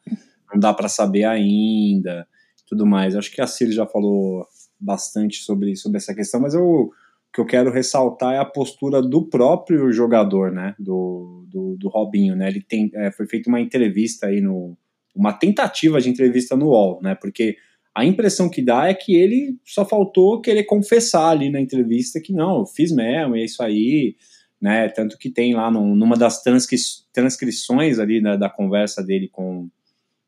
não 0.51 0.59
dá 0.59 0.73
para 0.73 0.87
saber 0.87 1.25
ainda, 1.25 2.25
tudo 2.67 2.85
mais. 2.85 3.15
Acho 3.15 3.31
que 3.31 3.41
a 3.41 3.47
Ciro 3.47 3.71
já 3.71 3.85
falou 3.85 4.45
bastante 4.79 5.37
sobre, 5.39 5.75
sobre 5.75 5.97
essa 5.97 6.15
questão, 6.15 6.39
mas 6.39 6.53
eu, 6.53 6.63
o 6.63 6.91
que 7.33 7.39
eu 7.39 7.45
quero 7.45 7.71
ressaltar 7.71 8.33
é 8.33 8.37
a 8.39 8.45
postura 8.45 9.01
do 9.01 9.27
próprio 9.29 9.91
jogador, 9.91 10.51
né? 10.51 10.75
Do, 10.79 11.45
do, 11.47 11.77
do 11.77 11.89
Robinho, 11.89 12.35
né? 12.35 12.47
Ele 12.47 12.61
tem, 12.61 12.89
é, 12.95 13.11
foi 13.11 13.27
feita 13.27 13.49
uma 13.49 13.61
entrevista 13.61 14.27
aí 14.27 14.41
no. 14.41 14.77
Uma 15.13 15.33
tentativa 15.33 15.99
de 15.99 16.09
entrevista 16.09 16.55
no 16.55 16.67
UOL, 16.67 17.01
né? 17.01 17.15
Porque 17.15 17.57
a 17.93 18.05
impressão 18.05 18.49
que 18.49 18.61
dá 18.61 18.87
é 18.87 18.93
que 18.93 19.15
ele 19.15 19.57
só 19.65 19.85
faltou 19.85 20.41
querer 20.41 20.63
confessar 20.63 21.29
ali 21.29 21.49
na 21.49 21.59
entrevista 21.59 22.21
que 22.21 22.31
não, 22.31 22.59
eu 22.59 22.65
fiz 22.65 22.91
mesmo, 22.91 23.35
é 23.35 23.43
isso 23.43 23.61
aí, 23.61 24.15
né? 24.61 24.87
Tanto 24.89 25.17
que 25.17 25.29
tem 25.29 25.53
lá 25.53 25.69
no, 25.69 25.95
numa 25.95 26.15
das 26.15 26.41
transcri 26.41 26.77
transcrições 27.11 27.99
ali 27.99 28.21
da, 28.21 28.37
da, 28.37 28.49
conversa 28.49 29.03
dele 29.03 29.27
com, 29.27 29.69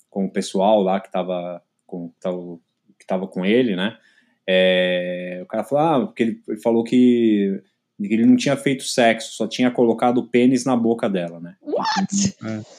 com 0.09 0.25
o 0.25 0.31
pessoal 0.31 0.81
lá 0.81 0.99
que 0.99 1.07
estava 1.07 1.61
com, 1.87 2.11
que 2.99 3.07
tava 3.07 3.27
com 3.27 3.45
ele, 3.45 3.75
né? 3.75 3.97
É, 4.45 5.39
o 5.43 5.45
cara 5.45 5.63
falou, 5.63 5.85
ah, 5.85 6.05
porque 6.05 6.23
ele, 6.23 6.41
ele 6.45 6.59
falou 6.59 6.83
que, 6.83 7.61
que, 7.97 8.13
ele 8.13 8.25
não 8.25 8.35
tinha 8.35 8.57
feito 8.57 8.83
sexo, 8.83 9.33
só 9.33 9.47
tinha 9.47 9.71
colocado 9.71 10.17
o 10.17 10.27
pênis 10.27 10.65
na 10.65 10.75
boca 10.75 11.09
dela, 11.09 11.39
né? 11.39 11.55
What? 11.61 12.35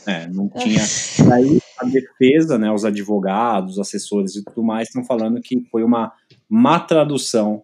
É, 0.06 0.26
não 0.26 0.50
tinha. 0.50 0.82
Daí 1.26 1.58
a 1.80 1.84
defesa, 1.86 2.58
né, 2.58 2.70
os 2.70 2.84
advogados, 2.84 3.72
os 3.72 3.78
assessores 3.78 4.36
e 4.36 4.44
tudo 4.44 4.62
mais 4.62 4.88
estão 4.88 5.04
falando 5.04 5.40
que 5.40 5.66
foi 5.70 5.82
uma 5.82 6.12
má 6.48 6.78
tradução 6.80 7.62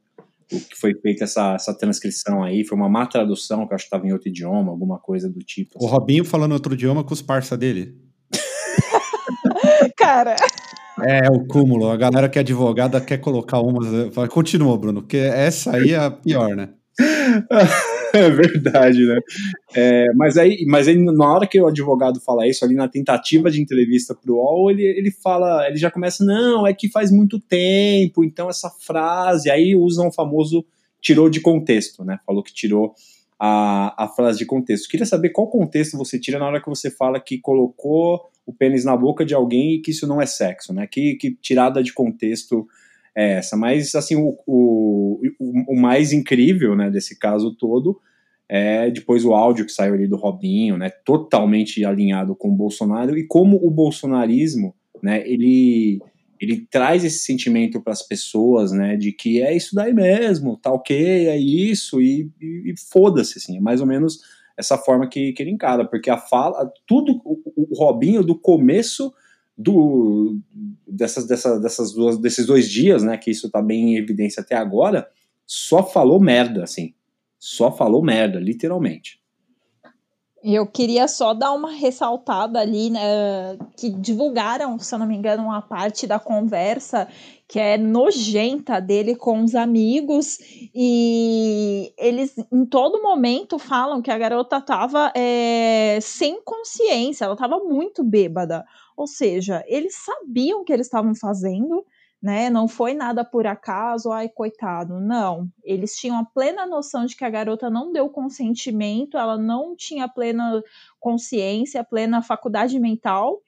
o 0.52 0.60
que 0.60 0.76
foi 0.76 0.94
feita 0.94 1.24
essa, 1.24 1.54
essa 1.54 1.72
transcrição 1.72 2.42
aí, 2.42 2.64
foi 2.64 2.76
uma 2.76 2.88
má 2.88 3.06
tradução, 3.06 3.66
que 3.66 3.72
eu 3.72 3.76
acho 3.76 3.84
que 3.84 3.86
estava 3.86 4.06
em 4.06 4.12
outro 4.12 4.28
idioma, 4.28 4.70
alguma 4.70 4.98
coisa 4.98 5.28
do 5.28 5.38
tipo. 5.40 5.72
O 5.76 5.86
Robinho 5.86 6.24
falando 6.24 6.52
outro 6.52 6.74
idioma 6.74 7.04
com 7.04 7.14
os 7.14 7.22
parça 7.22 7.56
dele. 7.56 7.96
Cara. 9.96 10.34
É, 11.02 11.30
o 11.30 11.46
cúmulo. 11.46 11.88
A 11.88 11.96
galera 11.96 12.28
que 12.28 12.38
é 12.38 12.40
advogada 12.40 13.00
quer 13.00 13.18
colocar 13.18 13.60
umas. 13.60 14.12
Continua, 14.28 14.76
Bruno, 14.76 15.02
porque 15.02 15.18
essa 15.18 15.76
aí 15.76 15.92
é 15.92 15.98
a 15.98 16.10
pior, 16.10 16.56
né? 16.56 16.70
é 18.14 18.30
verdade, 18.30 19.06
né? 19.06 19.18
É, 19.74 20.06
mas, 20.14 20.36
aí, 20.36 20.64
mas 20.66 20.88
aí, 20.88 20.96
na 20.96 21.32
hora 21.32 21.46
que 21.46 21.60
o 21.60 21.66
advogado 21.66 22.20
fala 22.20 22.46
isso, 22.46 22.64
ali 22.64 22.74
na 22.74 22.88
tentativa 22.88 23.50
de 23.50 23.60
entrevista 23.60 24.14
para 24.14 24.32
o 24.32 24.36
UOL, 24.36 24.70
ele, 24.70 24.84
ele 24.84 25.10
fala, 25.10 25.66
ele 25.68 25.76
já 25.76 25.90
começa, 25.90 26.24
não, 26.24 26.66
é 26.66 26.74
que 26.74 26.90
faz 26.90 27.10
muito 27.10 27.38
tempo, 27.38 28.24
então 28.24 28.48
essa 28.48 28.70
frase, 28.70 29.50
aí 29.50 29.74
usam 29.74 30.08
o 30.08 30.12
famoso 30.12 30.64
tirou 31.00 31.30
de 31.30 31.40
contexto, 31.40 32.04
né? 32.04 32.18
Falou 32.26 32.42
que 32.42 32.52
tirou 32.52 32.94
a, 33.38 34.04
a 34.04 34.08
frase 34.08 34.38
de 34.38 34.46
contexto. 34.46 34.88
Queria 34.88 35.06
saber 35.06 35.30
qual 35.30 35.48
contexto 35.48 35.96
você 35.96 36.18
tira 36.18 36.38
na 36.38 36.46
hora 36.46 36.60
que 36.60 36.68
você 36.68 36.90
fala 36.90 37.18
que 37.18 37.38
colocou 37.38 38.20
o 38.44 38.52
pênis 38.52 38.84
na 38.84 38.96
boca 38.96 39.24
de 39.24 39.34
alguém 39.34 39.76
e 39.76 39.80
que 39.80 39.92
isso 39.92 40.06
não 40.06 40.20
é 40.20 40.26
sexo, 40.26 40.74
né? 40.74 40.86
Que, 40.86 41.14
que 41.14 41.34
tirada 41.36 41.82
de 41.82 41.92
contexto 41.92 42.66
é 43.20 43.32
essa? 43.34 43.56
Mas, 43.56 43.94
assim, 43.94 44.16
o, 44.16 44.38
o, 44.46 45.20
o, 45.68 45.76
mais 45.76 46.12
incrível, 46.12 46.74
né, 46.74 46.90
desse 46.90 47.18
caso 47.18 47.54
todo 47.54 48.00
é 48.48 48.90
depois 48.90 49.24
o 49.24 49.32
áudio 49.32 49.64
que 49.64 49.72
saiu 49.72 49.94
ali 49.94 50.08
do 50.08 50.16
Robinho, 50.16 50.76
né, 50.76 50.90
totalmente 51.04 51.84
alinhado 51.84 52.34
com 52.34 52.48
o 52.48 52.56
Bolsonaro 52.56 53.16
e 53.16 53.26
como 53.26 53.56
o 53.56 53.70
bolsonarismo, 53.70 54.74
né, 55.02 55.22
ele 55.26 56.00
ele 56.40 56.66
traz 56.70 57.04
esse 57.04 57.18
sentimento 57.18 57.82
para 57.82 57.92
as 57.92 58.00
pessoas, 58.00 58.72
né, 58.72 58.96
de 58.96 59.12
que 59.12 59.42
é 59.42 59.54
isso 59.54 59.74
daí 59.74 59.92
mesmo, 59.92 60.56
tá 60.56 60.72
ok, 60.72 61.28
é 61.28 61.36
isso, 61.36 62.00
e, 62.00 62.30
e, 62.40 62.72
e 62.72 62.74
foda-se, 62.90 63.36
assim, 63.36 63.58
é 63.58 63.60
mais 63.60 63.82
ou 63.82 63.86
menos 63.86 64.20
essa 64.56 64.78
forma 64.78 65.06
que, 65.06 65.34
que 65.34 65.42
ele 65.42 65.50
encara, 65.50 65.84
porque 65.84 66.08
a 66.08 66.16
fala, 66.16 66.72
tudo, 66.86 67.20
o, 67.26 67.38
o 67.70 67.76
Robinho, 67.76 68.24
do 68.24 68.34
começo 68.34 69.12
do, 69.60 70.38
dessas, 70.86 71.26
dessas, 71.26 71.92
duas, 71.92 72.18
desses 72.18 72.46
dois 72.46 72.68
dias, 72.68 73.02
né, 73.02 73.16
que 73.18 73.30
isso 73.30 73.50
tá 73.50 73.60
bem 73.60 73.92
em 73.92 73.96
evidência 73.96 74.40
até 74.40 74.56
agora, 74.56 75.08
só 75.46 75.82
falou 75.82 76.18
merda, 76.18 76.64
assim, 76.64 76.94
só 77.38 77.70
falou 77.70 78.02
merda, 78.02 78.40
literalmente. 78.40 79.19
Eu 80.42 80.66
queria 80.66 81.06
só 81.06 81.34
dar 81.34 81.52
uma 81.52 81.70
ressaltada 81.70 82.58
ali, 82.60 82.88
né, 82.88 83.58
que 83.76 83.90
divulgaram, 83.90 84.78
se 84.78 84.94
eu 84.94 84.98
não 84.98 85.06
me 85.06 85.14
engano, 85.14 85.44
uma 85.44 85.60
parte 85.60 86.06
da 86.06 86.18
conversa 86.18 87.06
que 87.46 87.58
é 87.58 87.76
nojenta 87.76 88.80
dele 88.80 89.16
com 89.16 89.42
os 89.42 89.56
amigos 89.56 90.38
e 90.72 91.92
eles 91.98 92.36
em 92.50 92.64
todo 92.64 93.02
momento 93.02 93.58
falam 93.58 94.00
que 94.00 94.10
a 94.10 94.16
garota 94.16 94.58
estava 94.58 95.12
é, 95.16 95.98
sem 96.00 96.40
consciência, 96.42 97.24
ela 97.24 97.34
estava 97.34 97.58
muito 97.58 98.04
bêbada. 98.04 98.64
Ou 98.96 99.06
seja, 99.06 99.64
eles 99.66 99.96
sabiam 99.96 100.60
o 100.60 100.64
que 100.64 100.72
eles 100.72 100.86
estavam 100.86 101.14
fazendo, 101.14 101.84
né? 102.22 102.50
Não 102.50 102.68
foi 102.68 102.94
nada 102.94 103.24
por 103.24 103.46
acaso, 103.46 104.12
ai, 104.12 104.28
coitado. 104.28 105.00
Não. 105.00 105.48
Eles 105.64 105.94
tinham 105.96 106.18
a 106.18 106.24
plena 106.24 106.66
noção 106.66 107.06
de 107.06 107.16
que 107.16 107.24
a 107.24 107.30
garota 107.30 107.70
não 107.70 107.92
deu 107.92 108.08
consentimento, 108.08 109.16
ela 109.16 109.38
não 109.38 109.74
tinha 109.74 110.08
plena 110.08 110.62
consciência, 110.98 111.84
plena 111.84 112.22
faculdade 112.22 112.78
mental 112.78 113.40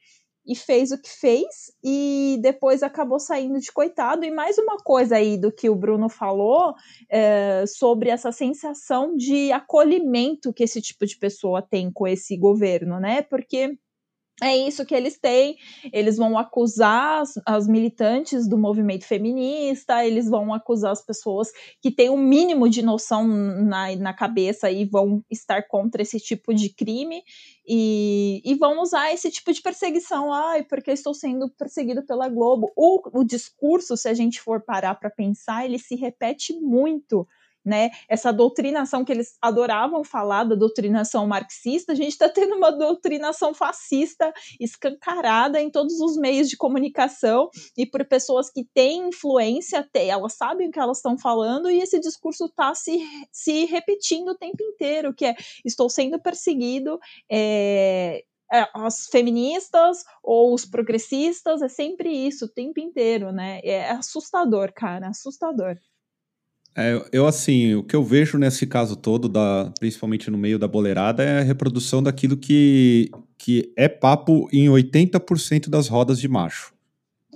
e 0.45 0.57
fez 0.57 0.91
o 0.91 1.01
que 1.01 1.09
fez 1.09 1.73
e 1.85 2.39
depois 2.43 2.83
acabou 2.83 3.21
saindo 3.21 3.61
de 3.61 3.71
coitado. 3.71 4.25
E 4.25 4.31
mais 4.31 4.59
uma 4.59 4.77
coisa 4.79 5.17
aí 5.17 5.37
do 5.37 5.53
que 5.53 5.71
o 5.71 5.77
Bruno 5.77 6.09
falou 6.09 6.75
é, 7.09 7.65
sobre 7.67 8.11
essa 8.11 8.33
sensação 8.33 9.17
de 9.17 9.53
acolhimento 9.53 10.53
que 10.53 10.65
esse 10.65 10.81
tipo 10.81 11.07
de 11.07 11.17
pessoa 11.17 11.63
tem 11.63 11.93
com 11.93 12.07
esse 12.09 12.37
governo, 12.37 12.99
né? 12.99 13.23
Porque 13.23 13.79
é 14.43 14.57
isso 14.57 14.85
que 14.85 14.95
eles 14.95 15.17
têm. 15.19 15.57
Eles 15.93 16.17
vão 16.17 16.37
acusar 16.37 17.23
as, 17.23 17.35
as, 17.47 17.69
militantes 17.69 18.49
do 18.49 18.59
movimento 18.59 19.05
feminista, 19.07 20.05
eles 20.05 20.29
vão 20.29 20.53
acusar 20.53 20.91
as 20.91 21.05
pessoas 21.05 21.49
que 21.81 21.91
têm 21.91 22.11
um 22.11 22.19
mínimo 22.19 22.69
de 22.69 22.83
noção 22.83 23.27
na, 23.27 23.95
na 23.97 24.13
cabeça 24.13 24.71
e 24.71 24.85
vão 24.85 25.25
estar 25.31 25.63
contra 25.69 26.03
esse 26.03 26.19
tipo 26.19 26.53
de 26.53 26.71
crime 26.71 27.23
e, 27.67 28.43
e 28.45 28.55
vão 28.57 28.83
usar 28.83 29.13
esse 29.13 29.31
tipo 29.31 29.53
de 29.53 29.63
perseguição. 29.63 30.33
Ai, 30.33 30.65
porque 30.65 30.91
estou 30.91 31.15
sendo 31.15 31.49
perseguido 31.49 32.05
pela 32.05 32.29
Globo. 32.29 32.73
O, 32.77 33.21
o 33.21 33.25
discurso, 33.25 33.97
se 33.97 34.09
a 34.09 34.15
gente 34.15 34.41
for 34.41 34.61
parar 34.61 34.97
para 34.97 35.09
pensar, 35.09 35.65
ele 35.65 35.79
se 35.79 35.95
repete 35.95 36.53
muito 36.53 37.27
né? 37.65 37.91
Essa 38.09 38.33
doutrinação 38.33 39.05
que 39.05 39.13
eles 39.13 39.37
adoravam 39.41 40.03
falar 40.05 40.45
da 40.45 40.55
doutrinação 40.55 41.27
marxista, 41.27 41.93
a 41.93 41.95
gente 41.95 42.11
está 42.13 42.29
tendo 42.29 42.57
uma 42.57 42.71
doutrinação 42.71 43.55
fascista 43.55 44.33
escancarada 44.59 45.61
em 45.61 45.71
todos 45.71 46.01
os 46.01 46.17
meios 46.17 46.49
de 46.49 46.57
comunicação 46.57 47.49
e 47.77 47.87
por 47.87 48.05
pessoas 48.05 48.51
que 48.51 48.65
têm 48.75 49.09
influência, 49.09 49.89
elas 49.95 50.35
sabem 50.35 50.69
o 50.69 50.71
que 50.71 50.79
elas 50.79 50.99
estão 50.99 51.17
falando 51.19 51.71
e 51.71 51.81
esse 51.81 52.01
discurso 52.01 52.47
está 52.47 52.75
se, 52.75 53.01
se 53.31 53.65
repetindo 53.67 54.29
o 54.29 54.39
tempo 54.39 54.63
inteiro, 54.63 55.15
que 55.15 55.27
é 55.27 55.35
estou 55.65 55.89
sendo 55.89 56.21
perseguido, 56.21 56.99
é, 57.31 58.25
as 58.75 59.07
feministas 59.07 60.05
ou 60.23 60.53
os 60.53 60.67
progressistas, 60.67 61.63
é 61.63 61.69
sempre 61.69 62.11
isso 62.11 62.45
o 62.45 62.49
tempo 62.49 62.81
inteiro, 62.81 63.33
né? 63.33 63.61
É 63.65 63.91
assustador, 63.91 64.73
cara, 64.75 65.09
assustador. 65.09 65.79
É, 66.75 67.05
eu, 67.13 67.27
assim, 67.27 67.75
o 67.75 67.83
que 67.83 67.95
eu 67.95 68.03
vejo 68.03 68.39
nesse 68.39 68.67
caso 68.67 68.97
todo, 68.97 69.29
da, 69.29 69.73
principalmente 69.79 70.31
no 70.31 70.39
meio 70.39 70.59
da 70.59 70.67
boleirada, 70.67 71.23
é 71.23 71.41
a 71.41 71.43
reprodução 71.43 72.03
daquilo 72.03 72.37
que, 72.37 73.11
que 73.37 73.73
é 73.77 73.89
papo 73.89 74.49
em 74.53 74.69
80% 74.69 75.69
das 75.69 75.89
rodas 75.89 76.19
de 76.19 76.29
macho. 76.29 76.73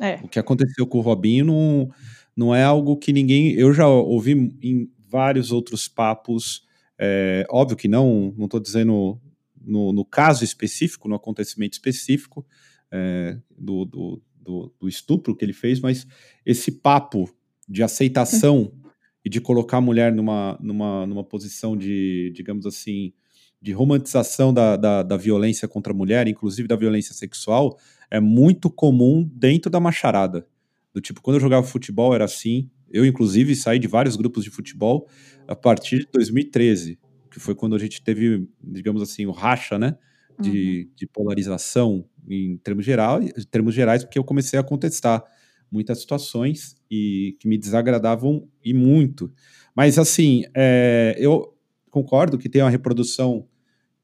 É. 0.00 0.16
O 0.22 0.28
que 0.28 0.38
aconteceu 0.38 0.86
com 0.86 0.98
o 0.98 1.02
Robinho 1.02 1.44
não, 1.44 1.90
não 2.34 2.54
é 2.54 2.62
algo 2.62 2.96
que 2.96 3.12
ninguém. 3.12 3.52
Eu 3.52 3.72
já 3.72 3.86
ouvi 3.86 4.56
em 4.62 4.90
vários 5.08 5.52
outros 5.52 5.86
papos. 5.86 6.62
É, 6.98 7.46
óbvio 7.50 7.76
que 7.76 7.88
não, 7.88 8.34
não 8.36 8.46
estou 8.46 8.60
dizendo 8.60 9.20
no, 9.60 9.92
no, 9.92 10.04
caso 10.04 10.44
específico, 10.44 11.08
no 11.08 11.14
acontecimento 11.14 11.74
específico 11.74 12.46
é, 12.90 13.38
do, 13.50 13.84
do, 13.84 14.22
do, 14.40 14.74
do 14.80 14.88
estupro 14.88 15.36
que 15.36 15.44
ele 15.44 15.52
fez, 15.52 15.80
mas 15.80 16.06
esse 16.44 16.70
papo 16.70 17.28
de 17.68 17.82
aceitação 17.82 18.72
e 19.26 19.28
de 19.28 19.40
colocar 19.40 19.78
a 19.78 19.80
mulher 19.80 20.14
numa, 20.14 20.56
numa, 20.60 21.04
numa 21.04 21.24
posição 21.24 21.76
de, 21.76 22.30
digamos 22.32 22.64
assim, 22.64 23.12
de 23.60 23.72
romantização 23.72 24.54
da, 24.54 24.76
da, 24.76 25.02
da, 25.02 25.16
violência 25.16 25.66
contra 25.66 25.92
a 25.92 25.96
mulher, 25.96 26.28
inclusive 26.28 26.68
da 26.68 26.76
violência 26.76 27.12
sexual, 27.12 27.76
é 28.08 28.20
muito 28.20 28.70
comum 28.70 29.28
dentro 29.34 29.68
da 29.68 29.80
macharada. 29.80 30.46
Do 30.94 31.00
tipo, 31.00 31.20
quando 31.20 31.38
eu 31.38 31.40
jogava 31.40 31.66
futebol 31.66 32.14
era 32.14 32.24
assim, 32.24 32.70
Eu, 32.88 33.04
inclusive, 33.04 33.56
saí 33.56 33.80
de 33.80 33.88
vários 33.88 34.14
grupos 34.14 34.44
de 34.44 34.50
futebol 34.50 35.08
a 35.48 35.56
partir 35.56 35.98
de 35.98 36.08
2013, 36.12 36.96
que 37.28 37.40
foi 37.40 37.56
quando 37.56 37.74
a 37.74 37.80
gente 37.80 38.00
teve, 38.04 38.48
digamos 38.62 39.02
assim, 39.02 39.26
o 39.26 39.32
racha, 39.32 39.76
né? 39.76 39.98
De, 40.38 40.84
uhum. 40.86 40.94
de 40.94 41.06
polarização 41.08 42.04
em 42.28 42.58
termos, 42.58 42.84
geral, 42.84 43.20
em 43.20 43.32
termos 43.50 43.74
gerais, 43.74 44.04
porque 44.04 44.20
eu 44.20 44.24
comecei 44.24 44.56
a 44.56 44.62
contestar 44.62 45.24
muitas 45.68 45.98
situações 45.98 46.75
e 46.90 47.36
que 47.40 47.48
me 47.48 47.58
desagradavam 47.58 48.48
e 48.64 48.72
muito. 48.72 49.32
Mas, 49.74 49.98
assim, 49.98 50.44
é, 50.54 51.16
eu 51.18 51.54
concordo 51.90 52.38
que 52.38 52.48
tem 52.48 52.62
uma 52.62 52.70
reprodução 52.70 53.46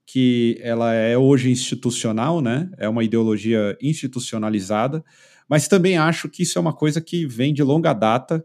que 0.06 0.58
ela 0.60 0.92
é 0.92 1.16
hoje 1.16 1.50
institucional, 1.50 2.40
né? 2.40 2.70
É 2.76 2.88
uma 2.88 3.04
ideologia 3.04 3.76
institucionalizada, 3.80 5.04
mas 5.48 5.68
também 5.68 5.96
acho 5.96 6.28
que 6.28 6.42
isso 6.42 6.58
é 6.58 6.60
uma 6.60 6.72
coisa 6.72 7.00
que 7.00 7.26
vem 7.26 7.54
de 7.54 7.62
longa 7.62 7.92
data. 7.92 8.44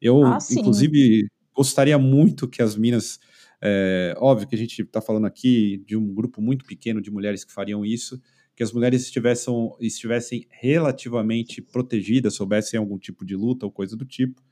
Eu, 0.00 0.24
ah, 0.24 0.38
inclusive, 0.50 1.26
gostaria 1.54 1.98
muito 1.98 2.48
que 2.48 2.62
as 2.62 2.76
minas. 2.76 3.18
É, 3.62 4.14
óbvio 4.18 4.46
que 4.46 4.54
a 4.54 4.58
gente 4.58 4.82
está 4.82 5.00
falando 5.00 5.26
aqui 5.26 5.82
de 5.86 5.96
um 5.96 6.12
grupo 6.12 6.42
muito 6.42 6.64
pequeno 6.66 7.00
de 7.00 7.10
mulheres 7.10 7.44
que 7.44 7.52
fariam 7.52 7.84
isso, 7.84 8.20
que 8.56 8.62
as 8.62 8.72
mulheres 8.72 9.02
estivessem, 9.02 9.54
estivessem 9.80 10.46
relativamente 10.50 11.60
protegidas, 11.60 12.34
soubessem 12.34 12.78
algum 12.78 12.98
tipo 12.98 13.24
de 13.24 13.36
luta 13.36 13.66
ou 13.66 13.70
coisa 13.70 13.94
do 13.94 14.04
tipo, 14.06 14.42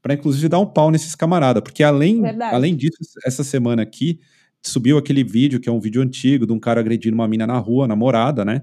para 0.00 0.14
inclusive 0.14 0.48
dar 0.48 0.60
um 0.60 0.66
pau 0.66 0.92
nesses 0.92 1.16
camaradas, 1.16 1.60
porque 1.60 1.82
além, 1.82 2.22
além 2.40 2.76
disso, 2.76 2.96
essa 3.26 3.42
semana 3.42 3.82
aqui 3.82 4.20
subiu 4.62 4.96
aquele 4.96 5.24
vídeo, 5.24 5.58
que 5.58 5.68
é 5.68 5.72
um 5.72 5.80
vídeo 5.80 6.00
antigo, 6.00 6.46
de 6.46 6.52
um 6.52 6.60
cara 6.60 6.80
agredindo 6.80 7.16
uma 7.16 7.26
mina 7.26 7.46
na 7.46 7.58
rua, 7.58 7.88
namorada, 7.88 8.44
né? 8.44 8.62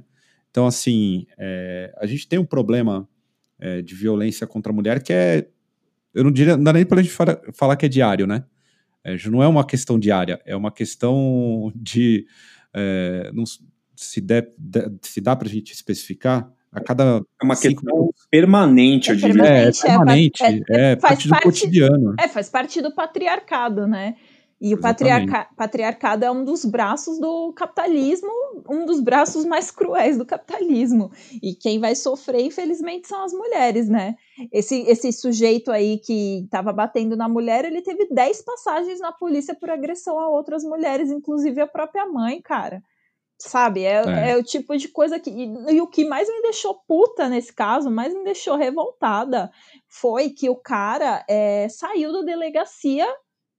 Então, 0.50 0.66
assim, 0.66 1.26
é, 1.38 1.94
a 1.98 2.06
gente 2.06 2.28
tem 2.28 2.40
um 2.40 2.46
problema 2.46 3.08
é, 3.60 3.82
de 3.82 3.94
violência 3.94 4.48
contra 4.48 4.72
a 4.72 4.76
mulher 4.76 5.04
que 5.04 5.12
é. 5.12 5.50
Eu 6.14 6.24
não 6.24 6.32
diria, 6.32 6.56
não 6.56 6.64
dá 6.64 6.72
nem 6.72 6.86
pra 6.86 7.02
gente 7.02 7.14
falar, 7.14 7.42
falar 7.54 7.76
que 7.76 7.86
é 7.86 7.90
diário, 7.90 8.26
né? 8.26 8.46
É, 9.04 9.18
não 9.30 9.44
é 9.44 9.48
uma 9.48 9.66
questão 9.66 10.00
diária, 10.00 10.42
é 10.46 10.56
uma 10.56 10.72
questão 10.72 11.72
de. 11.76 12.26
É, 12.74 13.32
não, 13.34 13.44
se, 13.96 14.22
der, 14.22 14.52
se 15.02 15.22
dá 15.22 15.36
pra 15.36 15.48
gente 15.48 15.74
especificar, 15.74 16.52
a 16.76 16.82
cada. 16.82 17.22
É 17.42 17.46
uma 17.46 17.56
questão 17.56 18.10
permanente, 18.30 19.10
eu 19.10 19.16
é 19.16 19.18
diria. 19.18 19.46
É, 19.46 19.68
é 19.68 19.72
permanente, 19.72 20.44
é, 20.44 20.50
é, 20.50 20.92
é 20.92 20.96
parte 20.96 21.28
do 21.28 21.40
cotidiano. 21.40 22.16
É, 22.20 22.28
faz 22.28 22.50
parte 22.50 22.82
do 22.82 22.94
patriarcado, 22.94 23.88
né? 23.88 24.16
E 24.60 24.74
o 24.74 24.80
patriarca, 24.80 25.50
patriarcado 25.56 26.24
é 26.24 26.32
um 26.32 26.44
dos 26.44 26.64
braços 26.64 27.20
do 27.20 27.52
capitalismo, 27.54 28.32
um 28.70 28.86
dos 28.86 29.02
braços 29.02 29.46
mais 29.46 29.70
cruéis 29.70 30.18
do 30.18 30.26
capitalismo. 30.26 31.12
E 31.44 31.54
quem 31.54 31.78
vai 31.78 31.94
sofrer, 31.94 32.42
infelizmente, 32.42 33.08
são 33.08 33.24
as 33.24 33.34
mulheres, 33.34 33.90
né? 33.90 34.16
Esse, 34.52 34.82
esse 34.88 35.12
sujeito 35.12 35.72
aí 35.72 36.00
que 36.00 36.46
estava 36.46 36.72
batendo 36.72 37.18
na 37.18 37.28
mulher, 37.28 37.66
ele 37.66 37.82
teve 37.82 38.08
10 38.10 38.42
passagens 38.44 39.00
na 39.00 39.12
polícia 39.12 39.54
por 39.54 39.70
agressão 39.70 40.18
a 40.18 40.30
outras 40.30 40.64
mulheres, 40.64 41.12
inclusive 41.12 41.60
a 41.60 41.68
própria 41.68 42.06
mãe, 42.08 42.42
cara. 42.42 42.82
Sabe? 43.38 43.84
É, 43.84 44.04
é. 44.06 44.32
é 44.32 44.38
o 44.38 44.44
tipo 44.44 44.76
de 44.78 44.88
coisa 44.88 45.20
que. 45.20 45.30
E, 45.30 45.76
e 45.76 45.82
o 45.82 45.88
que 45.88 46.06
mais 46.06 46.28
me 46.30 46.42
deixou 46.42 46.82
puta 46.88 47.28
nesse 47.28 47.54
caso, 47.54 47.92
mais 47.92 48.14
me 48.14 48.24
deixou 48.24 48.56
revoltada, 48.56 49.52
foi 49.88 50.30
que 50.30 50.50
o 50.50 50.56
cara 50.56 51.26
é, 51.28 51.68
saiu 51.70 52.14
da 52.14 52.22
delegacia 52.22 53.08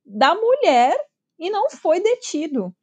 da 0.04 0.34
mulher 0.34 0.96
e 1.38 1.50
não 1.50 1.68
foi 1.68 2.00
detido. 2.00 2.74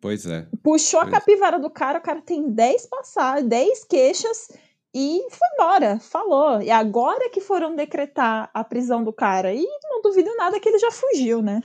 Pois 0.00 0.26
é. 0.26 0.46
Puxou 0.62 1.00
pois 1.00 1.08
a 1.08 1.10
capivara 1.10 1.58
do 1.58 1.70
cara, 1.70 1.98
o 1.98 2.02
cara 2.02 2.20
tem 2.20 2.50
10 2.50 2.86
passagens, 2.86 3.48
10 3.48 3.84
queixas 3.84 4.48
e 4.94 5.26
foi 5.30 5.48
embora, 5.54 5.98
falou. 5.98 6.62
E 6.62 6.70
agora 6.70 7.30
que 7.30 7.40
foram 7.40 7.74
decretar 7.74 8.50
a 8.54 8.64
prisão 8.64 9.04
do 9.04 9.12
cara. 9.12 9.52
E 9.52 9.66
não 9.84 10.00
duvido 10.02 10.34
nada 10.36 10.58
que 10.60 10.68
ele 10.68 10.78
já 10.78 10.90
fugiu, 10.90 11.42
né? 11.42 11.60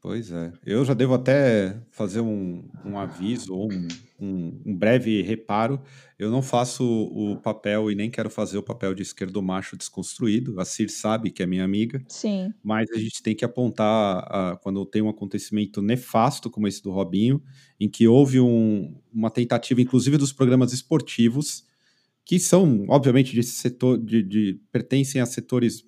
Pois 0.00 0.30
é. 0.30 0.52
Eu 0.64 0.84
já 0.84 0.94
devo 0.94 1.14
até 1.14 1.76
fazer 1.90 2.20
um, 2.20 2.64
um 2.84 2.98
aviso 2.98 3.52
ou 3.52 3.72
um, 3.72 3.88
um, 4.20 4.62
um, 4.66 4.76
breve 4.76 5.22
reparo. 5.22 5.80
Eu 6.16 6.30
não 6.30 6.40
faço 6.40 6.84
o 6.84 7.36
papel 7.36 7.90
e 7.90 7.96
nem 7.96 8.08
quero 8.08 8.30
fazer 8.30 8.58
o 8.58 8.62
papel 8.62 8.94
de 8.94 9.02
esquerdo 9.02 9.42
macho 9.42 9.76
desconstruído. 9.76 10.60
A 10.60 10.64
Cir 10.64 10.88
sabe 10.88 11.30
que 11.30 11.42
é 11.42 11.46
minha 11.46 11.64
amiga. 11.64 12.02
Sim. 12.08 12.52
Mas 12.62 12.88
a 12.92 12.98
gente 12.98 13.22
tem 13.22 13.34
que 13.34 13.44
apontar 13.44 14.24
a, 14.28 14.56
quando 14.62 14.84
tem 14.86 15.02
um 15.02 15.08
acontecimento 15.08 15.82
nefasto 15.82 16.48
como 16.48 16.68
esse 16.68 16.82
do 16.82 16.92
Robinho, 16.92 17.42
em 17.80 17.88
que 17.88 18.06
houve 18.06 18.40
um, 18.40 18.94
uma 19.12 19.30
tentativa, 19.30 19.80
inclusive 19.80 20.16
dos 20.16 20.32
programas 20.32 20.72
esportivos, 20.72 21.64
que 22.24 22.38
são, 22.38 22.84
obviamente, 22.88 23.32
de 23.32 23.42
setor, 23.42 23.98
de, 23.98 24.22
de 24.22 24.60
pertencem 24.70 25.20
a 25.20 25.26
setores. 25.26 25.84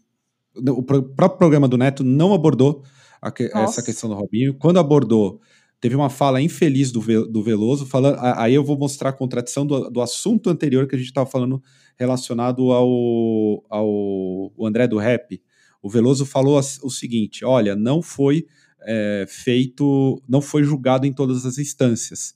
O 0.57 0.83
próprio 0.83 1.39
programa 1.39 1.69
do 1.69 1.79
Neto 1.79 2.03
não 2.03 2.35
abordou 2.35 2.83
que, 3.29 3.51
essa 3.53 3.83
questão 3.83 4.09
do 4.09 4.15
Robinho. 4.15 4.55
Quando 4.55 4.79
abordou, 4.79 5.41
teve 5.81 5.97
uma 5.97 6.09
fala 6.09 6.41
infeliz 6.41 6.93
do, 6.93 7.01
do 7.27 7.43
Veloso, 7.43 7.87
falando. 7.87 8.19
Aí 8.21 8.55
eu 8.55 8.63
vou 8.63 8.79
mostrar 8.79 9.11
a 9.11 9.13
contradição 9.13 9.67
do, 9.67 9.91
do 9.91 10.01
assunto 10.01 10.49
anterior 10.49 10.87
que 10.87 10.95
a 10.95 10.99
gente 10.99 11.09
estava 11.09 11.29
falando 11.29 11.63
relacionado 11.99 12.71
ao, 12.71 13.65
ao 13.69 14.67
André 14.67 14.87
do 14.87 14.99
Rap. 14.99 15.43
O 15.83 15.91
Veloso 15.91 16.25
falou 16.25 16.59
o 16.59 16.91
seguinte: 16.91 17.45
olha, 17.45 17.75
não 17.75 18.01
foi 18.01 18.47
é, 18.83 19.25
feito, 19.29 20.23
não 20.29 20.41
foi 20.41 20.63
julgado 20.63 21.07
em 21.07 21.13
todas 21.13 21.45
as 21.45 21.59
instâncias 21.59 22.35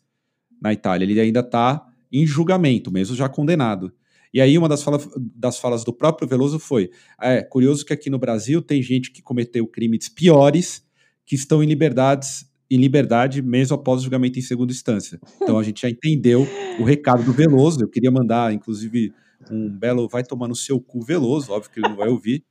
na 0.61 0.73
Itália. 0.73 1.05
Ele 1.05 1.21
ainda 1.21 1.41
está 1.41 1.87
em 2.11 2.27
julgamento, 2.27 2.91
mesmo 2.91 3.15
já 3.15 3.29
condenado. 3.29 3.93
E 4.35 4.41
aí 4.41 4.59
uma 4.59 4.69
das, 4.69 4.83
fala, 4.83 4.99
das 5.17 5.61
falas 5.61 5.85
do 5.85 5.93
próprio 5.93 6.27
Veloso 6.27 6.59
foi: 6.59 6.91
é 7.23 7.41
curioso 7.41 7.87
que 7.87 7.93
aqui 7.93 8.11
no 8.11 8.19
Brasil 8.19 8.61
tem 8.61 8.83
gente 8.83 9.13
que 9.13 9.23
cometeu 9.23 9.65
crimes 9.65 10.09
piores 10.09 10.85
que 11.25 11.37
estão 11.37 11.63
em 11.63 11.67
liberdades 11.67 12.53
em 12.71 12.79
liberdade 12.79 13.43
mesmo 13.43 13.77
após 13.77 14.01
o 14.01 14.05
julgamento 14.05 14.39
em 14.39 14.43
segunda 14.43 14.73
instância. 14.73 15.21
Então 15.41 15.59
a 15.59 15.63
gente 15.63 15.83
já 15.83 15.89
entendeu 15.89 16.47
o 16.81 16.83
recado 16.83 17.23
do 17.23 17.33
Veloso. 17.33 17.81
Eu 17.81 17.89
queria 17.89 18.11
mandar, 18.11 18.53
inclusive, 18.53 19.13
um 19.51 19.69
belo 19.71 20.09
vai 20.09 20.25
tomar 20.25 20.49
no 20.49 20.57
seu 20.57 20.81
cu 20.81 21.01
Veloso, 21.03 21.53
óbvio 21.53 21.71
que 21.71 21.79
ele 21.79 21.89
não 21.89 21.97
vai 21.97 22.09
ouvir, 22.09 22.43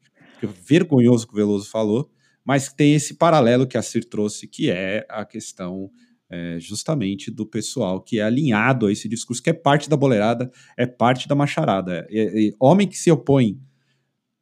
é 0.41 0.47
vergonhoso 0.47 1.27
que 1.27 1.33
o 1.33 1.35
Veloso 1.35 1.69
falou, 1.69 2.09
mas 2.45 2.71
tem 2.71 2.93
esse 2.93 3.15
paralelo 3.15 3.67
que 3.67 3.77
a 3.77 3.81
Cir 3.81 4.05
trouxe, 4.07 4.47
que 4.47 4.69
é 4.69 5.05
a 5.09 5.25
questão 5.25 5.89
é, 6.33 6.59
justamente 6.59 7.29
do 7.29 7.45
pessoal 7.45 8.01
que 8.01 8.19
é 8.19 8.23
alinhado 8.23 8.87
a 8.87 8.91
esse 8.91 9.07
discurso, 9.07 9.43
que 9.43 9.51
é 9.51 9.53
parte 9.53 9.87
da 9.87 9.95
boleirada, 9.95 10.51
é 10.75 10.87
parte 10.87 11.27
da 11.27 11.35
macharada. 11.35 12.07
E, 12.09 12.47
e, 12.47 12.55
homem 12.59 12.87
que 12.87 12.97
se 12.97 13.11
opõe 13.11 13.59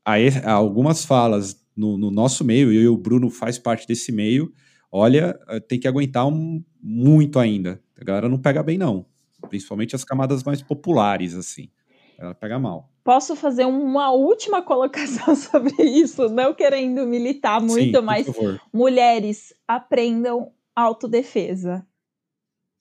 a, 0.06 0.14
a 0.46 0.54
algumas 0.54 1.04
falas 1.04 1.62
no, 1.76 1.98
no, 1.98 2.10
nosso 2.10 2.46
meio, 2.46 2.72
e 2.72 2.88
o 2.88 2.96
Bruno 2.96 3.30
faz 3.30 3.60
parte 3.60 3.86
desse 3.86 4.10
meio, 4.10 4.54
olha, 4.90 5.38
eh, 5.50 5.60
tem 5.60 5.80
que 5.80 5.88
aguentar 5.88 6.26
um, 6.26 6.64
muito 6.82 7.38
ainda. 7.38 7.82
A 8.00 8.06
galera 8.06 8.30
não 8.30 8.38
pega 8.38 8.64
bem, 8.64 8.78
não. 8.78 9.06
Principalmente 9.50 9.94
as 9.94 10.06
camadas 10.06 10.44
mais 10.44 10.62
populares, 10.62 11.36
assim. 11.36 11.70
Ela 12.18 12.34
pega 12.34 12.58
mal. 12.58 12.90
Posso 13.04 13.36
fazer 13.36 13.66
uma 13.66 14.12
última 14.12 14.62
colocação 14.62 15.36
sobre 15.36 15.74
isso, 15.84 16.30
não 16.30 16.54
querendo 16.54 17.06
militar 17.06 17.60
muito, 17.60 18.00
Sim, 18.00 18.06
mas 18.06 18.28
mulheres 18.72 19.54
aprendam 19.68 20.54
autodefesa, 20.82 21.86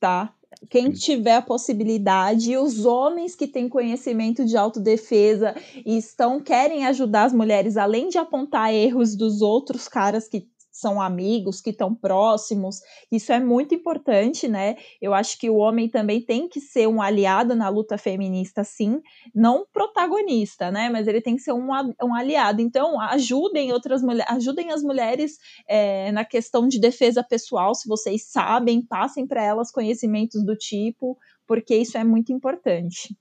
tá? 0.00 0.34
Quem 0.68 0.90
tiver 0.90 1.36
a 1.36 1.42
possibilidade, 1.42 2.56
os 2.56 2.84
homens 2.84 3.36
que 3.36 3.46
têm 3.46 3.68
conhecimento 3.68 4.44
de 4.44 4.56
autodefesa 4.56 5.54
e 5.86 5.96
estão 5.96 6.40
querem 6.40 6.86
ajudar 6.86 7.24
as 7.24 7.32
mulheres, 7.32 7.76
além 7.76 8.08
de 8.08 8.18
apontar 8.18 8.74
erros 8.74 9.16
dos 9.16 9.42
outros 9.42 9.86
caras 9.86 10.28
que 10.28 10.48
são 10.80 11.00
amigos, 11.00 11.60
que 11.60 11.70
estão 11.70 11.94
próximos. 11.94 12.80
Isso 13.10 13.32
é 13.32 13.38
muito 13.38 13.74
importante, 13.74 14.48
né? 14.48 14.76
Eu 15.00 15.14
acho 15.14 15.38
que 15.38 15.50
o 15.50 15.56
homem 15.56 15.88
também 15.88 16.20
tem 16.20 16.48
que 16.48 16.60
ser 16.60 16.88
um 16.88 17.00
aliado 17.00 17.54
na 17.54 17.68
luta 17.68 17.98
feminista, 17.98 18.64
sim, 18.64 19.00
não 19.34 19.66
protagonista, 19.72 20.70
né? 20.70 20.88
Mas 20.88 21.06
ele 21.06 21.20
tem 21.20 21.36
que 21.36 21.42
ser 21.42 21.52
um, 21.52 21.68
um 22.02 22.14
aliado. 22.14 22.60
Então, 22.60 23.00
ajudem 23.00 23.72
outras 23.72 24.02
mulheres, 24.02 24.32
ajudem 24.32 24.72
as 24.72 24.82
mulheres 24.82 25.38
é, 25.68 26.10
na 26.12 26.24
questão 26.24 26.66
de 26.66 26.80
defesa 26.80 27.22
pessoal, 27.22 27.74
se 27.74 27.86
vocês 27.86 28.24
sabem, 28.24 28.82
passem 28.82 29.26
para 29.26 29.44
elas 29.44 29.70
conhecimentos 29.70 30.44
do 30.44 30.56
tipo, 30.56 31.18
porque 31.46 31.76
isso 31.76 31.98
é 31.98 32.04
muito 32.04 32.32
importante. 32.32 33.16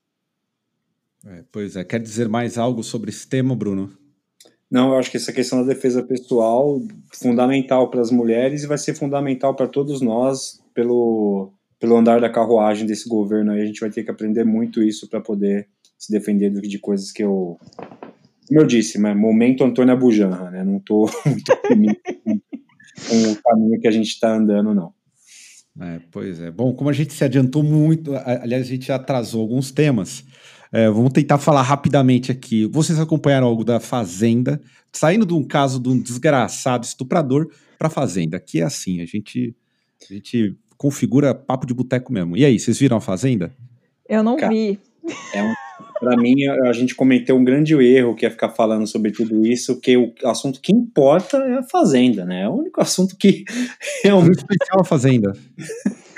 É, 1.26 1.43
pois 1.51 1.76
é, 1.76 1.84
quer 1.84 1.99
dizer 1.99 2.30
mais 2.30 2.57
algo 2.57 2.84
sobre 2.84 3.10
esse 3.10 3.28
tema, 3.28 3.55
Bruno? 3.55 3.98
Não, 4.72 4.91
eu 4.91 4.99
acho 4.99 5.09
que 5.09 5.17
essa 5.17 5.34
questão 5.34 5.61
da 5.61 5.74
defesa 5.74 6.03
pessoal 6.03 6.80
fundamental 7.13 7.89
para 7.89 8.01
as 8.01 8.11
mulheres 8.11 8.63
e 8.63 8.67
vai 8.67 8.78
ser 8.78 8.93
fundamental 8.93 9.55
para 9.55 9.67
todos 9.67 9.99
nós 9.99 10.61
pelo, 10.76 11.51
pelo 11.80 11.97
andar 11.97 12.22
da 12.22 12.30
carruagem 12.30 12.86
desse 12.86 13.09
governo 13.09 13.51
aí. 13.51 13.61
A 13.61 13.65
gente 13.65 13.80
vai 13.80 13.89
ter 13.89 14.03
que 14.03 14.11
aprender 14.11 14.43
muito 14.43 14.84
isso 14.84 15.09
para 15.09 15.20
poder 15.20 15.67
se 15.97 16.11
defender 16.11 16.51
de 16.51 16.80
coisas 16.80 17.11
que 17.11 17.24
eu. 17.24 17.57
Como 18.47 18.61
eu 18.61 18.65
disse, 18.65 18.97
mas 18.99 19.17
momento 19.17 19.63
Antônio 19.63 19.93
Abujanra, 19.93 20.51
né? 20.51 20.63
Não 20.63 20.78
estou 20.78 21.09
muito 21.76 22.01
com 23.07 23.32
o 23.32 23.36
caminho 23.43 23.80
que 23.80 23.88
a 23.88 23.91
gente 23.91 24.09
está 24.09 24.36
andando, 24.36 24.74
não. 24.74 24.93
É, 25.82 25.99
pois 26.11 26.41
é. 26.41 26.51
Bom, 26.51 26.74
como 26.74 26.89
a 26.89 26.93
gente 26.93 27.13
se 27.13 27.24
adiantou 27.24 27.63
muito, 27.63 28.13
aliás, 28.15 28.65
a 28.65 28.70
gente 28.70 28.91
atrasou 28.91 29.41
alguns 29.41 29.72
temas. 29.72 30.24
É, 30.72 30.88
vamos 30.89 31.11
tentar 31.11 31.38
falar 31.38 31.63
rapidamente 31.63 32.32
aqui. 32.32 32.65
Vocês 32.67 32.99
acompanharam 32.99 33.47
algo 33.47 33.63
da 33.63 33.80
Fazenda? 33.80 34.61
Saindo 34.91 35.26
de 35.26 35.34
um 35.34 35.43
caso 35.43 35.80
de 35.80 35.89
um 35.89 35.99
desgraçado 35.99 36.86
estuprador 36.86 37.49
para 37.78 37.89
Fazenda. 37.89 38.38
Aqui 38.38 38.61
é 38.61 38.63
assim, 38.63 39.01
a 39.01 39.05
gente, 39.05 39.55
a 40.09 40.13
gente 40.13 40.55
configura 40.78 41.34
papo 41.34 41.65
de 41.65 41.74
boteco 41.74 42.13
mesmo. 42.13 42.38
E 42.38 42.45
aí, 42.45 42.59
vocês 42.59 42.78
viram 42.78 42.97
a 42.97 43.01
Fazenda? 43.01 43.51
Eu 44.07 44.24
não 44.24 44.38
Cara, 44.38 44.51
vi. 44.51 44.80
É 45.34 45.43
um, 45.43 45.53
para 45.99 46.15
mim, 46.15 46.45
a 46.45 46.72
gente 46.72 46.95
cometeu 46.95 47.36
um 47.36 47.43
grande 47.43 47.74
erro 47.76 48.15
que 48.15 48.26
é 48.26 48.30
ficar 48.30 48.49
falando 48.49 48.88
sobre 48.88 49.11
tudo 49.11 49.45
isso, 49.45 49.80
que 49.82 49.97
o 49.97 50.13
assunto 50.24 50.61
que 50.61 50.72
importa 50.72 51.38
é 51.38 51.57
a 51.57 51.63
Fazenda, 51.63 52.26
né? 52.26 52.43
É 52.43 52.49
o 52.49 52.53
único 52.53 52.80
assunto 52.80 53.17
que 53.17 53.43
realmente... 54.03 54.38
especial 54.38 54.82
a 54.82 54.86
Fazenda. 54.86 55.34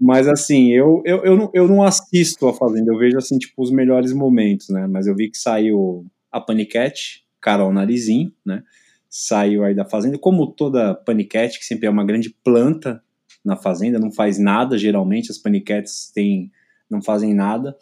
Mas 0.00 0.28
assim, 0.28 0.70
eu, 0.70 1.02
eu, 1.04 1.24
eu, 1.24 1.36
não, 1.36 1.50
eu 1.54 1.68
não 1.68 1.82
assisto 1.82 2.46
a 2.48 2.54
Fazenda, 2.54 2.92
eu 2.92 2.98
vejo 2.98 3.16
assim, 3.16 3.38
tipo, 3.38 3.62
os 3.62 3.70
melhores 3.70 4.12
momentos, 4.12 4.68
né? 4.68 4.86
Mas 4.86 5.06
eu 5.06 5.14
vi 5.14 5.30
que 5.30 5.38
saiu 5.38 6.06
a 6.30 6.40
Paniquete, 6.40 7.24
Carol 7.40 7.72
Narizinho, 7.72 8.32
né? 8.44 8.62
Saiu 9.08 9.64
aí 9.64 9.74
da 9.74 9.84
Fazenda, 9.84 10.16
como 10.16 10.46
toda 10.46 10.94
paniquete, 10.94 11.58
que 11.58 11.66
sempre 11.66 11.86
é 11.86 11.90
uma 11.90 12.04
grande 12.04 12.30
planta 12.42 13.02
na 13.44 13.56
Fazenda, 13.56 13.98
não 13.98 14.10
faz 14.10 14.38
nada, 14.38 14.78
geralmente 14.78 15.30
as 15.30 15.36
paniquetes 15.38 16.10
têm, 16.14 16.50
não 16.88 17.02
fazem 17.02 17.34
nada. 17.34 17.76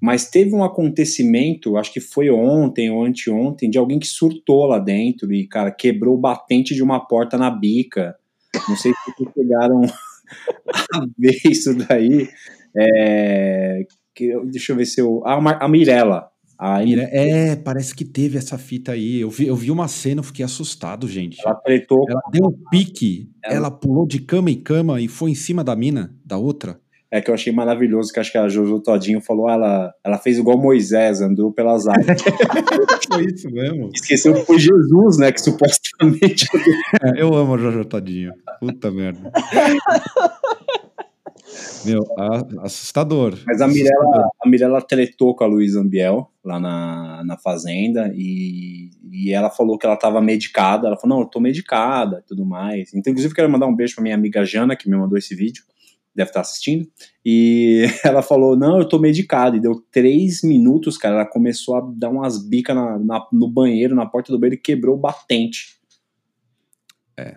Mas 0.00 0.30
teve 0.30 0.54
um 0.54 0.62
acontecimento, 0.62 1.76
acho 1.76 1.92
que 1.92 2.00
foi 2.00 2.30
ontem 2.30 2.90
ou 2.90 3.04
anteontem, 3.04 3.68
de 3.68 3.78
alguém 3.78 3.98
que 3.98 4.06
surtou 4.06 4.66
lá 4.66 4.78
dentro 4.78 5.32
e, 5.32 5.48
cara, 5.48 5.72
quebrou 5.72 6.14
o 6.14 6.20
batente 6.20 6.74
de 6.74 6.82
uma 6.82 7.00
porta 7.00 7.36
na 7.36 7.50
bica. 7.50 8.16
Não 8.68 8.76
sei 8.76 8.92
se 8.92 9.12
vocês 9.12 9.34
pegaram 9.34 9.82
a 10.94 11.06
ver 11.18 11.40
isso 11.44 11.74
daí. 11.74 12.28
É, 12.76 13.82
que, 14.14 14.38
deixa 14.46 14.72
eu 14.72 14.76
ver 14.76 14.86
se 14.86 15.00
eu. 15.00 15.22
Ah, 15.24 15.38
a 15.60 15.68
Mirella. 15.68 16.28
A 16.58 16.80
Mire... 16.80 17.02
É, 17.12 17.54
parece 17.54 17.94
que 17.94 18.04
teve 18.04 18.36
essa 18.36 18.58
fita 18.58 18.90
aí. 18.90 19.20
Eu 19.20 19.30
vi, 19.30 19.46
eu 19.46 19.54
vi 19.54 19.70
uma 19.70 19.86
cena, 19.86 20.18
eu 20.18 20.24
fiquei 20.24 20.44
assustado, 20.44 21.06
gente. 21.06 21.38
Ela 21.44 21.54
tretou. 21.54 22.04
Ela 22.08 22.20
deu 22.32 22.46
um 22.46 22.68
pique, 22.68 23.30
ela... 23.44 23.54
ela 23.54 23.70
pulou 23.70 24.04
de 24.04 24.18
cama 24.18 24.50
em 24.50 24.60
cama 24.60 25.00
e 25.00 25.06
foi 25.06 25.30
em 25.30 25.36
cima 25.36 25.62
da 25.62 25.76
mina, 25.76 26.12
da 26.24 26.36
outra. 26.36 26.80
É 27.10 27.22
que 27.22 27.30
eu 27.30 27.34
achei 27.34 27.50
maravilhoso, 27.50 28.12
que 28.12 28.20
acho 28.20 28.30
que 28.30 28.36
a 28.36 28.48
Jojo 28.48 28.80
Todinho 28.80 29.20
falou, 29.22 29.48
ela, 29.48 29.94
ela 30.04 30.18
fez 30.18 30.36
igual 30.36 30.58
Moisés, 30.58 31.22
andou 31.22 31.50
pelas 31.50 31.86
águas. 31.86 32.04
foi 33.10 33.24
isso 33.24 33.50
mesmo. 33.50 33.90
Esqueceu 33.94 34.34
que 34.34 34.44
foi 34.44 34.58
Jesus, 34.58 35.16
né, 35.16 35.32
que 35.32 35.40
supostamente... 35.40 36.46
É, 37.02 37.22
eu 37.22 37.34
amo 37.34 37.54
a 37.54 37.58
Jojo 37.58 37.84
Todinho. 37.86 38.32
Puta 38.60 38.90
merda. 38.90 39.32
Meu, 41.84 42.00
assustador. 42.60 43.38
Mas 43.46 43.62
a 43.62 43.68
Mirella, 43.68 44.28
a 44.42 44.48
Mirella 44.48 44.82
tretou 44.82 45.34
com 45.34 45.44
a 45.44 45.46
Luísa 45.46 45.80
Ambiel 45.80 46.30
lá 46.44 46.60
na, 46.60 47.22
na 47.24 47.38
fazenda 47.38 48.12
e, 48.14 48.90
e 49.10 49.32
ela 49.32 49.48
falou 49.48 49.78
que 49.78 49.86
ela 49.86 49.94
estava 49.94 50.20
medicada. 50.20 50.88
Ela 50.88 50.96
falou, 50.96 51.16
não, 51.16 51.24
eu 51.24 51.30
tô 51.30 51.40
medicada 51.40 52.22
tudo 52.26 52.44
mais. 52.44 52.92
Então, 52.92 53.10
inclusive, 53.10 53.34
quero 53.34 53.50
mandar 53.50 53.66
um 53.66 53.74
beijo 53.74 53.94
pra 53.94 54.02
minha 54.02 54.14
amiga 54.14 54.44
Jana, 54.44 54.76
que 54.76 54.90
me 54.90 54.96
mandou 54.96 55.16
esse 55.16 55.34
vídeo 55.34 55.62
deve 56.18 56.30
estar 56.30 56.40
assistindo, 56.40 56.86
e 57.24 57.84
ela 58.04 58.22
falou, 58.22 58.56
não, 58.56 58.78
eu 58.78 58.88
tô 58.88 58.98
medicada, 58.98 59.56
e 59.56 59.60
deu 59.60 59.82
três 59.90 60.42
minutos, 60.42 60.98
cara, 60.98 61.14
ela 61.14 61.26
começou 61.26 61.76
a 61.76 61.92
dar 61.96 62.10
umas 62.10 62.46
bicas 62.46 62.74
na, 62.74 62.98
na, 62.98 63.26
no 63.32 63.48
banheiro, 63.48 63.94
na 63.94 64.04
porta 64.04 64.32
do 64.32 64.38
banheiro, 64.38 64.56
e 64.56 64.62
quebrou 64.62 64.96
o 64.96 65.00
batente. 65.00 65.78
É, 67.16 67.36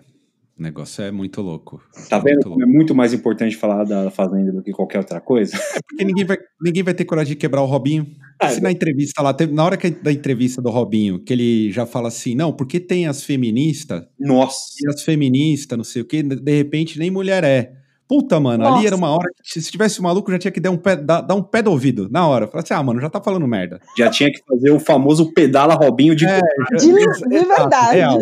o 0.58 0.62
negócio 0.62 1.02
é 1.02 1.10
muito 1.10 1.40
louco. 1.40 1.82
Tá 2.08 2.18
vendo 2.18 2.34
muito 2.34 2.48
louco. 2.48 2.62
é 2.62 2.66
muito 2.66 2.94
mais 2.94 3.12
importante 3.12 3.56
falar 3.56 3.84
da 3.84 4.10
Fazenda 4.10 4.52
do 4.52 4.62
que 4.62 4.72
qualquer 4.72 4.98
outra 4.98 5.20
coisa? 5.20 5.56
É 5.56 5.80
porque 5.88 6.04
ninguém 6.04 6.24
vai, 6.24 6.36
ninguém 6.60 6.82
vai 6.82 6.94
ter 6.94 7.04
coragem 7.04 7.34
de 7.34 7.36
quebrar 7.36 7.62
o 7.62 7.66
Robinho. 7.66 8.06
Ah, 8.40 8.48
Se 8.48 8.58
é. 8.58 8.60
na 8.60 8.70
entrevista 8.70 9.22
lá, 9.22 9.32
teve, 9.32 9.52
na 9.52 9.64
hora 9.64 9.76
que, 9.76 9.90
da 9.90 10.12
entrevista 10.12 10.60
do 10.60 10.70
Robinho, 10.70 11.18
que 11.18 11.32
ele 11.32 11.72
já 11.72 11.86
fala 11.86 12.08
assim, 12.08 12.34
não, 12.34 12.52
porque 12.52 12.78
tem 12.80 13.06
as 13.06 13.22
feministas... 13.22 14.04
Nossa! 14.18 14.74
E 14.80 14.88
as 14.88 15.02
feministas, 15.02 15.76
não 15.76 15.84
sei 15.84 16.02
o 16.02 16.04
que, 16.04 16.22
de 16.22 16.56
repente 16.56 16.98
nem 16.98 17.10
mulher 17.10 17.44
é. 17.44 17.81
Puta, 18.12 18.38
mano, 18.38 18.62
Nossa. 18.62 18.76
ali 18.76 18.86
era 18.86 18.94
uma 18.94 19.08
hora 19.08 19.30
que 19.42 19.58
se 19.58 19.70
tivesse 19.70 19.98
um 19.98 20.02
maluco 20.02 20.30
já 20.30 20.38
tinha 20.38 20.52
que 20.52 20.60
dar 20.60 20.70
um 20.70 20.76
pé, 20.76 20.96
dar, 20.96 21.22
dar 21.22 21.34
um 21.34 21.42
pé 21.42 21.62
do 21.62 21.70
ouvido 21.70 22.10
na 22.10 22.28
hora. 22.28 22.46
Falar 22.46 22.62
assim, 22.62 22.74
ah, 22.74 22.82
mano, 22.82 23.00
já 23.00 23.08
tá 23.08 23.22
falando 23.22 23.48
merda. 23.48 23.80
Já 23.96 24.10
tinha 24.10 24.30
que 24.30 24.38
fazer 24.46 24.70
o 24.70 24.78
famoso 24.78 25.32
pedala 25.32 25.72
Robinho 25.72 26.14
de, 26.14 26.26
é, 26.26 26.38
de, 26.76 26.92
de 26.92 27.38
verdade. 27.46 27.96
Real. 27.96 28.20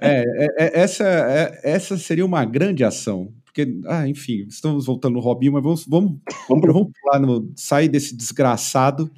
É, 0.00 0.22
é, 0.22 0.46
é, 0.58 0.80
essa, 0.80 1.02
é, 1.04 1.60
essa 1.64 1.98
seria 1.98 2.24
uma 2.24 2.44
grande 2.44 2.84
ação. 2.84 3.32
Porque, 3.44 3.80
ah, 3.86 4.06
enfim, 4.06 4.46
estamos 4.48 4.86
voltando 4.86 5.14
no 5.14 5.20
Robinho, 5.20 5.54
mas 5.54 5.64
vamos, 5.64 5.84
vamos, 5.88 6.20
vamos, 6.48 6.72
vamos 6.72 6.92
lá 7.06 7.18
no, 7.18 7.50
sair 7.56 7.88
desse 7.88 8.16
desgraçado 8.16 9.10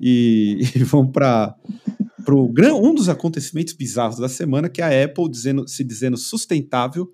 e, 0.00 0.60
e 0.76 0.84
vamos 0.84 1.10
para 1.10 1.56
um 2.28 2.94
dos 2.94 3.08
acontecimentos 3.08 3.74
bizarros 3.74 4.18
da 4.18 4.28
semana, 4.28 4.68
que 4.68 4.80
é 4.80 4.84
a 4.84 5.04
Apple 5.04 5.28
dizendo, 5.28 5.66
se 5.66 5.82
dizendo 5.82 6.16
sustentável 6.16 7.12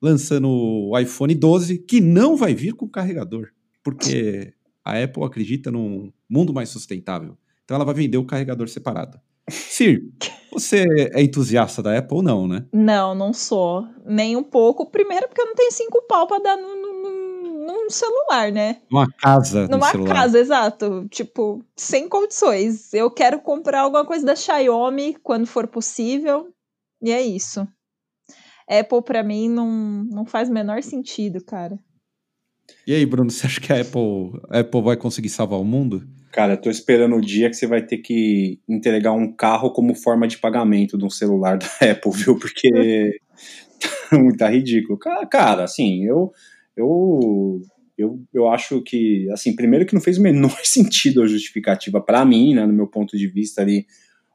lançando 0.00 0.48
o 0.48 0.98
iPhone 0.98 1.34
12, 1.34 1.78
que 1.78 2.00
não 2.00 2.36
vai 2.36 2.54
vir 2.54 2.74
com 2.74 2.88
carregador, 2.88 3.48
porque 3.82 4.52
a 4.84 5.02
Apple 5.02 5.24
acredita 5.24 5.70
num 5.70 6.12
mundo 6.28 6.52
mais 6.52 6.68
sustentável. 6.68 7.36
Então 7.64 7.74
ela 7.74 7.84
vai 7.84 7.94
vender 7.94 8.16
o 8.16 8.24
carregador 8.24 8.68
separado. 8.68 9.20
Sir, 9.50 10.02
você 10.52 10.84
é 11.12 11.22
entusiasta 11.22 11.82
da 11.82 11.98
Apple 11.98 12.16
ou 12.16 12.22
não, 12.22 12.46
né? 12.46 12.64
Não, 12.72 13.14
não 13.14 13.32
sou. 13.32 13.86
Nem 14.04 14.36
um 14.36 14.42
pouco. 14.42 14.90
Primeiro, 14.90 15.28
porque 15.28 15.40
eu 15.40 15.46
não 15.46 15.54
tenho 15.54 15.72
cinco 15.72 16.02
pau 16.08 16.26
pra 16.26 16.38
dar 16.38 16.56
num, 16.56 17.66
num 17.66 17.90
celular, 17.90 18.52
né? 18.52 18.80
Numa 18.90 19.06
casa. 19.06 19.68
Numa 19.68 19.92
casa, 20.06 20.38
exato. 20.38 21.06
Tipo, 21.10 21.62
sem 21.76 22.08
condições. 22.08 22.92
Eu 22.92 23.10
quero 23.10 23.40
comprar 23.40 23.80
alguma 23.80 24.04
coisa 24.04 24.24
da 24.24 24.36
Xiaomi 24.36 25.16
quando 25.22 25.46
for 25.46 25.66
possível. 25.66 26.48
E 27.02 27.10
é 27.10 27.22
isso. 27.22 27.66
Apple 28.68 29.02
para 29.02 29.22
mim 29.22 29.48
não, 29.48 30.04
não 30.04 30.26
faz 30.26 30.48
o 30.48 30.52
menor 30.52 30.82
sentido, 30.82 31.42
cara. 31.44 31.78
E 32.86 32.94
aí, 32.94 33.04
Bruno, 33.06 33.30
você 33.30 33.46
acha 33.46 33.60
que 33.60 33.72
a 33.72 33.80
Apple, 33.80 34.40
a 34.50 34.60
Apple 34.60 34.82
vai 34.82 34.96
conseguir 34.96 35.30
salvar 35.30 35.58
o 35.58 35.64
mundo? 35.64 36.06
Cara, 36.32 36.54
eu 36.54 36.60
tô 36.60 36.70
esperando 36.70 37.16
o 37.16 37.20
dia 37.20 37.48
que 37.48 37.56
você 37.56 37.66
vai 37.66 37.82
ter 37.82 37.98
que 37.98 38.60
entregar 38.68 39.12
um 39.12 39.32
carro 39.32 39.72
como 39.72 39.94
forma 39.94 40.28
de 40.28 40.38
pagamento 40.38 40.98
de 40.98 41.04
um 41.04 41.10
celular 41.10 41.58
da 41.58 41.66
Apple, 41.90 42.12
viu? 42.12 42.38
Porque 42.38 43.20
tá 44.38 44.48
ridículo. 44.48 44.98
Cara, 44.98 45.64
assim, 45.64 46.04
eu, 46.04 46.32
eu, 46.76 47.60
eu, 47.96 48.22
eu 48.32 48.48
acho 48.48 48.82
que, 48.82 49.28
assim, 49.32 49.56
primeiro 49.56 49.86
que 49.86 49.94
não 49.94 50.00
fez 50.00 50.18
o 50.18 50.22
menor 50.22 50.56
sentido 50.62 51.22
a 51.22 51.26
justificativa 51.26 52.00
para 52.00 52.24
mim, 52.24 52.54
né, 52.54 52.66
no 52.66 52.72
meu 52.72 52.86
ponto 52.86 53.16
de 53.16 53.26
vista 53.26 53.62
ali, 53.62 53.86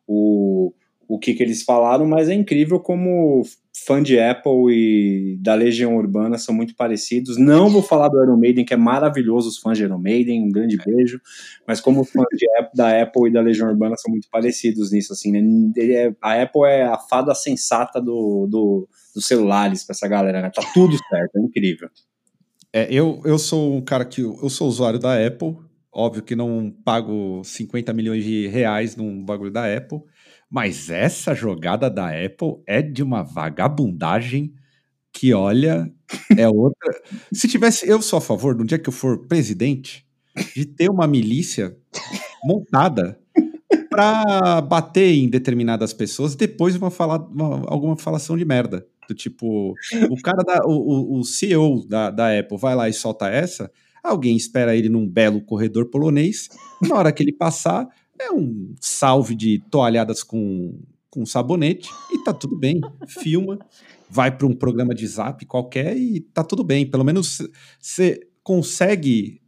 o, 0.07 0.73
o 1.08 1.20
que, 1.20 1.34
que 1.34 1.43
eles 1.43 1.64
falaram, 1.64 2.06
mas 2.06 2.30
é 2.30 2.34
incrível 2.34 2.80
como 2.80 3.43
fã 3.86 4.01
de 4.01 4.20
Apple 4.20 4.72
e 4.72 5.38
da 5.41 5.56
Legião 5.56 5.95
Urbana 5.95 6.38
são 6.38 6.54
muito 6.54 6.76
parecidos. 6.76 7.38
Não 7.38 7.70
vou 7.70 7.82
falar 7.82 8.08
do 8.08 8.22
Iron 8.24 8.38
Maiden, 8.38 8.66
que 8.66 8.74
é 8.74 8.78
maravilhoso 8.78 9.49
os 9.49 9.58
fãs 9.58 9.78
de 9.78 9.84
Iron 9.84 9.97
Maiden, 9.97 10.43
um 10.43 10.51
grande 10.51 10.78
beijo, 10.78 11.20
mas 11.68 11.82
como 11.82 12.04
fãs 12.04 12.26
de, 12.34 12.47
da 12.74 13.01
Apple 13.01 13.30
e 13.30 13.34
da 13.34 13.41
Legião 13.41 13.70
Urbana 13.70 13.95
são 13.97 14.12
muito 14.12 14.28
parecidos 14.30 14.91
nisso, 14.91 15.14
assim, 15.14 15.32
né? 15.32 15.41
É, 15.78 16.14
a 16.22 16.41
Apple 16.41 16.64
é 16.66 16.84
a 16.84 16.97
fada 16.97 17.34
sensata 17.36 17.99
do, 17.99 18.47
do 18.49 18.88
dos 19.14 19.28
celulares 19.28 19.84
para 19.84 19.93
essa 19.93 20.08
galera, 20.08 20.41
né? 20.41 20.49
Tá 20.49 20.64
tudo 20.74 20.97
certo, 21.10 21.38
é 21.38 21.41
incrível. 21.41 21.89
É, 22.72 22.91
eu, 22.91 23.22
eu 23.24 23.38
sou 23.38 23.76
um 23.76 23.82
cara 23.82 24.04
que 24.04 24.22
eu 24.22 24.49
sou 24.49 24.68
usuário 24.68 24.97
da 24.97 25.26
Apple, 25.26 25.56
óbvio 25.91 26.24
que 26.24 26.36
não 26.36 26.74
pago 26.84 27.41
50 27.43 27.93
milhões 27.93 28.24
de 28.24 28.47
reais 28.47 28.95
num 28.95 29.24
bagulho 29.24 29.51
da 29.51 29.72
Apple, 29.72 30.01
mas 30.54 30.91
essa 30.91 31.34
jogada 31.34 31.89
da 31.89 32.10
Apple 32.10 32.62
é 32.68 32.80
de 32.80 33.01
uma 33.01 33.24
vagabundagem 33.24 34.54
que, 35.12 35.34
olha, 35.34 35.91
é 36.38 36.47
outra. 36.47 36.93
Se 37.34 37.47
tivesse, 37.47 37.89
eu 37.89 38.04
sou 38.04 38.18
a 38.18 38.22
favor, 38.22 38.56
no 38.56 38.64
dia 38.64 38.78
que 38.78 38.88
eu 38.88 38.93
for 38.93 39.26
presidente, 39.28 40.06
de 40.56 40.64
ter 40.64 40.91
uma 40.91 41.08
milícia 41.08 41.76
montada 42.45 43.20
para 43.89 44.62
bater 44.62 45.16
em 45.16 45.28
determinadas 45.28 45.91
pessoas 45.91 46.36
depois 46.36 46.76
de 46.76 46.80
uma, 46.80 46.91
fala, 46.91 47.18
uma, 47.18 47.68
alguma 47.68 47.97
falação 47.97 48.38
de 48.38 48.45
merda. 48.45 48.86
Do 49.10 49.16
tipo, 49.16 49.74
o 50.10 50.22
cara 50.22 50.43
da. 50.43 50.60
O, 50.68 51.20
o 51.20 51.24
CEO 51.24 51.84
da, 51.88 52.12
da 52.12 52.39
Apple 52.39 52.60
vai 52.60 52.76
lá 52.76 52.88
e 52.88 52.93
solta 52.93 53.28
essa, 53.28 53.72
alguém 54.04 54.38
espera 54.38 54.76
ele 54.76 54.88
num 54.88 55.08
belo 55.10 55.41
corredor 55.41 55.89
polonês, 55.89 56.47
na 56.80 56.95
hora 56.95 57.12
que 57.12 57.24
ele 57.24 57.34
passar, 57.34 57.88
é 58.20 58.32
um 58.32 58.74
salve 58.80 59.36
de 59.36 59.59
toalhadas 59.70 60.24
com, 60.24 60.80
com 61.09 61.26
sabonete 61.26 61.89
e 62.11 62.24
tá 62.24 62.34
tudo 62.34 62.57
bem. 62.57 62.82
Filma, 63.07 63.59
vai 64.09 64.36
para 64.36 64.47
um 64.47 64.53
programa 64.53 64.93
de 64.93 65.05
zap 65.07 65.45
qualquer 65.45 65.97
e 65.97 66.20
tá 66.20 66.43
tudo 66.43 66.64
bem. 66.64 66.89
Pelo 66.89 67.03
menos 67.03 67.41
você 67.80 68.20
consegue 68.43 69.41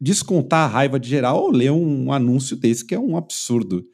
descontar 0.00 0.68
a 0.68 0.72
raiva 0.72 0.98
de 0.98 1.08
geral 1.08 1.42
ou 1.42 1.50
ler 1.50 1.72
um 1.72 2.12
anúncio 2.12 2.56
desse 2.56 2.84
que 2.84 2.94
é 2.94 2.98
um 2.98 3.16
absurdo. 3.16 3.86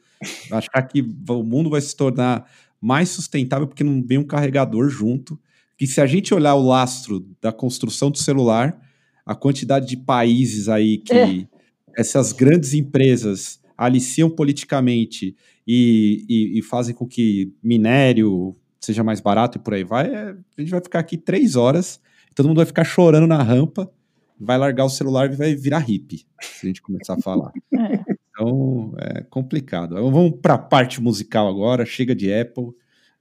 Achar 0.51 0.83
que 0.83 1.01
o 1.01 1.43
mundo 1.43 1.69
vai 1.69 1.81
se 1.81 1.95
tornar 1.95 2.49
mais 2.79 3.09
sustentável 3.09 3.67
porque 3.67 3.83
não 3.83 4.03
vem 4.03 4.17
um 4.17 4.23
carregador 4.23 4.89
junto. 4.89 5.39
Que 5.77 5.87
se 5.87 5.99
a 5.99 6.05
gente 6.05 6.33
olhar 6.33 6.53
o 6.53 6.63
lastro 6.63 7.25
da 7.41 7.51
construção 7.51 8.11
do 8.11 8.17
celular, 8.17 8.79
a 9.25 9.33
quantidade 9.33 9.87
de 9.87 9.97
países 9.97 10.69
aí 10.69 10.97
que. 10.97 11.13
É 11.15 11.61
essas 11.97 12.31
grandes 12.31 12.73
empresas 12.73 13.59
aliciam 13.81 14.29
politicamente 14.29 15.35
e, 15.67 16.23
e, 16.29 16.59
e, 16.59 16.61
fazem 16.61 16.93
com 16.93 17.07
que 17.07 17.51
minério 17.63 18.55
seja 18.79 19.03
mais 19.03 19.19
barato 19.19 19.57
e 19.57 19.61
por 19.61 19.73
aí 19.73 19.83
vai, 19.83 20.07
é, 20.07 20.35
a 20.57 20.61
gente 20.61 20.69
vai 20.69 20.81
ficar 20.81 20.99
aqui 20.99 21.17
três 21.17 21.55
horas, 21.55 21.99
todo 22.35 22.47
mundo 22.47 22.57
vai 22.57 22.65
ficar 22.65 22.83
chorando 22.83 23.25
na 23.25 23.41
rampa, 23.41 23.91
vai 24.39 24.57
largar 24.57 24.85
o 24.85 24.89
celular 24.89 25.31
e 25.31 25.35
vai 25.35 25.55
virar 25.55 25.79
hippie, 25.79 26.25
se 26.39 26.65
a 26.65 26.67
gente 26.67 26.81
começar 26.81 27.15
a 27.15 27.21
falar. 27.21 27.51
É. 27.73 28.21
Então, 28.33 28.93
é 28.97 29.23
complicado. 29.23 29.95
Vamos 29.95 30.39
para 30.41 30.53
a 30.53 30.57
parte 30.57 31.01
musical 31.01 31.47
agora, 31.47 31.85
chega 31.85 32.15
de 32.15 32.33
Apple. 32.33 32.71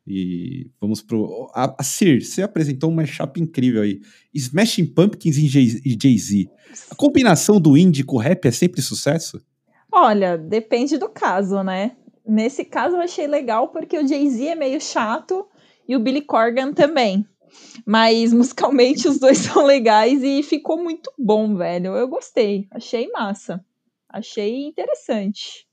E 0.07 0.71
vamos 0.81 1.03
pro. 1.03 1.51
A, 1.55 1.75
a 1.79 1.83
Sir, 1.83 2.23
você 2.23 2.43
apresentou 2.43 2.91
um 2.91 2.95
mashup 2.95 3.41
incrível 3.41 3.83
aí. 3.83 4.01
Smashing 4.35 4.87
Pumpkins 4.87 5.37
e 5.37 5.49
Jay-Z. 5.49 6.49
A 6.91 6.95
combinação 6.95 7.61
do 7.61 7.77
indie 7.77 8.05
com 8.05 8.17
o 8.17 8.19
rap 8.19 8.47
é 8.47 8.51
sempre 8.51 8.81
sucesso? 8.81 9.41
Olha, 9.93 10.39
depende 10.39 10.97
do 10.99 11.09
caso, 11.09 11.63
né? 11.63 11.97
Nesse 12.27 12.65
caso 12.65 12.97
eu 12.97 13.01
achei 13.01 13.27
legal 13.27 13.69
porque 13.69 13.99
o 13.99 14.07
Jay-Z 14.07 14.49
é 14.49 14.55
meio 14.55 14.81
chato 14.81 15.47
e 15.89 15.97
o 15.97 16.01
Billy 16.01 16.23
Corgan 16.23 16.73
também. 16.73 17.27
Mas 17.85 18.33
musicalmente 18.35 19.09
os 19.09 19.19
dois 19.19 19.39
são 19.39 19.65
legais 19.65 20.23
e 20.23 20.43
ficou 20.43 20.83
muito 20.83 21.13
bom, 21.19 21.57
velho. 21.57 21.97
Eu 21.97 22.09
gostei, 22.09 22.67
achei 22.71 23.09
massa. 23.11 23.65
Achei 24.09 24.67
interessante. 24.67 25.67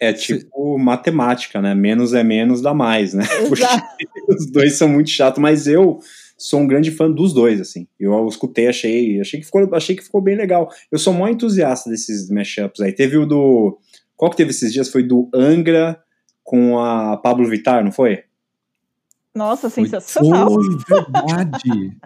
É 0.00 0.12
tipo 0.12 0.76
matemática, 0.78 1.60
né? 1.60 1.74
Menos 1.74 2.12
é 2.12 2.24
menos, 2.24 2.60
dá 2.60 2.74
mais, 2.74 3.14
né? 3.14 3.24
os 4.28 4.50
dois 4.50 4.74
são 4.74 4.88
muito 4.88 5.10
chatos, 5.10 5.40
mas 5.40 5.68
eu 5.68 6.00
sou 6.42 6.60
um 6.60 6.66
grande 6.66 6.90
fã 6.90 7.10
dos 7.10 7.32
dois, 7.32 7.60
assim. 7.60 7.86
Eu 7.98 8.26
escutei, 8.26 8.66
achei, 8.66 9.20
achei 9.20 9.38
que 9.38 9.46
ficou, 9.46 9.74
achei 9.74 9.94
que 9.94 10.02
ficou 10.02 10.20
bem 10.20 10.36
legal. 10.36 10.68
Eu 10.90 10.98
sou 10.98 11.12
muito 11.12 11.34
entusiasta 11.34 11.88
desses 11.88 12.28
mashups 12.28 12.80
aí. 12.80 12.92
Teve 12.92 13.16
o 13.16 13.24
do 13.24 13.78
qual 14.16 14.30
que 14.30 14.36
teve 14.36 14.50
esses 14.50 14.72
dias? 14.72 14.88
Foi 14.88 15.02
do 15.02 15.30
Angra 15.32 16.02
com 16.42 16.78
a 16.78 17.16
Pablo 17.16 17.48
Vittar, 17.48 17.84
não 17.84 17.92
foi? 17.92 18.24
Nossa, 19.34 19.70
sensacional. 19.70 20.50
Foi, 20.50 20.96
verdade. 20.96 21.98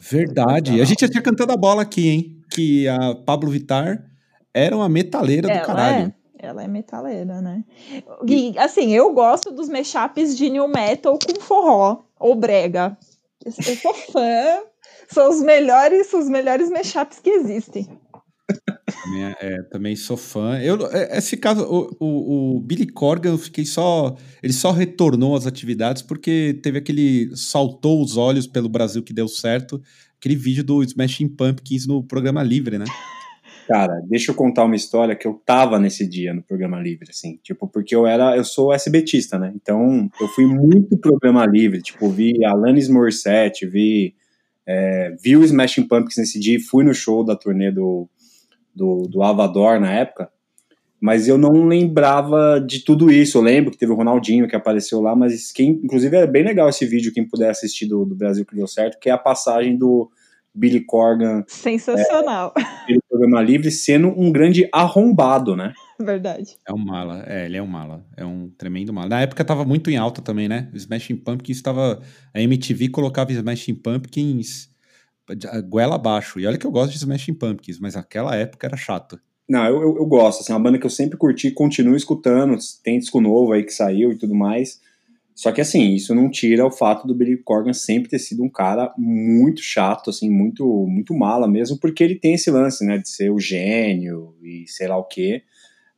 verdade. 0.00 0.80
A 0.80 0.84
gente 0.84 1.02
já 1.02 1.08
tinha 1.08 1.22
cantado 1.22 1.52
a 1.52 1.56
bola 1.56 1.82
aqui, 1.82 2.08
hein? 2.08 2.40
Que 2.50 2.88
a 2.88 3.14
Pablo 3.14 3.50
Vittar 3.50 4.02
era 4.52 4.74
uma 4.74 4.88
metaleira 4.88 5.46
do 5.46 5.66
caralho. 5.66 6.06
É. 6.40 6.46
Ela 6.46 6.64
é 6.64 6.68
metaleira, 6.68 7.40
né? 7.40 7.64
E, 8.28 8.58
assim, 8.58 8.92
eu 8.92 9.14
gosto 9.14 9.50
dos 9.50 9.68
mashups 9.68 10.36
de 10.36 10.50
new 10.50 10.68
metal 10.68 11.18
com 11.18 11.40
forró 11.40 12.04
ou 12.18 12.34
brega. 12.34 12.98
Eu 13.44 13.76
sou 13.76 13.94
fã. 13.94 14.62
São 15.08 15.30
os 15.30 15.42
melhores, 15.42 16.12
os 16.12 16.28
melhores 16.28 16.70
mashups 16.70 17.18
que 17.20 17.30
existem. 17.30 17.88
Também, 19.04 19.24
é, 19.24 19.36
é, 19.40 19.62
também 19.64 19.96
sou 19.96 20.16
fã. 20.16 20.58
Eu, 20.60 20.86
é, 20.90 21.18
esse 21.18 21.36
caso, 21.36 21.64
o, 21.64 21.96
o, 21.98 22.56
o, 22.56 22.60
Billy 22.60 22.86
Corgan, 22.86 23.30
eu 23.30 23.38
fiquei 23.38 23.64
só. 23.64 24.16
Ele 24.42 24.52
só 24.52 24.70
retornou 24.70 25.36
às 25.36 25.46
atividades 25.46 26.02
porque 26.02 26.58
teve 26.62 26.78
aquele. 26.78 27.34
saltou 27.36 28.02
os 28.02 28.16
olhos 28.16 28.46
pelo 28.46 28.68
Brasil 28.68 29.02
que 29.02 29.12
deu 29.12 29.28
certo. 29.28 29.80
Aquele 30.18 30.36
vídeo 30.36 30.64
do 30.64 30.82
Smashing 30.82 31.28
Pumpkins 31.28 31.86
no 31.86 32.02
programa 32.02 32.42
livre, 32.42 32.78
né? 32.78 32.86
Cara, 33.66 34.00
deixa 34.06 34.30
eu 34.30 34.34
contar 34.34 34.64
uma 34.64 34.76
história 34.76 35.16
que 35.16 35.26
eu 35.26 35.40
tava 35.44 35.78
nesse 35.78 36.06
dia 36.06 36.34
no 36.34 36.42
programa 36.42 36.78
livre, 36.80 37.08
assim, 37.10 37.38
tipo, 37.42 37.66
porque 37.66 37.96
eu 37.96 38.06
era, 38.06 38.36
eu 38.36 38.44
sou 38.44 38.72
SBTista, 38.74 39.38
né? 39.38 39.52
Então, 39.54 40.10
eu 40.20 40.28
fui 40.28 40.44
muito 40.44 40.98
programa 40.98 41.46
livre, 41.46 41.80
tipo, 41.80 42.10
vi 42.10 42.44
Alanis 42.44 42.88
Morissette, 42.88 43.66
vi, 43.66 44.14
é, 44.66 45.16
vi 45.22 45.36
o 45.36 45.44
Smashing 45.44 45.88
Pumpkins 45.88 46.18
nesse 46.18 46.38
dia, 46.38 46.58
fui 46.60 46.84
no 46.84 46.92
show 46.92 47.24
da 47.24 47.34
turnê 47.34 47.72
do, 47.72 48.06
do, 48.74 49.08
do 49.08 49.22
Avador 49.22 49.80
na 49.80 49.92
época, 49.92 50.30
mas 51.00 51.26
eu 51.26 51.38
não 51.38 51.66
lembrava 51.66 52.58
de 52.58 52.84
tudo 52.84 53.10
isso. 53.10 53.38
Eu 53.38 53.42
lembro 53.42 53.70
que 53.70 53.78
teve 53.78 53.92
o 53.92 53.96
Ronaldinho 53.96 54.48
que 54.48 54.56
apareceu 54.56 55.00
lá, 55.00 55.14
mas 55.14 55.52
quem, 55.52 55.80
inclusive, 55.84 56.16
é 56.16 56.26
bem 56.26 56.42
legal 56.42 56.68
esse 56.68 56.84
vídeo, 56.86 57.12
quem 57.12 57.26
puder 57.26 57.50
assistir 57.50 57.86
do, 57.86 58.04
do 58.04 58.14
Brasil 58.14 58.44
que 58.44 58.54
deu 58.54 58.66
certo, 58.66 58.98
que 58.98 59.08
é 59.08 59.12
a 59.12 59.18
passagem 59.18 59.76
do 59.76 60.10
Billy 60.54 60.80
Corgan. 60.80 61.44
Sensacional. 61.48 62.52
É, 62.56 62.94
programa 63.08 63.42
livre 63.42 63.70
sendo 63.70 64.08
um 64.08 64.30
grande 64.30 64.68
arrombado, 64.72 65.56
né? 65.56 65.72
Verdade. 66.00 66.56
É 66.68 66.72
um 66.72 66.78
mala, 66.78 67.24
é, 67.26 67.46
ele 67.46 67.56
é 67.56 67.62
um 67.62 67.66
mala, 67.66 68.04
é 68.16 68.24
um 68.24 68.50
tremendo 68.56 68.92
mala. 68.92 69.08
Na 69.08 69.20
época 69.22 69.44
tava 69.44 69.64
muito 69.64 69.90
em 69.90 69.96
alta 69.96 70.20
também, 70.20 70.48
né? 70.48 70.68
Smashing 70.74 71.16
Pumpkins 71.16 71.56
estava. 71.56 72.00
A 72.32 72.40
MTV 72.40 72.88
colocava 72.88 73.32
Smashing 73.32 73.74
Pumpkins 73.74 74.72
goela 75.68 75.94
abaixo. 75.94 76.38
E 76.38 76.46
olha 76.46 76.58
que 76.58 76.66
eu 76.66 76.70
gosto 76.70 76.92
de 76.92 76.98
Smashing 76.98 77.34
Pumpkins, 77.34 77.78
mas 77.78 77.96
aquela 77.96 78.34
época 78.36 78.66
era 78.66 78.76
chato. 78.76 79.18
Não, 79.48 79.64
eu, 79.66 79.82
eu, 79.82 79.96
eu 79.96 80.06
gosto, 80.06 80.40
assim, 80.40 80.52
é 80.52 80.56
uma 80.56 80.62
banda 80.62 80.78
que 80.78 80.86
eu 80.86 80.90
sempre 80.90 81.18
curti, 81.18 81.50
continuo 81.50 81.96
escutando, 81.96 82.56
tem 82.82 82.98
disco 82.98 83.20
novo 83.20 83.52
aí 83.52 83.62
que 83.62 83.72
saiu 83.72 84.12
e 84.12 84.16
tudo 84.16 84.34
mais. 84.34 84.80
Só 85.34 85.50
que 85.50 85.60
assim, 85.60 85.94
isso 85.94 86.14
não 86.14 86.30
tira 86.30 86.64
o 86.64 86.70
fato 86.70 87.08
do 87.08 87.14
Billy 87.14 87.36
Corgan 87.36 87.72
sempre 87.72 88.08
ter 88.08 88.20
sido 88.20 88.44
um 88.44 88.48
cara 88.48 88.94
muito 88.96 89.60
chato, 89.60 90.10
assim, 90.10 90.30
muito 90.30 90.86
muito 90.86 91.12
mala 91.12 91.48
mesmo, 91.48 91.76
porque 91.78 92.04
ele 92.04 92.14
tem 92.14 92.34
esse 92.34 92.50
lance, 92.52 92.86
né, 92.86 92.98
de 92.98 93.08
ser 93.08 93.30
o 93.30 93.40
gênio 93.40 94.34
e 94.42 94.64
sei 94.68 94.86
lá 94.86 94.96
o 94.96 95.04
quê. 95.04 95.42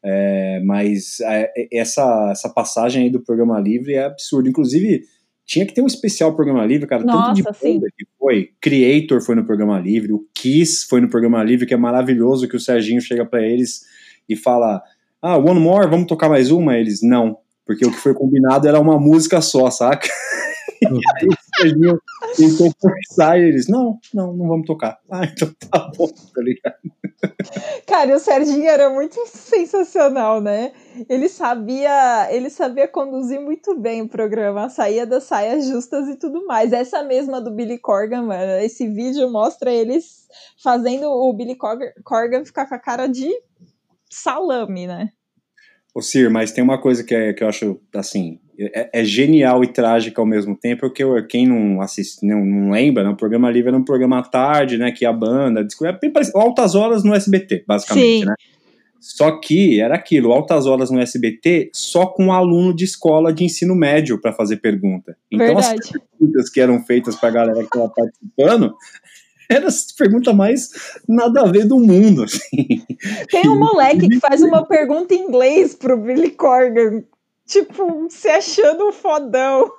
É, 0.02 0.60
mas 0.64 1.20
é, 1.20 1.52
essa, 1.72 2.30
essa 2.30 2.48
passagem 2.48 3.04
aí 3.04 3.10
do 3.10 3.20
programa 3.20 3.60
livre 3.60 3.94
é 3.94 4.04
absurda. 4.04 4.48
Inclusive, 4.48 5.02
tinha 5.44 5.66
que 5.66 5.74
ter 5.74 5.82
um 5.82 5.86
especial 5.86 6.34
programa 6.34 6.64
livre, 6.64 6.86
cara. 6.86 7.04
Nossa, 7.04 7.42
tanto 7.42 7.52
de 7.52 7.58
sim. 7.58 7.80
que 7.80 8.06
foi. 8.18 8.50
Creator 8.60 9.20
foi 9.20 9.34
no 9.34 9.44
programa 9.44 9.78
livre, 9.78 10.12
o 10.12 10.26
Kiss 10.34 10.86
foi 10.88 11.00
no 11.00 11.10
programa 11.10 11.42
livre, 11.42 11.66
que 11.66 11.74
é 11.74 11.76
maravilhoso 11.76 12.48
que 12.48 12.56
o 12.56 12.60
Serginho 12.60 13.00
chega 13.00 13.26
para 13.26 13.42
eles 13.42 13.82
e 14.28 14.34
fala: 14.34 14.82
Ah, 15.20 15.36
one 15.36 15.60
more, 15.60 15.90
vamos 15.90 16.06
tocar 16.06 16.28
mais 16.28 16.50
uma? 16.50 16.78
Eles, 16.78 17.02
não 17.02 17.36
porque 17.66 17.84
o 17.84 17.90
que 17.90 17.98
foi 17.98 18.14
combinado 18.14 18.68
era 18.68 18.80
uma 18.80 18.98
música 18.98 19.40
só, 19.40 19.70
saca? 19.70 20.08
e 20.82 20.86
aí 20.86 21.28
o 21.28 21.56
Serginho 21.56 22.00
tentou 22.36 22.72
forçar 22.80 23.38
e 23.40 23.44
eles, 23.44 23.66
não, 23.66 23.98
não, 24.14 24.32
não 24.32 24.46
vamos 24.46 24.66
tocar. 24.66 24.98
Ah, 25.10 25.24
então 25.24 25.50
tá 25.68 25.90
bom, 25.96 26.06
tá 26.06 26.42
ligado? 26.42 26.76
Cara, 27.86 28.14
o 28.14 28.18
Serginho 28.18 28.68
era 28.68 28.90
muito 28.90 29.16
sensacional, 29.26 30.40
né? 30.40 30.72
Ele 31.08 31.28
sabia, 31.28 32.28
ele 32.30 32.50
sabia 32.50 32.86
conduzir 32.86 33.40
muito 33.40 33.74
bem 33.78 34.02
o 34.02 34.08
programa, 34.08 34.68
saía 34.68 35.06
das 35.06 35.24
saias 35.24 35.66
justas 35.66 36.08
e 36.08 36.16
tudo 36.16 36.46
mais. 36.46 36.72
Essa 36.72 37.02
mesma 37.02 37.40
do 37.40 37.50
Billy 37.50 37.78
Corgan, 37.78 38.22
mano, 38.22 38.52
esse 38.62 38.86
vídeo 38.88 39.30
mostra 39.30 39.72
eles 39.72 40.28
fazendo 40.62 41.08
o 41.08 41.32
Billy 41.32 41.56
Corgan 41.56 42.44
ficar 42.44 42.66
com 42.66 42.74
a 42.74 42.78
cara 42.78 43.06
de 43.06 43.30
salame, 44.10 44.86
né? 44.86 45.10
Ô 45.96 46.02
Sir, 46.02 46.30
mas 46.30 46.52
tem 46.52 46.62
uma 46.62 46.76
coisa 46.76 47.02
que, 47.02 47.14
é, 47.14 47.32
que 47.32 47.42
eu 47.42 47.48
acho, 47.48 47.80
assim, 47.94 48.38
é, 48.58 49.00
é, 49.00 49.02
genial 49.02 49.64
e 49.64 49.66
trágica 49.66 50.20
ao 50.20 50.26
mesmo 50.26 50.54
tempo, 50.54 50.82
porque 50.82 51.02
eu, 51.02 51.26
quem 51.26 51.46
não 51.46 51.80
assiste, 51.80 52.18
não, 52.22 52.44
não 52.44 52.70
lembra, 52.72 53.02
né, 53.02 53.08
o 53.08 53.16
programa 53.16 53.50
livre 53.50 53.70
era 53.70 53.78
um 53.78 53.82
programa 53.82 54.18
à 54.18 54.22
tarde, 54.22 54.76
né, 54.76 54.92
que 54.92 55.06
a 55.06 55.12
banda, 55.12 55.66
é 55.84 56.10
parecido, 56.10 56.36
altas 56.36 56.74
horas 56.74 57.02
no 57.02 57.14
SBT, 57.14 57.64
basicamente, 57.66 58.18
Sim. 58.18 58.24
né? 58.26 58.34
Só 59.00 59.40
que 59.40 59.80
era 59.80 59.94
aquilo, 59.94 60.32
altas 60.32 60.66
horas 60.66 60.90
no 60.90 61.00
SBT, 61.00 61.70
só 61.72 62.04
com 62.04 62.26
um 62.26 62.32
aluno 62.32 62.76
de 62.76 62.84
escola 62.84 63.32
de 63.32 63.44
ensino 63.44 63.74
médio 63.74 64.20
para 64.20 64.34
fazer 64.34 64.58
pergunta. 64.58 65.16
Então 65.32 65.46
Verdade. 65.46 65.80
as 65.80 65.92
perguntas 65.92 66.50
que 66.50 66.60
eram 66.60 66.82
feitas 66.84 67.16
para 67.16 67.30
a 67.30 67.32
galera 67.32 67.58
que 67.60 67.64
estava 67.64 67.88
participando 67.88 68.74
era 69.50 69.68
a 69.68 69.72
pergunta 69.96 70.32
mais 70.32 70.70
nada 71.08 71.42
a 71.42 71.50
ver 71.50 71.66
do 71.66 71.78
mundo, 71.78 72.24
assim. 72.24 72.84
Tem 73.30 73.48
um 73.48 73.58
moleque 73.58 74.08
que 74.08 74.20
faz 74.20 74.42
uma 74.42 74.64
pergunta 74.66 75.14
em 75.14 75.22
inglês 75.22 75.74
pro 75.74 75.96
Billy 75.96 76.30
Corgan, 76.30 77.02
tipo, 77.46 78.06
se 78.10 78.28
achando 78.28 78.88
um 78.88 78.92
fodão. 78.92 79.70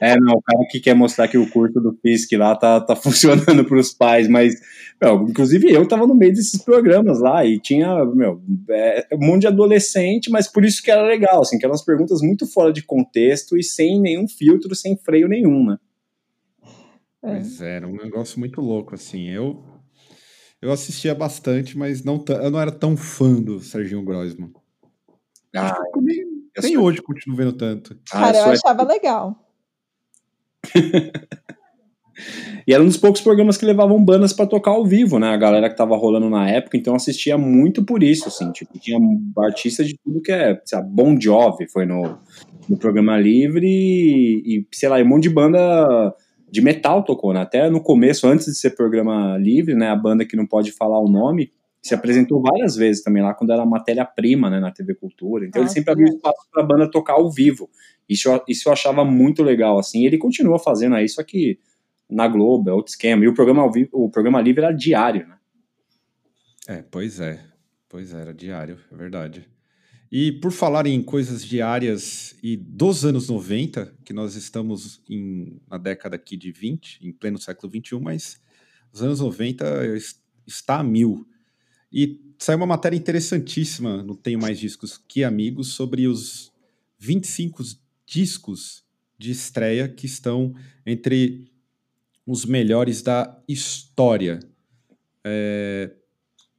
É, 0.00 0.18
não, 0.18 0.34
o 0.34 0.42
cara 0.42 0.66
que 0.70 0.80
quer 0.80 0.94
mostrar 0.94 1.28
que 1.28 1.38
o 1.38 1.48
curso 1.50 1.80
do 1.80 1.96
Fisk 2.00 2.32
lá 2.32 2.54
tá, 2.54 2.80
tá 2.80 2.96
funcionando 2.96 3.64
para 3.64 3.78
os 3.78 3.92
pais, 3.92 4.28
mas, 4.28 4.54
meu, 5.00 5.26
inclusive 5.28 5.70
eu 5.70 5.86
tava 5.86 6.06
no 6.06 6.14
meio 6.14 6.32
desses 6.32 6.62
programas 6.62 7.20
lá 7.20 7.44
e 7.44 7.60
tinha, 7.60 8.04
meu, 8.06 8.40
é, 8.70 9.06
um 9.12 9.26
monte 9.26 9.42
de 9.42 9.46
adolescente, 9.48 10.30
mas 10.30 10.48
por 10.50 10.64
isso 10.64 10.82
que 10.82 10.90
era 10.90 11.02
legal, 11.02 11.40
assim, 11.40 11.58
que 11.58 11.64
eram 11.64 11.72
umas 11.72 11.84
perguntas 11.84 12.20
muito 12.20 12.46
fora 12.46 12.72
de 12.72 12.82
contexto 12.82 13.56
e 13.56 13.62
sem 13.62 14.00
nenhum 14.00 14.26
filtro, 14.28 14.74
sem 14.74 14.96
freio 14.96 15.28
nenhum, 15.28 15.64
né? 15.64 15.76
É. 17.26 17.30
Pois 17.30 17.60
é, 17.60 17.76
era 17.76 17.88
um 17.88 17.96
negócio 17.96 18.38
muito 18.38 18.60
louco, 18.60 18.94
assim. 18.94 19.28
Eu 19.28 19.64
eu 20.62 20.72
assistia 20.72 21.14
bastante, 21.14 21.76
mas 21.76 22.02
não 22.02 22.24
eu 22.28 22.50
não 22.50 22.60
era 22.60 22.72
tão 22.72 22.96
fã 22.96 23.34
do 23.34 23.60
Serginho 23.60 24.02
Groisman. 24.02 24.52
Ah, 25.54 25.76
nem, 26.62 26.76
hoje 26.76 27.02
continuo 27.02 27.36
vendo 27.36 27.52
tanto. 27.52 27.98
Cara, 28.10 28.38
ah, 28.38 28.48
eu 28.48 28.52
achava 28.52 28.82
legal. 28.82 29.42
e 32.66 32.72
era 32.72 32.82
um 32.82 32.86
dos 32.86 32.96
poucos 32.96 33.20
programas 33.20 33.56
que 33.56 33.64
levavam 33.64 34.02
bandas 34.02 34.32
para 34.32 34.46
tocar 34.46 34.72
ao 34.72 34.84
vivo, 34.84 35.18
né? 35.18 35.28
A 35.28 35.36
galera 35.36 35.68
que 35.68 35.76
tava 35.76 35.96
rolando 35.96 36.28
na 36.28 36.48
época, 36.48 36.76
então 36.76 36.94
assistia 36.94 37.38
muito 37.38 37.84
por 37.84 38.02
isso, 38.02 38.28
assim, 38.28 38.50
tipo, 38.52 38.78
tinha 38.78 38.98
artistas 39.38 39.86
de 39.86 39.98
tudo 40.02 40.20
que 40.20 40.32
é, 40.32 40.60
sei 40.64 40.78
lá, 40.78 40.84
Bon 40.84 41.18
Jovi 41.20 41.70
foi 41.70 41.86
no, 41.86 42.18
no 42.68 42.76
programa 42.76 43.18
livre 43.18 43.66
e, 43.66 44.58
e 44.58 44.66
sei 44.72 44.88
lá, 44.88 44.98
um 44.98 45.06
monte 45.06 45.24
de 45.24 45.30
banda 45.30 46.14
de 46.50 46.60
metal 46.60 47.02
tocou, 47.04 47.32
né? 47.32 47.40
Até 47.40 47.68
no 47.68 47.80
começo, 47.80 48.26
antes 48.26 48.46
de 48.46 48.54
ser 48.54 48.70
programa 48.70 49.36
livre, 49.36 49.74
né? 49.74 49.88
A 49.88 49.96
banda 49.96 50.24
que 50.24 50.36
não 50.36 50.46
pode 50.46 50.72
falar 50.72 51.00
o 51.00 51.08
nome 51.08 51.52
se 51.82 51.94
apresentou 51.94 52.42
várias 52.42 52.74
vezes 52.74 53.02
também 53.02 53.22
lá 53.22 53.32
quando 53.32 53.52
era 53.52 53.64
matéria-prima 53.64 54.50
né, 54.50 54.58
na 54.58 54.72
TV 54.72 54.94
Cultura. 54.94 55.46
Então 55.46 55.62
Nossa, 55.62 55.72
ele 55.72 55.78
sempre 55.78 55.92
abriu 55.92 56.08
espaço 56.08 56.48
para 56.50 56.62
a 56.62 56.66
banda 56.66 56.90
tocar 56.90 57.12
ao 57.12 57.30
vivo. 57.30 57.70
Isso, 58.08 58.28
isso 58.48 58.68
eu 58.68 58.72
achava 58.72 59.04
muito 59.04 59.42
legal, 59.42 59.78
assim. 59.78 60.04
Ele 60.04 60.18
continua 60.18 60.58
fazendo 60.58 60.96
aí, 60.96 61.08
só 61.08 61.22
que 61.22 61.58
na 62.10 62.26
Globo, 62.26 62.70
é 62.70 62.72
outro 62.72 62.90
esquema. 62.90 63.24
E 63.24 63.28
o 63.28 63.34
programa, 63.34 63.62
ao 63.62 63.70
vivo, 63.70 63.90
o 63.92 64.10
programa 64.10 64.40
livre 64.40 64.64
era 64.64 64.72
diário, 64.72 65.26
né? 65.28 65.36
É, 66.68 66.84
pois 66.90 67.20
é. 67.20 67.40
Pois 67.88 68.12
é, 68.12 68.20
era 68.20 68.34
diário, 68.34 68.78
é 68.92 68.96
verdade. 68.96 69.48
E 70.10 70.32
por 70.32 70.52
falar 70.52 70.86
em 70.86 71.02
coisas 71.02 71.44
diárias 71.44 72.36
e 72.42 72.56
dos 72.56 73.04
anos 73.04 73.28
90, 73.28 73.94
que 74.04 74.12
nós 74.12 74.36
estamos 74.36 75.02
em, 75.08 75.60
na 75.68 75.78
década 75.78 76.16
aqui 76.16 76.36
de 76.36 76.52
20, 76.52 77.00
em 77.06 77.12
pleno 77.12 77.38
século 77.38 77.70
21, 77.72 78.00
mas 78.00 78.40
os 78.92 79.02
anos 79.02 79.20
90 79.20 79.64
está 80.46 80.78
a 80.78 80.84
mil. 80.84 81.26
E 81.92 82.20
saiu 82.38 82.58
uma 82.58 82.66
matéria 82.66 82.96
interessantíssima, 82.96 84.02
não 84.02 84.14
tenho 84.14 84.40
mais 84.40 84.58
discos 84.58 84.96
que 84.96 85.24
amigos, 85.24 85.68
sobre 85.68 86.06
os 86.06 86.52
25 86.98 87.62
discos 88.06 88.84
de 89.18 89.30
estreia 89.32 89.88
que 89.88 90.06
estão 90.06 90.54
entre 90.84 91.50
os 92.24 92.44
melhores 92.44 93.02
da 93.02 93.42
história. 93.48 94.40
É... 95.24 95.92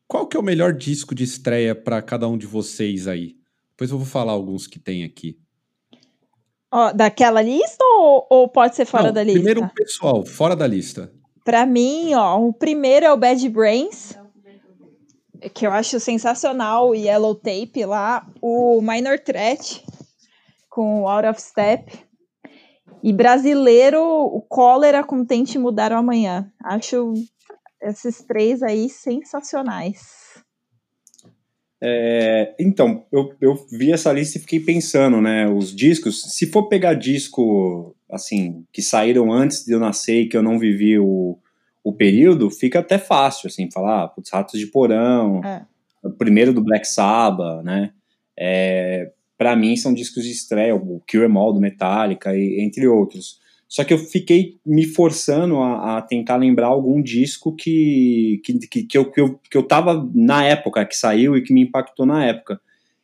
Qual 0.08 0.28
que 0.28 0.36
é 0.38 0.40
o 0.40 0.44
melhor 0.44 0.74
disco 0.74 1.14
de 1.14 1.24
estreia 1.24 1.76
para 1.76 2.02
cada 2.02 2.28
um 2.28 2.38
de 2.38 2.46
vocês 2.46 3.08
aí? 3.08 3.37
Depois 3.78 3.92
eu 3.92 4.00
vou 4.00 4.08
falar 4.08 4.32
alguns 4.32 4.66
que 4.66 4.80
tem 4.80 5.04
aqui. 5.04 5.38
Ó, 6.72 6.92
daquela 6.92 7.44
lista 7.44 7.84
ou, 7.84 8.26
ou 8.28 8.48
pode 8.50 8.76
ser 8.76 8.86
fora 8.86 9.06
Não, 9.06 9.14
da 9.14 9.24
lista? 9.24 9.40
Primeiro 9.40 9.70
pessoal, 9.70 10.26
fora 10.26 10.56
da 10.56 10.66
lista. 10.66 11.14
Para 11.46 11.64
mim, 11.64 12.16
ó, 12.16 12.42
o 12.42 12.52
primeiro 12.52 13.06
é 13.06 13.14
o 13.14 13.18
Bad 13.18 13.48
Brains, 13.50 14.18
que 15.54 15.68
eu 15.68 15.72
acho 15.72 16.00
sensacional, 16.00 16.90
o 16.90 16.96
Yellow 16.96 17.36
Tape 17.36 17.86
lá, 17.86 18.28
o 18.42 18.82
Minor 18.82 19.20
Threat 19.20 19.86
com 20.68 21.04
o 21.04 21.08
Out 21.08 21.28
of 21.28 21.40
Step. 21.40 22.08
E 23.04 23.14
brasileiro, 23.14 24.02
o 24.02 24.42
Cólera 24.42 25.04
com 25.04 25.24
Tente 25.24 25.60
Mudar 25.60 25.92
o 25.92 25.98
Amanhã. 25.98 26.52
Acho 26.64 27.14
esses 27.80 28.24
três 28.24 28.64
aí 28.64 28.90
sensacionais. 28.90 30.27
É, 31.82 32.56
então, 32.60 33.06
eu, 33.12 33.34
eu 33.40 33.56
vi 33.72 33.92
essa 33.92 34.12
lista 34.12 34.38
e 34.38 34.42
fiquei 34.42 34.60
pensando, 34.60 35.22
né? 35.22 35.48
Os 35.48 35.76
discos, 35.76 36.24
se 36.24 36.48
for 36.48 36.68
pegar 36.68 36.96
disco, 36.96 37.96
assim, 38.12 38.66
que 38.72 38.82
saíram 38.82 39.32
antes 39.32 39.64
de 39.64 39.74
eu 39.74 39.80
nascer 39.80 40.22
e 40.22 40.28
que 40.28 40.36
eu 40.36 40.42
não 40.42 40.58
vivi 40.58 40.98
o, 40.98 41.38
o 41.84 41.94
período, 41.94 42.50
fica 42.50 42.80
até 42.80 42.98
fácil, 42.98 43.48
assim, 43.48 43.70
falar, 43.72 44.04
ah, 44.04 44.08
putz, 44.08 44.32
Ratos 44.32 44.60
de 44.60 44.68
Porão, 44.68 45.44
é. 45.44 45.66
o 46.04 46.12
primeiro 46.12 46.54
do 46.54 46.64
Black 46.64 46.88
Sabbath, 46.88 47.64
né? 47.64 47.92
É, 48.38 49.12
para 49.38 49.56
mim 49.56 49.76
são 49.76 49.94
discos 49.94 50.24
de 50.24 50.32
estreia, 50.32 50.76
o 50.76 51.00
Kill 51.08 51.26
Em 51.26 51.38
All 51.38 51.54
do 51.54 51.60
Metallica, 51.60 52.36
e, 52.36 52.60
entre 52.62 52.88
outros. 52.88 53.40
Só 53.68 53.84
que 53.84 53.94
eu 53.94 53.98
fiquei 53.98 54.60
me 54.66 54.86
forçando 54.86 55.58
a, 55.58 55.98
a 55.98 56.02
tentar 56.02 56.38
lembrar 56.38 56.68
algum 56.68 57.02
disco 57.02 57.54
que, 57.54 58.42
que, 58.44 58.60
que, 58.60 58.84
que, 58.84 58.98
eu, 58.98 59.12
que, 59.12 59.20
eu, 59.20 59.40
que 59.52 59.58
eu 59.58 59.64
tava 59.64 60.10
na 60.16 60.46
época, 60.46 60.86
que 60.86 60.96
saiu 60.96 61.36
e 61.36 61.42
que 61.42 61.54
me 61.54 61.64
impactou 61.64 62.06
na 62.06 62.26
época. 62.26 62.62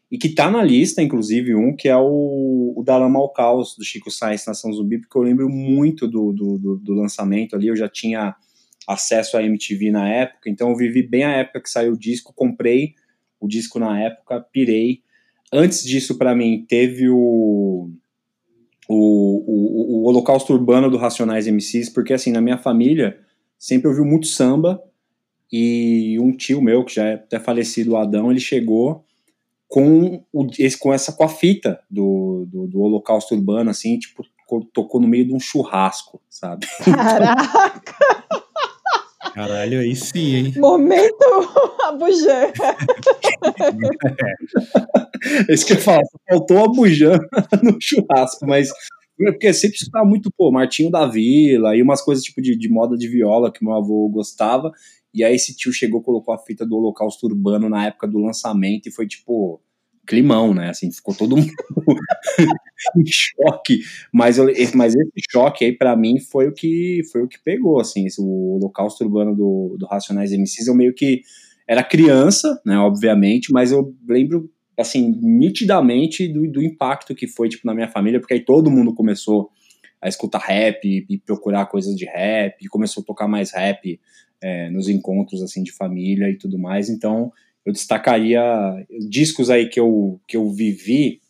E 0.09 0.17
que 0.17 0.29
tá 0.29 0.49
na 0.49 0.63
lista, 0.63 1.01
inclusive, 1.01 1.55
um 1.55 1.75
que 1.75 1.89
é 1.89 1.97
o, 1.97 2.73
o 2.77 2.83
Da 2.85 2.97
Lama 2.97 3.19
ao 3.19 3.29
Caos, 3.29 3.75
do 3.75 3.83
Chico 3.83 4.11
Sainz, 4.11 4.45
Nação 4.45 4.71
Zumbi, 4.71 4.99
porque 4.99 5.17
eu 5.17 5.23
lembro 5.23 5.49
muito 5.49 6.07
do, 6.07 6.31
do, 6.31 6.57
do, 6.57 6.77
do 6.77 6.93
lançamento 6.93 7.55
ali, 7.55 7.67
eu 7.67 7.75
já 7.75 7.89
tinha 7.89 8.35
acesso 8.87 9.37
à 9.37 9.43
MTV 9.43 9.91
na 9.91 10.07
época, 10.07 10.49
então 10.49 10.69
eu 10.69 10.75
vivi 10.75 11.01
bem 11.01 11.23
a 11.23 11.31
época 11.31 11.61
que 11.61 11.69
saiu 11.69 11.93
o 11.93 11.97
disco, 11.97 12.33
comprei 12.33 12.93
o 13.39 13.47
disco 13.47 13.79
na 13.79 13.99
época, 13.99 14.39
pirei. 14.39 15.01
Antes 15.51 15.83
disso, 15.83 16.17
para 16.17 16.35
mim, 16.35 16.65
teve 16.67 17.09
o 17.09 17.89
o, 18.87 18.95
o, 18.95 20.01
o 20.01 20.07
Holocausto 20.07 20.53
Urbano 20.53 20.89
do 20.89 20.97
Racionais 20.97 21.47
MCs, 21.47 21.89
porque 21.89 22.13
assim, 22.13 22.31
na 22.31 22.41
minha 22.41 22.57
família 22.57 23.19
sempre 23.57 23.87
ouviu 23.87 24.05
muito 24.05 24.27
samba 24.27 24.81
e 25.51 26.17
um 26.19 26.35
tio 26.35 26.61
meu, 26.61 26.83
que 26.83 26.95
já 26.95 27.05
é 27.05 27.13
até 27.13 27.39
falecido, 27.39 27.91
o 27.91 27.97
Adão, 27.97 28.31
ele 28.31 28.39
chegou 28.39 29.05
com, 29.67 30.23
o, 30.31 30.47
esse, 30.59 30.77
com 30.77 30.93
essa 30.93 31.11
com 31.11 31.23
a 31.23 31.29
fita 31.29 31.79
do, 31.89 32.45
do, 32.47 32.67
do 32.67 32.81
Holocausto 32.81 33.33
Urbano, 33.35 33.69
assim, 33.69 33.97
tipo, 33.97 34.23
tocou 34.73 34.99
no 35.01 35.07
meio 35.07 35.25
de 35.25 35.33
um 35.33 35.39
churrasco, 35.39 36.21
sabe? 36.29 36.67
Caraca! 36.83 38.23
Caralho, 39.33 39.79
aí 39.79 39.95
sim, 39.95 40.35
hein? 40.35 40.53
Momento 40.57 41.25
Abujan. 41.87 42.51
é 45.49 45.53
isso 45.53 45.65
que 45.65 45.73
eu 45.73 45.77
falo, 45.77 46.03
faltou 46.29 46.63
Abujan 46.63 47.19
no 47.61 47.77
churrasco, 47.81 48.45
mas 48.45 48.69
é 49.21 49.31
porque 49.31 49.53
sempre 49.53 49.77
escutava 49.77 50.05
muito, 50.05 50.31
pô, 50.35 50.51
Martinho 50.51 50.89
da 50.89 51.05
Vila 51.05 51.75
e 51.75 51.81
umas 51.81 52.01
coisas 52.01 52.23
tipo 52.23 52.41
de, 52.41 52.57
de 52.57 52.69
moda 52.69 52.97
de 52.97 53.07
viola 53.07 53.51
que 53.51 53.63
meu 53.63 53.73
avô 53.73 54.09
gostava. 54.09 54.71
E 55.13 55.23
aí 55.23 55.35
esse 55.35 55.55
tio 55.55 55.71
chegou, 55.71 56.01
colocou 56.01 56.33
a 56.33 56.39
fita 56.39 56.65
do 56.65 56.75
Holocausto 56.75 57.27
Urbano 57.27 57.69
na 57.69 57.85
época 57.85 58.07
do 58.07 58.17
lançamento 58.17 58.87
e 58.87 58.91
foi 58.91 59.07
tipo 59.07 59.61
climão, 60.05 60.53
né? 60.53 60.69
Assim, 60.69 60.91
ficou 60.91 61.15
todo 61.15 61.37
mundo 61.37 61.47
em 62.97 63.05
choque. 63.05 63.81
Mas, 64.11 64.37
eu, 64.37 64.47
mas 64.75 64.95
esse 64.95 65.11
choque 65.31 65.65
aí, 65.65 65.71
para 65.71 65.95
mim, 65.95 66.19
foi 66.19 66.47
o 66.47 66.53
que 66.53 67.01
foi 67.11 67.23
o 67.23 67.27
que 67.27 67.41
pegou, 67.41 67.79
assim. 67.79 68.05
Esse, 68.05 68.19
o 68.19 68.55
holocausto 68.55 69.03
urbano 69.03 69.35
do, 69.35 69.75
do 69.77 69.85
Racionais 69.85 70.31
MCs, 70.31 70.67
eu 70.67 70.75
meio 70.75 70.93
que 70.93 71.21
era 71.67 71.83
criança, 71.83 72.61
né, 72.65 72.77
obviamente, 72.77 73.51
mas 73.51 73.71
eu 73.71 73.95
lembro, 74.07 74.49
assim, 74.77 75.19
nitidamente 75.21 76.27
do, 76.27 76.49
do 76.49 76.61
impacto 76.61 77.15
que 77.15 77.27
foi, 77.27 77.49
tipo, 77.49 77.65
na 77.65 77.73
minha 77.73 77.87
família, 77.87 78.19
porque 78.19 78.33
aí 78.33 78.39
todo 78.39 78.71
mundo 78.71 78.93
começou 78.93 79.49
a 80.01 80.09
escutar 80.09 80.39
rap 80.39 81.05
e, 81.09 81.17
procurar 81.19 81.65
coisas 81.67 81.95
de 81.95 82.05
rap, 82.05 82.67
começou 82.67 83.01
a 83.01 83.05
tocar 83.05 83.27
mais 83.27 83.51
rap 83.53 83.99
é, 84.41 84.69
nos 84.69 84.89
encontros, 84.89 85.41
assim, 85.41 85.63
de 85.63 85.71
família 85.71 86.29
e 86.29 86.37
tudo 86.37 86.59
mais, 86.59 86.89
então 86.89 87.31
eu 87.65 87.71
destacaria 87.71 88.41
discos 89.09 89.49
aí 89.49 89.69
que 89.69 89.79
eu, 89.79 90.19
que 90.27 90.35
eu 90.35 90.49
vivi 90.49 91.21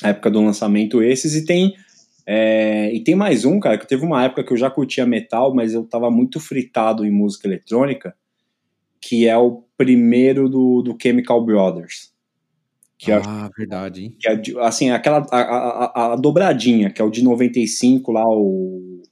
na 0.00 0.10
época 0.10 0.30
do 0.30 0.40
lançamento 0.40 1.02
esses 1.02 1.34
e 1.34 1.44
tem 1.44 1.74
é, 2.28 2.92
e 2.92 3.04
tem 3.04 3.14
mais 3.14 3.44
um, 3.44 3.60
cara, 3.60 3.78
que 3.78 3.86
teve 3.86 4.04
uma 4.04 4.24
época 4.24 4.42
que 4.42 4.52
eu 4.52 4.56
já 4.56 4.68
curtia 4.68 5.06
metal, 5.06 5.54
mas 5.54 5.72
eu 5.72 5.84
tava 5.84 6.10
muito 6.10 6.40
fritado 6.40 7.06
em 7.06 7.10
música 7.10 7.46
eletrônica, 7.46 8.16
que 9.06 9.28
é 9.28 9.38
o 9.38 9.62
primeiro 9.76 10.48
do, 10.48 10.82
do 10.82 10.96
Chemical 11.00 11.44
Brothers. 11.44 12.12
Que 12.98 13.12
é 13.12 13.22
ah, 13.24 13.48
é, 13.48 13.56
verdade, 13.56 14.02
hein? 14.02 14.16
Que 14.18 14.28
é, 14.28 14.42
assim, 14.62 14.90
aquela, 14.90 15.24
a, 15.30 15.38
a, 15.38 16.12
a, 16.12 16.16
dobradinha, 16.16 16.90
que 16.90 17.00
é 17.00 17.04
o 17.04 17.10
de 17.10 17.22
95 17.22 18.10
lá, 18.10 18.24
o, 18.26 19.02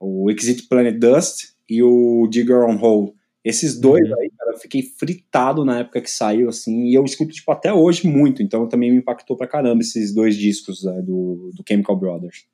o 0.00 0.30
Exit 0.32 0.66
Planet 0.68 0.98
Dust 0.98 1.52
e 1.68 1.80
o 1.80 2.26
Digger 2.28 2.64
on 2.64 2.76
Hole. 2.76 3.12
Esses 3.44 3.78
dois 3.78 4.08
uhum. 4.08 4.20
aí, 4.20 4.30
cara, 4.36 4.52
eu 4.52 4.58
fiquei 4.58 4.82
fritado 4.82 5.64
na 5.64 5.80
época 5.80 6.00
que 6.00 6.10
saiu, 6.10 6.48
assim, 6.48 6.86
e 6.86 6.94
eu 6.94 7.04
escuto, 7.04 7.32
tipo, 7.32 7.52
até 7.52 7.72
hoje 7.72 8.08
muito, 8.08 8.42
então 8.42 8.68
também 8.68 8.90
me 8.90 8.98
impactou 8.98 9.36
pra 9.36 9.46
caramba 9.46 9.80
esses 9.80 10.12
dois 10.12 10.36
discos 10.36 10.82
né, 10.82 11.02
do, 11.02 11.50
do 11.54 11.64
Chemical 11.68 11.96
Brothers. 11.96 12.46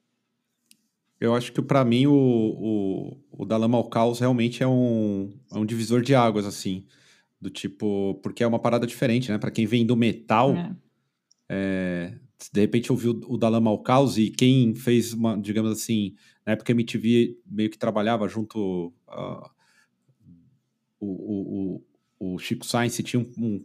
Eu 1.21 1.35
acho 1.35 1.53
que 1.53 1.61
para 1.61 1.85
mim 1.85 2.07
o, 2.07 2.15
o, 2.15 3.43
o 3.43 3.45
Da 3.45 3.57
Lama 3.57 3.77
ao 3.77 3.89
Caos 3.89 4.21
realmente 4.21 4.63
é 4.63 4.67
um, 4.69 5.33
é 5.53 5.59
um 5.59 5.67
divisor 5.67 6.01
de 6.01 6.15
águas, 6.15 6.47
assim, 6.47 6.87
do 7.41 7.51
tipo, 7.51 8.15
porque 8.23 8.43
é 8.43 8.47
uma 8.47 8.59
parada 8.59 8.87
diferente, 8.87 9.31
né? 9.31 9.39
Para 9.39 9.51
quem 9.51 9.67
vem 9.67 9.85
do 9.85 9.97
metal, 9.97 10.55
é. 10.55 10.77
É, 11.51 12.15
de 12.53 12.61
repente 12.61 12.93
ouviu 12.93 13.21
o 13.27 13.37
Da 13.37 13.49
Lama 13.49 13.71
ao 13.71 13.83
Caos 13.83 14.17
e 14.17 14.31
quem 14.31 14.75
fez, 14.75 15.13
uma, 15.13 15.37
digamos 15.37 15.73
assim, 15.73 16.15
na 16.47 16.53
época 16.53 16.73
a 16.73 16.75
MTV 16.75 17.37
meio 17.47 17.71
que 17.71 17.79
trabalhava 17.79 18.29
junto... 18.29 18.93
Uh, 19.09 19.59
o, 21.01 21.81
o, 22.19 22.35
o 22.35 22.39
Chico 22.39 22.67
Sainz 22.67 22.97
tinha 23.05 23.21
um, 23.21 23.33
um 23.39 23.63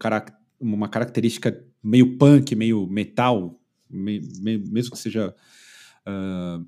uma 0.60 0.88
característica 0.88 1.66
meio 1.82 2.18
punk, 2.18 2.56
meio 2.56 2.88
metal, 2.88 3.60
meio, 3.90 4.22
mesmo 4.42 4.92
que 4.92 4.98
seja 4.98 5.36
uh, 6.08 6.66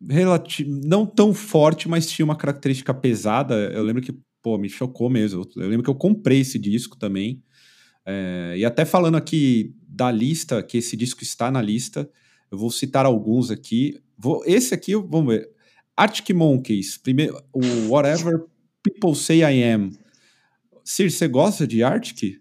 não 0.00 1.04
tão 1.04 1.34
forte, 1.34 1.88
mas 1.88 2.06
tinha 2.06 2.24
uma 2.24 2.36
característica 2.36 2.94
pesada. 2.94 3.54
Eu 3.54 3.82
lembro 3.82 4.02
que, 4.02 4.16
pô, 4.42 4.56
me 4.56 4.68
chocou 4.68 5.10
mesmo. 5.10 5.46
Eu 5.56 5.68
lembro 5.68 5.82
que 5.82 5.90
eu 5.90 5.94
comprei 5.94 6.40
esse 6.40 6.58
disco 6.58 6.96
também. 6.96 7.42
É, 8.06 8.54
e 8.56 8.64
até 8.64 8.84
falando 8.84 9.16
aqui 9.16 9.74
da 9.86 10.10
lista, 10.10 10.62
que 10.62 10.78
esse 10.78 10.96
disco 10.96 11.22
está 11.22 11.50
na 11.50 11.60
lista, 11.60 12.08
eu 12.50 12.56
vou 12.56 12.70
citar 12.70 13.04
alguns 13.04 13.50
aqui. 13.50 14.00
Vou, 14.16 14.42
esse 14.46 14.72
aqui, 14.72 14.94
vamos 14.94 15.34
ver. 15.34 15.48
Arctic 15.96 16.30
Monkeys, 16.30 16.96
primeiro, 16.96 17.42
o 17.52 17.88
Whatever 17.88 18.44
People 18.82 19.14
Say 19.14 19.40
I 19.40 19.64
Am. 19.64 19.90
Cir, 20.84 21.10
você 21.10 21.28
gosta 21.28 21.66
de 21.66 21.82
Arctic? 21.82 22.40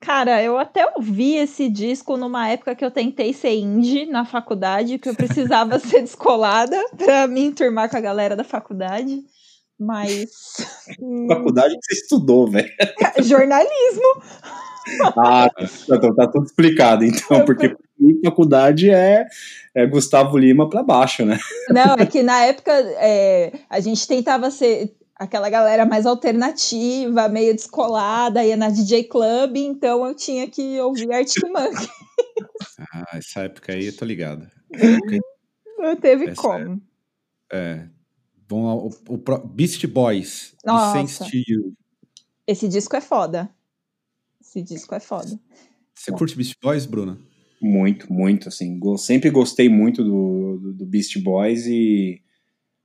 Cara, 0.00 0.42
eu 0.42 0.56
até 0.56 0.90
ouvi 0.96 1.36
esse 1.36 1.68
disco 1.68 2.16
numa 2.16 2.48
época 2.48 2.74
que 2.74 2.84
eu 2.84 2.90
tentei 2.90 3.34
ser 3.34 3.54
indie 3.54 4.06
na 4.06 4.24
faculdade, 4.24 4.98
que 4.98 5.08
eu 5.08 5.14
precisava 5.14 5.78
ser 5.78 6.00
descolada 6.00 6.82
para 6.96 7.26
me 7.26 7.42
enturmar 7.42 7.90
com 7.90 7.98
a 7.98 8.00
galera 8.00 8.34
da 8.34 8.44
faculdade. 8.44 9.20
Mas. 9.78 10.56
Faculdade 11.28 11.74
que 11.74 11.94
você 11.94 12.02
estudou, 12.02 12.50
velho. 12.50 12.70
Jornalismo. 13.22 14.22
Ah, 15.16 15.48
então 15.84 16.14
tá 16.14 16.26
tudo 16.26 16.46
explicado, 16.46 17.04
então, 17.04 17.44
porque 17.44 17.76
faculdade 18.24 18.90
é, 18.90 19.26
é 19.74 19.86
Gustavo 19.86 20.38
Lima 20.38 20.68
para 20.68 20.82
baixo, 20.82 21.24
né? 21.24 21.38
Não, 21.68 21.94
é 21.94 22.06
que 22.06 22.22
na 22.22 22.40
época 22.46 22.72
é, 22.72 23.52
a 23.68 23.78
gente 23.78 24.08
tentava 24.08 24.50
ser 24.50 24.94
aquela 25.20 25.50
galera 25.50 25.84
mais 25.84 26.06
alternativa, 26.06 27.28
meio 27.28 27.54
descolada, 27.54 28.42
ia 28.42 28.56
na 28.56 28.70
DJ 28.70 29.04
Club, 29.04 29.54
então 29.56 30.06
eu 30.06 30.14
tinha 30.14 30.48
que 30.48 30.80
ouvir 30.80 31.12
Arctic 31.12 31.44
Monkeys. 31.52 31.90
Ah, 32.94 33.18
essa 33.18 33.42
época 33.42 33.74
aí 33.74 33.84
eu 33.84 33.94
tô 33.94 34.06
ligado. 34.06 34.50
Não 35.76 35.94
teve 35.96 36.30
essa 36.30 36.40
como. 36.40 36.80
É, 37.52 37.58
é. 37.58 37.88
Bom, 38.48 38.64
o, 38.64 39.14
o, 39.14 39.38
Beast 39.48 39.86
Boys, 39.86 40.54
Nossa. 40.64 41.24
to 41.26 41.36
You. 41.36 41.74
Esse 42.46 42.66
disco 42.66 42.96
é 42.96 43.00
foda. 43.02 43.50
Esse 44.40 44.62
disco 44.62 44.94
é 44.94 45.00
foda. 45.00 45.38
Você 45.94 46.10
curte 46.12 46.34
Beast 46.34 46.56
Boys, 46.62 46.86
Bruna? 46.86 47.18
Muito, 47.60 48.10
muito, 48.10 48.48
assim. 48.48 48.80
Sempre 48.96 49.28
gostei 49.28 49.68
muito 49.68 50.02
do, 50.02 50.58
do, 50.58 50.72
do 50.72 50.86
Beast 50.86 51.18
Boys 51.18 51.66
e, 51.66 52.22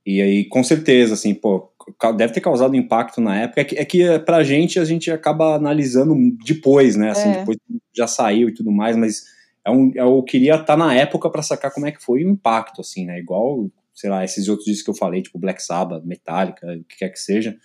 e 0.04 0.20
aí, 0.20 0.44
com 0.44 0.62
certeza, 0.62 1.14
assim, 1.14 1.34
pô, 1.34 1.72
deve 2.16 2.32
ter 2.32 2.40
causado 2.40 2.76
impacto 2.76 3.20
na 3.20 3.36
época. 3.42 3.60
É 3.60 3.64
que, 3.64 3.76
é 3.76 3.84
que 3.84 4.18
pra 4.20 4.42
gente, 4.42 4.78
a 4.78 4.84
gente 4.84 5.10
acaba 5.10 5.54
analisando 5.54 6.14
depois, 6.44 6.96
né? 6.96 7.10
Assim, 7.10 7.28
é. 7.28 7.38
depois 7.38 7.58
já 7.94 8.06
saiu 8.06 8.48
e 8.48 8.54
tudo 8.54 8.70
mais, 8.70 8.96
mas 8.96 9.24
é 9.64 9.70
um, 9.70 9.90
eu 9.94 10.22
queria 10.22 10.54
estar 10.54 10.64
tá 10.64 10.76
na 10.76 10.94
época 10.94 11.30
para 11.30 11.42
sacar 11.42 11.72
como 11.72 11.86
é 11.86 11.92
que 11.92 12.02
foi 12.02 12.24
o 12.24 12.30
impacto, 12.30 12.80
assim, 12.80 13.04
né? 13.06 13.18
Igual, 13.18 13.70
sei 13.94 14.10
lá, 14.10 14.24
esses 14.24 14.48
outros 14.48 14.66
discos 14.66 14.84
que 14.84 14.90
eu 14.90 14.94
falei, 14.94 15.22
tipo 15.22 15.38
Black 15.38 15.62
Sabbath, 15.62 16.04
Metallica, 16.04 16.66
o 16.66 16.84
que 16.84 16.98
quer 16.98 17.08
que 17.08 17.18
seja. 17.18 17.56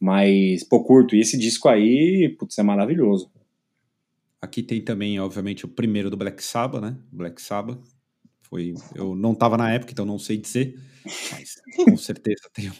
Mas, 0.00 0.64
pô, 0.64 0.82
curto. 0.82 1.14
E 1.14 1.20
esse 1.20 1.38
disco 1.38 1.68
aí, 1.68 2.34
putz, 2.38 2.58
é 2.58 2.62
maravilhoso. 2.62 3.30
Aqui 4.40 4.62
tem 4.62 4.80
também, 4.80 5.20
obviamente, 5.20 5.64
o 5.64 5.68
primeiro 5.68 6.10
do 6.10 6.16
Black 6.16 6.42
Sabbath, 6.42 6.82
né? 6.82 6.96
Black 7.12 7.40
Sabbath. 7.40 7.78
Foi, 8.42 8.74
eu 8.94 9.14
não 9.14 9.32
estava 9.32 9.56
na 9.56 9.72
época, 9.72 9.92
então 9.92 10.04
não 10.04 10.18
sei 10.18 10.36
dizer, 10.36 10.78
mas 11.04 11.62
com 11.76 11.96
certeza 11.96 12.50
tem, 12.52 12.70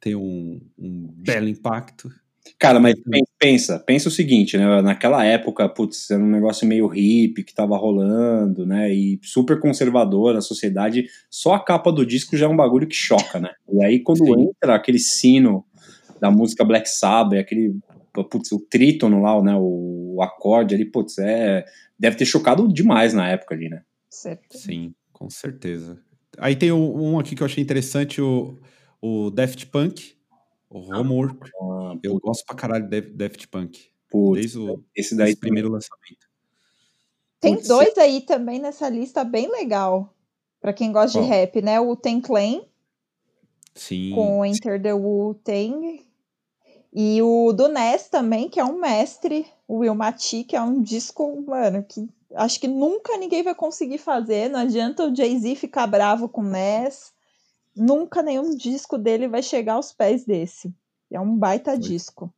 tem 0.00 0.14
um, 0.14 0.60
um 0.78 1.14
belo 1.18 1.48
impacto. 1.48 2.10
Cara, 2.58 2.80
mas 2.80 2.94
pensa, 3.38 3.78
pensa 3.78 4.08
o 4.08 4.12
seguinte, 4.12 4.56
né? 4.56 4.82
Naquela 4.82 5.24
época, 5.24 5.68
putz, 5.68 6.10
era 6.10 6.22
um 6.22 6.30
negócio 6.30 6.66
meio 6.66 6.86
hippie 6.86 7.44
que 7.44 7.54
tava 7.54 7.76
rolando, 7.76 8.66
né? 8.66 8.92
E 8.92 9.20
super 9.22 9.60
conservador 9.60 10.36
a 10.36 10.40
sociedade. 10.40 11.06
Só 11.30 11.54
a 11.54 11.64
capa 11.64 11.92
do 11.92 12.04
disco 12.04 12.36
já 12.36 12.46
é 12.46 12.48
um 12.48 12.56
bagulho 12.56 12.86
que 12.86 12.94
choca, 12.94 13.38
né? 13.38 13.50
E 13.72 13.84
aí, 13.84 14.00
quando 14.00 14.24
Sim. 14.24 14.48
entra 14.48 14.74
aquele 14.74 14.98
sino 14.98 15.64
da 16.20 16.30
música 16.30 16.64
Black 16.64 16.88
Sabbath, 16.88 17.38
aquele 17.38 17.76
putz, 18.12 18.52
o 18.52 18.60
trítono 18.60 19.22
lá, 19.22 19.40
né, 19.42 19.54
o, 19.56 20.16
o 20.16 20.22
acorde 20.22 20.74
ali, 20.74 20.84
putz, 20.84 21.18
é, 21.18 21.64
deve 21.98 22.16
ter 22.16 22.24
chocado 22.24 22.66
demais 22.68 23.14
na 23.14 23.28
época 23.28 23.54
ali, 23.54 23.68
né? 23.68 23.82
Certo. 24.10 24.58
Sim, 24.58 24.92
com 25.12 25.30
certeza. 25.30 25.98
Aí 26.38 26.56
tem 26.56 26.72
um 26.72 27.18
aqui 27.18 27.34
que 27.34 27.42
eu 27.42 27.46
achei 27.46 27.62
interessante, 27.62 28.20
o, 28.20 28.58
o 29.00 29.30
Daft 29.30 29.66
Punk, 29.66 30.16
o 30.68 30.78
Homework. 30.78 31.50
Ah, 31.60 31.94
eu 32.02 32.18
gosto 32.18 32.44
pra 32.44 32.56
caralho 32.56 32.88
de 32.88 33.00
Daft 33.00 33.48
Punk. 33.48 33.90
Putz, 34.08 34.40
desde 34.40 34.58
o 34.58 34.84
esse 34.94 35.16
daí 35.16 35.36
primeiro 35.36 35.70
lançamento. 35.70 36.28
Tem 37.40 37.54
putz, 37.54 37.68
dois 37.68 37.96
aí 37.96 38.20
também 38.20 38.58
nessa 38.58 38.88
lista 38.88 39.24
bem 39.24 39.50
legal. 39.50 40.14
Pra 40.60 40.72
quem 40.72 40.92
gosta 40.92 41.20
de 41.20 41.26
rap, 41.26 41.62
né? 41.62 41.80
O 41.80 41.96
Ten 41.96 42.20
Clan. 42.20 42.60
Sim. 43.74 44.12
Com 44.14 44.44
Enter 44.44 44.80
the 44.82 44.92
Wu-Tang. 44.92 46.06
E 46.92 47.22
o 47.22 47.52
do 47.52 47.68
Ness 47.68 48.08
também, 48.08 48.48
que 48.48 48.60
é 48.60 48.64
um 48.64 48.78
mestre, 48.78 49.46
o 49.66 49.78
Will 49.78 49.94
Mati, 49.94 50.44
que 50.44 50.56
é 50.56 50.60
um 50.60 50.82
disco, 50.82 51.40
mano, 51.46 51.84
que 51.84 52.08
acho 52.34 52.60
que 52.60 52.66
nunca 52.66 53.16
ninguém 53.16 53.42
vai 53.42 53.54
conseguir 53.54 53.98
fazer. 53.98 54.50
Não 54.50 54.60
adianta 54.60 55.06
o 55.06 55.14
Jay-Z 55.14 55.54
ficar 55.54 55.86
bravo 55.86 56.28
com 56.28 56.40
o 56.40 56.44
Ness. 56.44 57.12
Nunca 57.80 58.22
nenhum 58.22 58.54
disco 58.54 58.98
dele 58.98 59.26
vai 59.26 59.42
chegar 59.42 59.72
aos 59.72 59.90
pés 59.90 60.26
desse. 60.26 60.70
É 61.10 61.18
um 61.18 61.34
baita 61.34 61.70
Foi. 61.70 61.80
disco. 61.80 62.34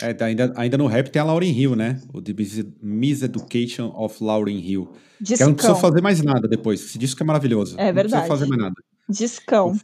É, 0.00 0.14
tá, 0.14 0.24
ainda, 0.24 0.54
ainda 0.56 0.78
no 0.78 0.86
rap 0.86 1.10
tem 1.10 1.20
a 1.20 1.24
Lauryn 1.26 1.52
Hill, 1.52 1.76
né? 1.76 2.00
O 2.14 2.22
The 2.22 2.32
Miseducation 2.80 3.92
of 3.94 4.24
Lauryn 4.24 4.58
Hill. 4.58 4.88
Discão. 5.20 5.36
Que 5.36 5.42
ela 5.42 5.50
não 5.50 5.56
precisa 5.56 5.74
fazer 5.74 6.00
mais 6.00 6.22
nada 6.22 6.48
depois. 6.48 6.80
Esse 6.80 6.98
disco 6.98 7.22
é 7.22 7.26
maravilhoso. 7.26 7.78
É 7.78 7.92
verdade. 7.92 8.14
Não 8.14 8.20
precisa 8.20 8.38
fazer 8.38 8.48
mais 8.48 8.62
nada. 8.62 8.74
Discão. 9.06 9.76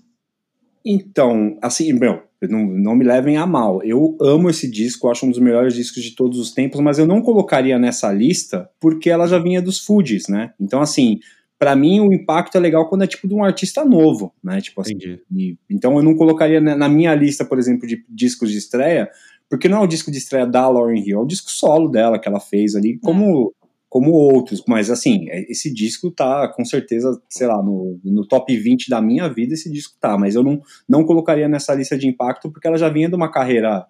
Então, 0.83 1.59
assim, 1.61 1.93
meu, 1.93 2.23
não, 2.41 2.65
não 2.65 2.97
me 2.97 3.05
levem 3.05 3.37
a 3.37 3.47
mal. 3.47 3.83
Eu 3.83 4.17
amo 4.19 4.49
esse 4.49 4.71
disco, 4.71 5.11
acho 5.11 5.27
um 5.27 5.31
dos 5.31 5.39
melhores 5.39 5.75
discos 5.75 6.03
de 6.03 6.13
todos 6.13 6.39
os 6.39 6.53
tempos, 6.53 6.81
mas 6.81 6.99
eu 6.99 7.07
não 7.07 7.21
colocaria 7.21 7.79
nessa 7.79 8.11
lista 8.11 8.71
porque 8.81 9.11
ela 9.11 9.27
já 9.27 9.39
vinha 9.39 9.61
dos 9.61 9.81
Fugees, 9.81 10.27
né? 10.29 10.55
Então, 10.59 10.81
assim, 10.81 11.21
para 11.59 11.75
mim 11.75 12.01
o 12.01 12.13
impacto 12.13 12.57
é 12.57 12.61
legal 12.61 12.89
quando 12.89 13.05
é 13.05 13.07
tipo 13.07 13.27
de 13.27 13.35
um 13.35 13.45
artista 13.45 13.85
novo, 13.85 14.33
né? 14.43 14.61
Tipo 14.61 14.81
assim. 14.81 14.97
E, 15.35 15.57
então 15.71 15.97
eu 15.97 16.03
não 16.03 16.15
colocaria 16.15 16.61
na 16.61 16.89
minha 16.89 17.15
lista, 17.15 17.45
por 17.45 17.59
exemplo, 17.59 17.87
de 17.87 18.05
discos 18.09 18.51
de 18.51 18.59
estreia, 18.59 19.11
porque 19.49 19.69
não 19.69 19.79
é 19.79 19.81
o 19.81 19.87
disco 19.87 20.11
de 20.11 20.19
estreia 20.19 20.47
da 20.47 20.69
Lauryn 20.69 21.03
Hill, 21.03 21.19
é 21.19 21.23
o 21.23 21.27
disco 21.27 21.51
solo 21.51 21.89
dela 21.89 22.19
que 22.19 22.29
ela 22.29 22.41
fez 22.41 22.75
ali, 22.75 22.99
como 22.99 23.55
como 23.89 24.11
outros, 24.13 24.63
mas 24.69 24.91
assim, 24.91 25.27
é, 25.31 25.51
esse 25.51 25.73
disco 25.73 26.11
tá 26.11 26.49
com 26.49 26.65
certeza, 26.67 27.19
sei 27.31 27.47
lá, 27.47 27.63
no, 27.63 27.99
no 28.05 28.27
top 28.27 28.55
20 28.55 28.91
da 28.91 29.01
minha 29.01 29.27
vida 29.27 29.55
esse 29.55 29.71
disco 29.71 29.97
tá, 29.99 30.19
mas 30.19 30.35
eu 30.35 30.43
não, 30.43 30.61
não 30.87 31.05
colocaria 31.05 31.49
nessa 31.49 31.73
lista 31.75 31.97
de 31.97 32.07
impacto 32.07 32.51
porque 32.51 32.67
ela 32.67 32.77
já 32.77 32.91
vinha 32.91 33.09
de 33.09 33.15
uma 33.15 33.31
carreira 33.31 33.87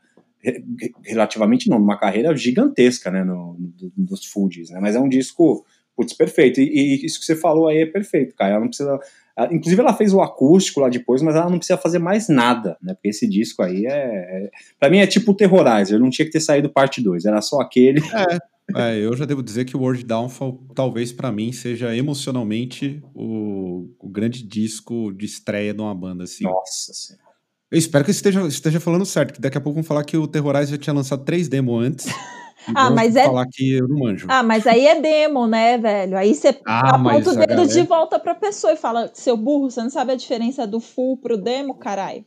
relativamente 1.05 1.69
não, 1.69 1.79
uma 1.79 1.99
carreira 1.99 2.37
gigantesca, 2.37 3.11
né, 3.11 3.25
no, 3.25 3.57
no, 3.59 3.91
dos 3.97 4.27
Fugees, 4.27 4.71
né, 4.71 4.79
mas 4.81 4.95
é 4.95 5.01
um 5.01 5.09
disco, 5.09 5.65
putz, 5.97 6.13
perfeito, 6.13 6.61
e, 6.61 6.65
e, 6.65 7.07
isso 7.07 7.19
que 7.19 7.25
você 7.25 7.35
falou 7.35 7.69
aí 7.69 7.79
é 7.79 7.87
perfeito, 7.87 8.35
cara, 8.35 8.53
ela 8.53 8.61
não 8.61 8.69
precisa, 8.69 9.01
inclusive 9.51 9.81
ela 9.81 9.95
fez 9.95 10.13
o 10.13 10.21
acústico 10.21 10.81
lá 10.81 10.89
depois, 10.89 11.23
mas 11.23 11.35
ela 11.35 11.51
não 11.51 11.59
precisa 11.59 11.79
fazer 11.79 11.99
mais 11.99 12.29
nada, 12.29 12.77
né, 12.83 12.95
porque 12.95 13.09
esse 13.09 13.27
disco 13.27 13.63
aí 13.63 13.87
é, 13.87 13.91
é 13.91 14.51
pra 14.79 14.91
mim 14.91 14.99
é 14.99 15.07
tipo 15.07 15.33
o 15.33 15.35
Terrorizer, 15.35 15.99
não 15.99 16.11
tinha 16.11 16.27
que 16.27 16.33
ter 16.33 16.41
saído 16.41 16.69
parte 16.69 17.03
2, 17.03 17.25
era 17.25 17.41
só 17.41 17.61
aquele... 17.61 18.01
É. 18.01 18.57
É, 18.75 18.99
eu 18.99 19.17
já 19.17 19.25
devo 19.25 19.45
dizer 19.45 19.65
que 19.65 19.77
o 19.77 19.81
World 19.81 20.05
Downfall, 20.05 20.61
talvez 20.75 21.13
para 21.13 21.31
mim, 21.31 21.53
seja 21.53 21.95
emocionalmente 21.95 23.01
o, 23.15 23.89
o, 23.99 24.09
grande 24.09 24.43
disco 24.43 25.13
de 25.13 25.25
estreia 25.25 25.73
de 25.73 25.81
uma 25.81 25.95
banda. 25.95 26.25
Assim. 26.25 26.43
Nossa 26.43 26.93
senhora. 26.93 27.27
Eu 27.71 27.79
espero 27.79 28.05
que 28.05 28.11
esteja, 28.11 28.47
esteja 28.47 28.81
falando 28.81 29.05
certo, 29.05 29.35
que 29.35 29.41
daqui 29.41 29.59
a 29.59 29.61
pouco 29.61 29.75
vão 29.75 29.85
falar 29.85 30.05
que 30.05 30.17
o 30.17 30.27
Terrorize 30.27 30.71
já 30.71 30.79
tinha 30.79 30.95
lançado 30.95 31.25
três 31.25 31.49
demos 31.49 31.85
antes. 31.85 32.07
ah, 32.75 32.91
mas 32.91 33.17
é. 33.17 33.25
falar 33.25 33.47
que 33.51 33.75
eu 33.75 33.89
não 33.89 33.99
manjo. 33.99 34.27
Ah, 34.29 34.43
mas 34.43 34.67
aí 34.67 34.87
é 34.87 35.01
demo, 35.01 35.47
né, 35.47 35.79
velho? 35.79 36.17
Aí 36.17 36.35
você 36.35 36.59
ah, 36.67 36.97
aponta 36.97 37.31
o 37.31 37.35
dedo 37.35 37.49
galera... 37.49 37.67
de 37.67 37.83
volta 37.83 38.19
pra 38.19 38.35
pessoa 38.35 38.73
e 38.73 38.77
fala: 38.77 39.11
seu 39.15 39.37
burro, 39.37 39.71
você 39.71 39.83
não 39.83 39.91
sabe 39.91 40.13
a 40.13 40.17
diferença 40.17 40.67
do 40.67 40.81
full 40.81 41.17
pro 41.19 41.37
demo, 41.37 41.75
caralho. 41.75 42.25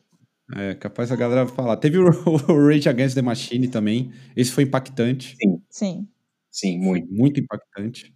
É, 0.56 0.74
capaz 0.74 1.12
a 1.12 1.16
galera 1.16 1.48
falar. 1.48 1.78
Teve 1.78 2.00
o, 2.00 2.06
o 2.50 2.68
Rage 2.68 2.90
Against 2.90 3.16
the 3.16 3.22
Machine 3.22 3.68
também. 3.68 4.12
Esse 4.36 4.52
foi 4.52 4.64
impactante. 4.64 5.36
Sim. 5.42 5.62
Sim. 5.70 6.08
Sim, 6.52 6.80
muito. 6.80 7.08
Foi 7.08 7.18
muito 7.18 7.40
impactante. 7.40 8.14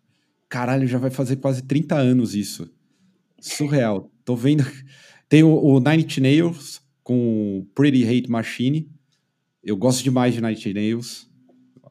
Caralho, 0.50 0.88
já 0.88 0.98
vai 0.98 1.10
fazer 1.10 1.38
quase 1.38 1.64
30 1.64 1.96
anos 1.96 2.34
isso. 2.36 2.72
Surreal. 3.40 4.12
Tô 4.26 4.36
vendo. 4.36 4.64
Tem 5.30 5.44
o, 5.44 5.56
o 5.56 5.80
Nine 5.80 6.04
Inch 6.04 6.18
Nails 6.20 6.82
com 7.04 7.66
Pretty 7.76 8.04
Hate 8.04 8.30
Machine. 8.30 8.90
Eu 9.64 9.78
gosto 9.78 10.04
demais 10.04 10.34
de 10.34 10.42
Nine 10.42 10.54
Inch 10.54 10.74
Nails. 10.74 11.33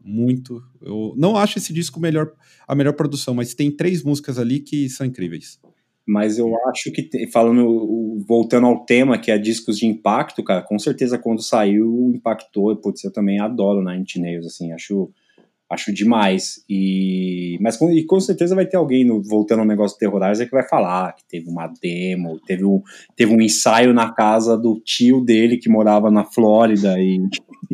Muito. 0.04 0.62
Eu 0.80 1.14
não 1.16 1.36
acho 1.36 1.58
esse 1.58 1.72
disco 1.72 2.00
melhor, 2.00 2.32
a 2.66 2.74
melhor 2.74 2.94
produção, 2.94 3.34
mas 3.34 3.54
tem 3.54 3.70
três 3.70 4.02
músicas 4.02 4.38
ali 4.38 4.60
que 4.60 4.88
são 4.88 5.06
incríveis. 5.06 5.60
Mas 6.04 6.36
eu 6.36 6.52
acho 6.68 6.90
que, 6.90 7.28
falando, 7.28 8.24
voltando 8.26 8.66
ao 8.66 8.84
tema, 8.84 9.18
que 9.18 9.30
é 9.30 9.38
discos 9.38 9.78
de 9.78 9.86
impacto, 9.86 10.42
cara, 10.42 10.62
com 10.62 10.78
certeza 10.78 11.16
quando 11.16 11.42
saiu 11.42 12.10
impactou. 12.12 12.74
Putz, 12.76 13.04
eu 13.04 13.12
também 13.12 13.40
adoro 13.40 13.84
Nine 13.84 14.02
Inch 14.02 14.16
Nails, 14.16 14.46
assim, 14.46 14.72
acho 14.72 15.10
acho 15.72 15.92
demais. 15.92 16.62
E, 16.68 17.56
mas 17.60 17.76
com, 17.76 17.90
e 17.90 18.04
com 18.04 18.20
certeza 18.20 18.54
vai 18.54 18.66
ter 18.66 18.76
alguém, 18.76 19.06
no, 19.06 19.22
voltando 19.22 19.60
ao 19.60 19.66
negócio 19.66 19.96
Terrorizer, 19.96 20.46
que 20.46 20.54
vai 20.54 20.68
falar 20.68 21.14
que 21.14 21.24
teve 21.26 21.48
uma 21.48 21.72
demo, 21.80 22.38
teve 22.46 22.64
um, 22.64 22.82
teve 23.16 23.34
um 23.34 23.40
ensaio 23.40 23.94
na 23.94 24.12
casa 24.12 24.56
do 24.56 24.78
tio 24.84 25.24
dele 25.24 25.56
que 25.56 25.70
morava 25.70 26.10
na 26.10 26.24
Flórida 26.24 27.00
e, 27.00 27.18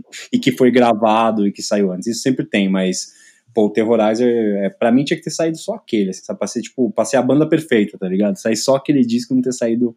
e 0.32 0.38
que 0.38 0.52
foi 0.52 0.70
gravado 0.70 1.46
e 1.46 1.52
que 1.52 1.62
saiu 1.62 1.92
antes. 1.92 2.06
Isso 2.06 2.22
sempre 2.22 2.44
tem, 2.44 2.68
mas 2.68 3.12
pô, 3.54 3.66
o 3.66 3.70
Terrorizer, 3.70 4.28
é, 4.64 4.70
pra 4.70 4.92
mim 4.92 5.04
tinha 5.04 5.16
que 5.16 5.24
ter 5.24 5.30
saído 5.30 5.58
só 5.58 5.74
aquele, 5.74 6.10
assim, 6.10 6.22
pra 6.34 6.46
ser, 6.46 6.62
tipo, 6.62 6.90
pra 6.92 7.04
ser 7.04 7.16
a 7.16 7.22
banda 7.22 7.48
perfeita, 7.48 7.98
tá 7.98 8.08
ligado? 8.08 8.36
Sair 8.36 8.56
só 8.56 8.76
aquele 8.76 9.04
disco 9.04 9.32
e 9.32 9.36
não 9.36 9.42
ter 9.42 9.52
saído 9.52 9.96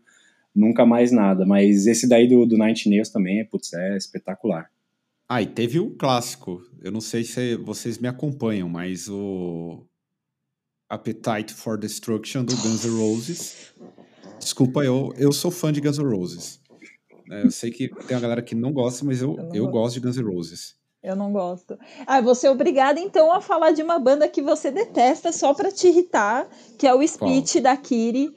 nunca 0.56 0.86
mais 0.86 1.12
nada. 1.12 1.45
Mas 1.45 1.86
esse 1.88 2.08
daí 2.08 2.28
do, 2.28 2.45
do 2.45 2.58
Night 2.58 2.89
Nails 2.89 3.10
também, 3.10 3.45
putz, 3.45 3.74
é 3.74 3.97
espetacular. 3.97 4.70
Ah, 5.28 5.41
e 5.41 5.45
teve 5.45 5.80
o 5.80 5.91
clássico. 5.91 6.62
Eu 6.82 6.91
não 6.91 7.02
sei 7.02 7.24
se 7.24 7.56
vocês 7.56 7.97
me 7.97 8.08
acompanham, 8.08 8.68
mas 8.68 9.08
o 9.08 9.86
Appetite 10.89 11.54
for 11.54 11.78
Destruction 11.78 12.43
do 12.43 12.56
Guns 12.58 12.84
N' 12.84 12.97
Roses. 12.97 13.74
Desculpa, 14.39 14.84
eu, 14.84 15.14
eu 15.18 15.32
sou 15.32 15.49
fã 15.49 15.72
de 15.72 15.80
Guns 15.80 15.97
N' 15.97 16.04
Roses. 16.04 16.60
É, 17.32 17.46
eu 17.46 17.52
sei 17.52 17.72
que 17.72 17.88
tem 17.88 18.18
uma 18.18 18.22
galera 18.22 18.42
que 18.42 18.54
não 18.54 18.74
gosta, 18.74 19.06
mas 19.06 19.22
eu, 19.22 19.38
eu, 19.38 19.50
eu 19.54 19.68
gosto 19.70 19.94
de 19.94 20.02
Guns 20.02 20.18
N' 20.18 20.24
Roses. 20.24 20.76
Eu 21.02 21.16
não 21.16 21.32
gosto. 21.32 21.80
Ah, 22.06 22.20
você 22.20 22.46
é 22.46 22.52
obrigada 22.52 23.00
então 23.00 23.32
a 23.32 23.40
falar 23.40 23.72
de 23.72 23.82
uma 23.82 23.98
banda 23.98 24.28
que 24.28 24.42
você 24.42 24.70
detesta 24.70 25.32
só 25.32 25.54
pra 25.54 25.72
te 25.72 25.88
irritar, 25.88 26.48
que 26.78 26.86
é 26.86 26.94
o 26.94 27.08
Speech 27.08 27.54
Qual? 27.54 27.64
da 27.64 27.78
Kiri, 27.78 28.36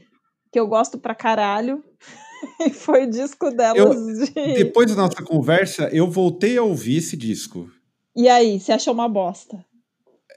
que 0.50 0.58
eu 0.58 0.66
gosto 0.68 0.96
pra 0.96 1.14
caralho. 1.14 1.82
e 2.64 2.70
foi 2.70 3.04
o 3.04 3.10
disco 3.10 3.50
delas 3.50 3.96
eu, 3.96 4.26
de... 4.26 4.54
Depois 4.54 4.88
da 4.88 5.02
nossa 5.02 5.22
conversa, 5.24 5.90
eu 5.92 6.08
voltei 6.08 6.56
a 6.56 6.62
ouvir 6.62 6.98
esse 6.98 7.16
disco. 7.16 7.68
E 8.16 8.28
aí, 8.28 8.60
você 8.60 8.72
achou 8.72 8.94
uma 8.94 9.08
bosta? 9.08 9.64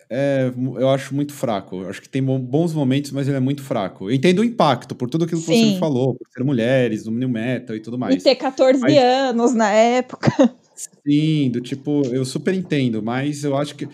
É, 0.09 0.51
eu 0.55 0.89
acho 0.89 1.13
muito 1.13 1.33
fraco. 1.33 1.81
Eu 1.81 1.89
acho 1.89 2.01
que 2.01 2.07
tem 2.09 2.23
bons 2.23 2.73
momentos, 2.73 3.11
mas 3.11 3.27
ele 3.27 3.37
é 3.37 3.41
muito 3.41 3.61
fraco. 3.61 4.09
Eu 4.09 4.15
entendo 4.15 4.39
o 4.39 4.43
impacto 4.43 4.95
por 4.95 5.09
tudo 5.09 5.25
aquilo 5.25 5.41
que 5.41 5.47
Sim. 5.47 5.65
você 5.65 5.73
me 5.73 5.79
falou, 5.79 6.15
por 6.15 6.27
ser 6.31 6.43
mulheres, 6.43 7.05
no 7.05 7.11
new 7.11 7.29
metal 7.29 7.75
e 7.75 7.79
tudo 7.79 7.97
mais. 7.97 8.15
E 8.15 8.19
ter 8.19 8.35
14 8.35 8.79
mas... 8.79 8.97
anos 8.97 9.53
na 9.53 9.69
época. 9.71 10.31
Sim, 11.05 11.49
do 11.51 11.59
tipo, 11.59 12.03
eu 12.07 12.23
super 12.23 12.53
entendo, 12.53 13.01
mas 13.01 13.43
eu 13.43 13.57
acho 13.57 13.75
que 13.75 13.87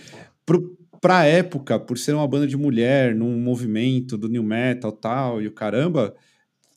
pro, 0.46 0.78
pra 1.00 1.26
época, 1.26 1.80
por 1.80 1.98
ser 1.98 2.14
uma 2.14 2.28
banda 2.28 2.46
de 2.46 2.58
mulher, 2.58 3.16
num 3.16 3.40
movimento 3.40 4.18
do 4.18 4.30
new 4.30 4.44
metal 4.44 4.92
tal, 4.92 5.42
e 5.42 5.48
o 5.48 5.52
caramba, 5.52 6.14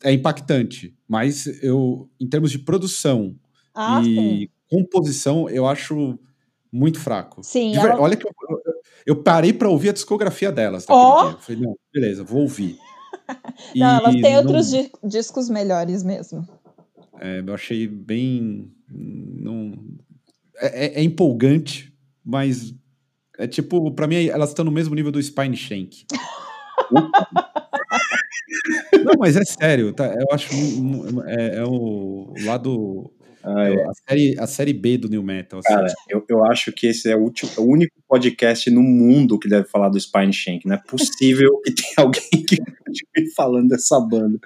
é 0.02 0.12
impactante. 0.12 0.94
Mas 1.08 1.46
eu, 1.62 2.08
em 2.20 2.28
termos 2.28 2.50
de 2.50 2.58
produção 2.58 3.36
ah, 3.74 4.00
e 4.02 4.04
sim. 4.04 4.48
composição, 4.68 5.48
eu 5.50 5.66
acho 5.66 6.18
muito 6.72 6.98
fraco. 7.00 7.42
Sim. 7.42 7.72
De, 7.72 7.78
ela... 7.78 8.00
Olha 8.00 8.16
que 8.16 8.26
eu, 8.26 8.30
eu 9.06 9.22
parei 9.22 9.52
para 9.52 9.68
ouvir 9.68 9.90
a 9.90 9.92
discografia 9.92 10.50
delas. 10.50 10.84
Oh. 10.88 11.22
Dia. 11.22 11.32
Eu 11.32 11.38
falei, 11.38 11.62
não, 11.62 11.76
beleza, 11.94 12.24
vou 12.24 12.42
ouvir. 12.42 12.76
não, 13.76 13.98
elas 13.98 14.14
têm 14.16 14.36
outros 14.36 14.72
discos 15.04 15.48
melhores 15.48 16.02
mesmo. 16.02 16.46
É, 17.20 17.42
eu 17.46 17.54
achei 17.54 17.86
bem. 17.86 18.70
Não, 18.90 19.72
é, 20.58 20.86
é, 20.86 21.00
é 21.00 21.02
empolgante, 21.02 21.92
mas 22.24 22.74
é 23.38 23.46
tipo, 23.46 23.90
para 23.92 24.06
mim, 24.06 24.26
elas 24.26 24.50
estão 24.50 24.64
no 24.64 24.70
mesmo 24.72 24.94
nível 24.94 25.12
do 25.12 25.22
Spine 25.22 25.56
Shank. 25.56 26.06
Não, 29.04 29.14
mas 29.18 29.36
é 29.36 29.44
sério, 29.44 29.92
tá? 29.92 30.06
Eu 30.06 30.26
acho 30.32 30.48
é, 31.26 31.58
é 31.58 31.64
o 31.64 32.34
lado 32.44 33.12
ah, 33.46 33.68
é. 33.68 33.82
a, 33.82 33.92
série, 34.08 34.36
a 34.38 34.46
série 34.46 34.72
B 34.72 34.98
do 34.98 35.08
New 35.08 35.22
Metal. 35.22 35.60
Assim. 35.60 35.72
Cara, 35.72 35.86
eu, 36.08 36.24
eu 36.28 36.44
acho 36.46 36.72
que 36.72 36.88
esse 36.88 37.08
é 37.08 37.16
o, 37.16 37.20
último, 37.20 37.50
o 37.58 37.62
único 37.62 37.94
podcast 38.08 38.68
no 38.70 38.82
mundo 38.82 39.38
que 39.38 39.48
deve 39.48 39.68
falar 39.68 39.88
do 39.88 40.00
Spine 40.00 40.32
Shank. 40.32 40.66
Não 40.66 40.74
é 40.74 40.78
possível 40.78 41.60
que 41.64 41.72
tenha 41.72 41.94
alguém 42.04 42.44
que 42.44 42.56
continue 42.56 43.34
falando 43.36 43.68
dessa 43.68 44.00
banda. 44.00 44.38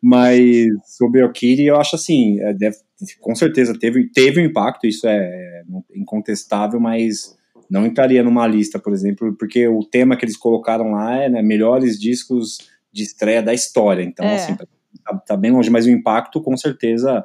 Mas 0.00 0.68
sobre 0.84 1.24
o 1.24 1.32
Kiri, 1.32 1.66
eu 1.66 1.76
acho 1.76 1.96
assim, 1.96 2.40
é, 2.40 2.54
deve, 2.54 2.76
com 3.20 3.34
certeza 3.34 3.76
teve, 3.76 4.08
teve 4.10 4.40
um 4.40 4.44
impacto, 4.44 4.86
isso 4.86 5.08
é, 5.08 5.16
é 5.16 5.62
incontestável, 5.96 6.78
mas 6.78 7.36
não 7.68 7.84
entraria 7.84 8.22
numa 8.22 8.46
lista, 8.46 8.78
por 8.78 8.92
exemplo, 8.92 9.34
porque 9.36 9.66
o 9.66 9.82
tema 9.82 10.16
que 10.16 10.24
eles 10.24 10.36
colocaram 10.36 10.92
lá 10.92 11.16
é 11.16 11.28
né, 11.28 11.42
melhores 11.42 11.98
discos 11.98 12.58
de 12.92 13.02
estreia 13.02 13.42
da 13.42 13.52
história. 13.52 14.02
Então, 14.02 14.24
é. 14.24 14.36
assim, 14.36 14.56
tá, 15.04 15.16
tá, 15.26 15.36
bem 15.36 15.50
longe, 15.50 15.68
mas 15.68 15.86
o 15.86 15.90
impacto, 15.90 16.40
com 16.40 16.56
certeza, 16.56 17.24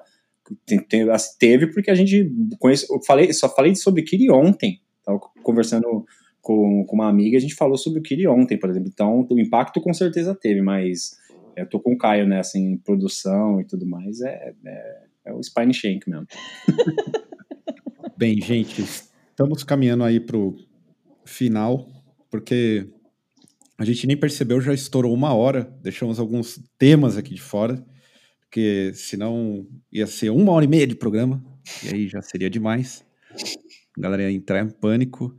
teve, 1.40 1.68
porque 1.68 1.92
a 1.92 1.96
gente 1.96 2.32
conhece. 2.60 2.88
Eu 2.90 3.02
falei, 3.04 3.32
só 3.34 3.48
falei 3.50 3.76
sobre 3.76 4.04
Kiri 4.04 4.30
ontem. 4.30 4.82
Tava 5.04 5.20
conversando 5.44 6.06
com, 6.42 6.86
com 6.86 6.96
uma 6.96 7.08
amiga, 7.08 7.38
a 7.38 7.42
gente 7.42 7.56
falou 7.56 7.78
sobre 7.78 8.00
o 8.00 8.04
Kiri 8.04 8.28
ontem, 8.28 8.58
por 8.58 8.70
exemplo. 8.70 8.90
Então, 8.92 9.26
o 9.30 9.40
impacto 9.40 9.80
com 9.80 9.94
certeza 9.94 10.36
teve, 10.36 10.62
mas 10.62 11.12
eu 11.56 11.68
tô 11.68 11.80
com 11.80 11.94
o 11.94 11.98
Caio 11.98 12.28
nessa 12.28 12.58
né, 12.58 12.66
em 12.66 12.78
produção 12.78 13.60
e 13.62 13.66
tudo 13.66 13.86
mais. 13.86 14.22
É, 14.22 14.54
é, 14.66 15.04
é 15.26 15.34
o 15.34 15.42
Spine 15.42 15.74
Shank 15.74 16.10
mesmo. 16.10 16.28
Bem, 18.18 18.40
gente, 18.42 18.82
estamos 18.82 19.64
caminhando 19.64 20.04
aí 20.04 20.20
pro 20.20 20.56
final, 21.26 21.88
porque 22.30 22.88
a 23.78 23.86
gente 23.86 24.06
nem 24.06 24.18
percebeu, 24.18 24.62
já 24.62 24.74
estourou 24.74 25.14
uma 25.14 25.34
hora, 25.34 25.64
deixamos 25.82 26.20
alguns 26.20 26.60
temas 26.78 27.18
aqui 27.18 27.34
de 27.34 27.42
fora, 27.42 27.84
porque 28.52 28.92
senão 28.94 29.66
ia 29.90 30.06
ser 30.06 30.30
uma 30.30 30.52
hora 30.52 30.66
e 30.66 30.68
meia 30.68 30.86
de 30.86 30.94
programa, 30.94 31.42
e 31.86 31.88
aí 31.88 32.08
já 32.10 32.22
seria 32.22 32.50
demais. 32.50 33.02
A 33.98 34.02
galera 34.02 34.24
ia 34.24 34.32
entrar 34.36 34.62
em 34.62 34.70
pânico. 34.70 35.34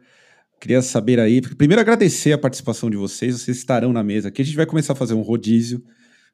Queria 0.58 0.80
saber 0.80 1.20
aí, 1.20 1.42
primeiro 1.42 1.82
agradecer 1.82 2.32
a 2.32 2.38
participação 2.38 2.88
de 2.88 2.96
vocês, 2.96 3.38
vocês 3.38 3.58
estarão 3.58 3.92
na 3.92 4.02
mesa 4.02 4.28
aqui. 4.28 4.40
A 4.40 4.44
gente 4.46 4.56
vai 4.56 4.64
começar 4.64 4.94
a 4.94 4.96
fazer 4.96 5.12
um 5.12 5.20
rodízio 5.20 5.84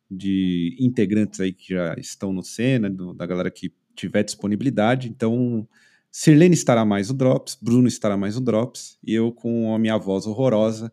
de 0.08 0.76
integrantes 0.78 1.40
aí 1.40 1.52
que 1.52 1.74
já 1.74 1.96
estão 1.98 2.32
no 2.32 2.44
Cena, 2.44 2.88
da 2.88 3.26
galera 3.26 3.50
que 3.50 3.72
tiver 3.96 4.22
disponibilidade. 4.22 5.08
Então, 5.08 5.66
Sirlene 6.12 6.54
estará 6.54 6.84
mais 6.84 7.08
no 7.08 7.14
Drops, 7.16 7.58
Bruno 7.60 7.88
estará 7.88 8.16
mais 8.16 8.36
no 8.36 8.40
Drops, 8.40 9.00
e 9.04 9.14
eu 9.14 9.32
com 9.32 9.74
a 9.74 9.80
minha 9.80 9.98
voz 9.98 10.26
horrorosa 10.26 10.92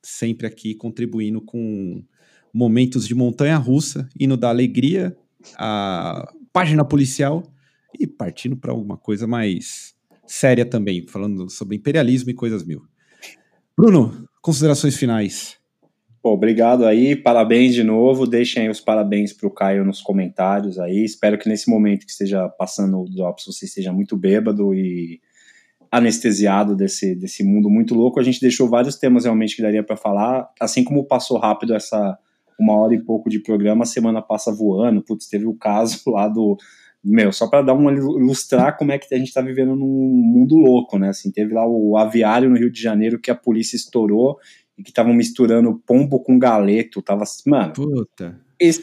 sempre 0.00 0.46
aqui 0.46 0.76
contribuindo 0.76 1.40
com 1.40 2.04
momentos 2.52 3.06
de 3.06 3.14
montanha 3.14 3.56
russa, 3.56 4.08
indo 4.18 4.36
da 4.36 4.48
alegria 4.48 5.16
à 5.56 6.28
página 6.52 6.84
policial 6.84 7.42
e 7.98 8.06
partindo 8.06 8.56
para 8.56 8.72
alguma 8.72 8.96
coisa 8.96 9.26
mais 9.26 9.94
séria 10.26 10.64
também, 10.64 11.06
falando 11.06 11.48
sobre 11.50 11.76
imperialismo 11.76 12.30
e 12.30 12.34
coisas 12.34 12.64
mil. 12.64 12.82
Bruno, 13.76 14.28
considerações 14.42 14.96
finais. 14.96 15.56
Pô, 16.20 16.32
obrigado 16.32 16.84
aí, 16.84 17.14
parabéns 17.14 17.74
de 17.74 17.84
novo. 17.84 18.26
Deixem 18.26 18.64
aí 18.64 18.68
os 18.68 18.80
parabéns 18.80 19.32
para 19.32 19.46
o 19.46 19.50
Caio 19.50 19.84
nos 19.84 20.02
comentários 20.02 20.78
aí. 20.78 21.04
Espero 21.04 21.38
que 21.38 21.48
nesse 21.48 21.70
momento 21.70 22.04
que 22.04 22.10
esteja 22.10 22.48
passando 22.48 23.00
o 23.00 23.08
Drops 23.08 23.44
você 23.46 23.66
esteja 23.66 23.92
muito 23.92 24.16
bêbado 24.16 24.74
e 24.74 25.20
anestesiado 25.90 26.76
desse, 26.76 27.14
desse 27.14 27.42
mundo 27.44 27.70
muito 27.70 27.94
louco. 27.94 28.20
A 28.20 28.22
gente 28.22 28.40
deixou 28.40 28.68
vários 28.68 28.96
temas 28.96 29.24
realmente 29.24 29.56
que 29.56 29.62
daria 29.62 29.82
para 29.82 29.96
falar, 29.96 30.50
assim 30.60 30.84
como 30.84 31.06
passou 31.06 31.38
rápido 31.38 31.74
essa 31.74 32.18
uma 32.58 32.74
hora 32.76 32.94
e 32.94 33.02
pouco 33.02 33.30
de 33.30 33.40
programa, 33.40 33.84
a 33.84 33.86
semana 33.86 34.20
passa 34.20 34.52
voando. 34.52 35.02
Putz, 35.02 35.28
teve 35.28 35.46
o 35.46 35.54
caso 35.54 36.02
lá 36.10 36.28
do 36.28 36.56
meu, 37.02 37.32
só 37.32 37.48
para 37.48 37.62
dar 37.62 37.74
uma 37.74 37.92
ilustrar 37.92 38.76
como 38.76 38.90
é 38.90 38.98
que 38.98 39.14
a 39.14 39.18
gente 39.18 39.28
está 39.28 39.40
vivendo 39.40 39.76
num 39.76 39.86
mundo 39.86 40.56
louco, 40.56 40.98
né? 40.98 41.10
Assim, 41.10 41.30
teve 41.30 41.54
lá 41.54 41.66
o 41.66 41.96
aviário 41.96 42.50
no 42.50 42.56
Rio 42.56 42.70
de 42.70 42.82
Janeiro 42.82 43.20
que 43.20 43.30
a 43.30 43.36
polícia 43.36 43.76
estourou 43.76 44.36
e 44.76 44.82
que 44.82 44.90
estavam 44.90 45.14
misturando 45.14 45.80
pombo 45.86 46.20
com 46.20 46.38
galeto, 46.38 47.00
tava, 47.00 47.24
mano. 47.46 47.72
Puta. 47.72 48.40
Esse 48.58 48.82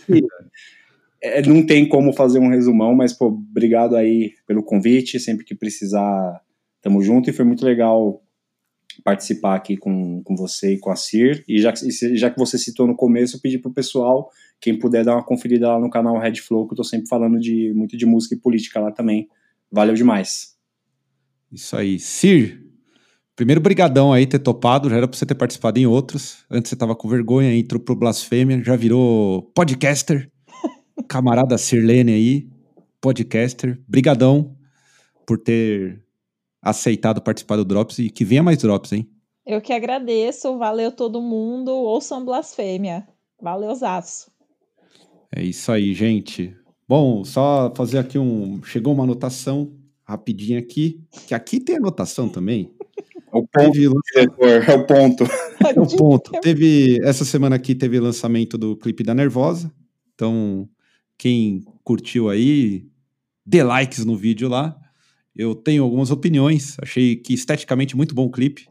é, 1.22 1.42
não 1.42 1.66
tem 1.66 1.88
como 1.88 2.14
fazer 2.14 2.40
um 2.40 2.50
resumão, 2.50 2.96
mas 2.96 3.12
pô, 3.12 3.28
obrigado 3.28 3.96
aí 3.96 4.34
pelo 4.48 4.64
convite, 4.64 5.20
sempre 5.20 5.44
que 5.44 5.54
precisar 5.54 6.42
Tamo 6.86 7.02
junto 7.02 7.28
e 7.28 7.34
foi 7.34 7.44
muito 7.44 7.66
legal 7.66 8.22
participar 9.04 9.56
aqui 9.56 9.78
com, 9.78 10.22
com 10.24 10.36
você 10.36 10.74
e 10.74 10.80
com 10.80 10.92
a 10.92 10.96
Cir. 10.96 11.44
E 11.48 11.62
já, 11.62 11.74
já 12.14 12.30
que 12.30 12.38
você 12.38 12.58
citou 12.58 12.88
no 12.88 12.96
começo, 12.96 13.36
eu 13.36 13.42
pedi 13.42 13.58
pro 13.58 13.74
pessoal, 13.74 14.30
quem 14.60 14.78
puder 14.78 15.04
dar 15.04 15.16
uma 15.16 15.24
conferida 15.24 15.68
lá 15.68 15.80
no 15.80 15.90
canal 15.90 16.18
Red 16.20 16.36
Flow, 16.36 16.68
que 16.68 16.74
eu 16.74 16.78
tô 16.78 16.84
sempre 16.84 17.08
falando 17.08 17.40
de 17.40 17.74
muito 17.74 17.98
de 17.98 18.06
música 18.06 18.36
e 18.36 18.40
política 18.40 18.80
lá 18.80 18.92
também. 18.92 19.28
Valeu 19.72 19.96
demais. 19.96 20.56
Isso 21.52 21.76
aí. 21.76 22.00
Cir, 22.00 22.64
primeiro 23.36 23.62
brigadão 23.62 24.14
aí 24.14 24.26
ter 24.26 24.40
topado, 24.40 24.90
já 24.90 24.98
era 24.98 25.08
pra 25.08 25.18
você 25.18 25.26
ter 25.26 25.36
participado 25.36 25.80
em 25.80 25.86
outros. 25.86 26.46
Antes 26.50 26.70
você 26.70 26.76
tava 26.76 26.96
com 26.96 27.08
vergonha, 27.08 27.56
entrou 27.56 27.82
pro 27.82 27.96
Blasfêmia, 27.96 28.64
já 28.64 28.76
virou 28.76 29.44
podcaster. 29.54 30.32
Camarada 31.08 31.58
Sirlene 31.58 32.14
aí, 32.14 32.50
podcaster. 33.02 33.80
Brigadão 33.88 34.56
por 35.26 35.38
ter 35.40 36.05
aceitado 36.66 37.22
participar 37.22 37.58
do 37.58 37.64
Drops 37.64 38.00
e 38.00 38.10
que 38.10 38.26
venha 38.26 38.42
mais 38.42 38.58
Drops, 38.58 38.92
hein? 38.92 39.08
Eu 39.46 39.62
que 39.62 39.72
agradeço, 39.72 40.58
valeu 40.58 40.92
todo 40.92 41.22
mundo, 41.22 41.70
ouçam 41.70 42.26
Blasfêmia. 42.26 43.08
Valeu, 43.40 43.76
Zaço. 43.76 44.32
É 45.32 45.44
isso 45.44 45.72
aí, 45.72 45.94
gente. 45.94 46.56
Bom, 46.88 47.24
só 47.24 47.72
fazer 47.76 48.00
aqui 48.00 48.18
um. 48.18 48.64
Chegou 48.64 48.94
uma 48.94 49.04
anotação 49.04 49.72
rapidinha 50.04 50.58
aqui, 50.58 51.04
que 51.28 51.36
aqui 51.36 51.60
tem 51.60 51.76
anotação 51.76 52.28
também. 52.28 52.74
É 53.32 53.38
o 53.38 53.46
ponto, 53.48 53.72
teve... 54.14 54.72
é 54.72 54.76
o 54.76 54.86
ponto. 54.86 55.24
É 55.76 55.80
o 55.80 55.88
ponto. 55.98 56.32
Teve, 56.42 57.00
essa 57.04 57.26
semana 57.26 57.56
aqui 57.56 57.74
teve 57.74 58.00
lançamento 58.00 58.58
do 58.58 58.76
clipe 58.76 59.04
da 59.04 59.14
Nervosa. 59.14 59.72
Então, 60.14 60.70
quem 61.18 61.64
curtiu 61.84 62.30
aí, 62.30 62.88
dê 63.46 63.64
likes 63.64 64.06
no 64.06 64.16
vídeo 64.16 64.48
lá. 64.48 64.78
Eu 65.36 65.54
tenho 65.54 65.84
algumas 65.84 66.12
opiniões, 66.12 66.78
achei 66.82 67.16
que 67.16 67.34
esteticamente 67.34 67.96
muito 67.96 68.16
bom 68.16 68.26
o 68.26 68.32
clipe. 68.32 68.68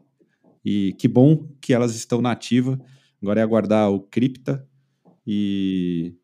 E 0.63 0.93
que 0.93 1.07
bom 1.07 1.47
que 1.61 1.73
elas 1.73 1.95
estão 1.95 2.21
na 2.21 2.31
ativa. 2.31 2.79
Agora 3.21 3.39
é 3.39 3.43
aguardar 3.43 3.91
o 3.91 3.99
Cripta. 3.99 4.67
E. 5.27 6.15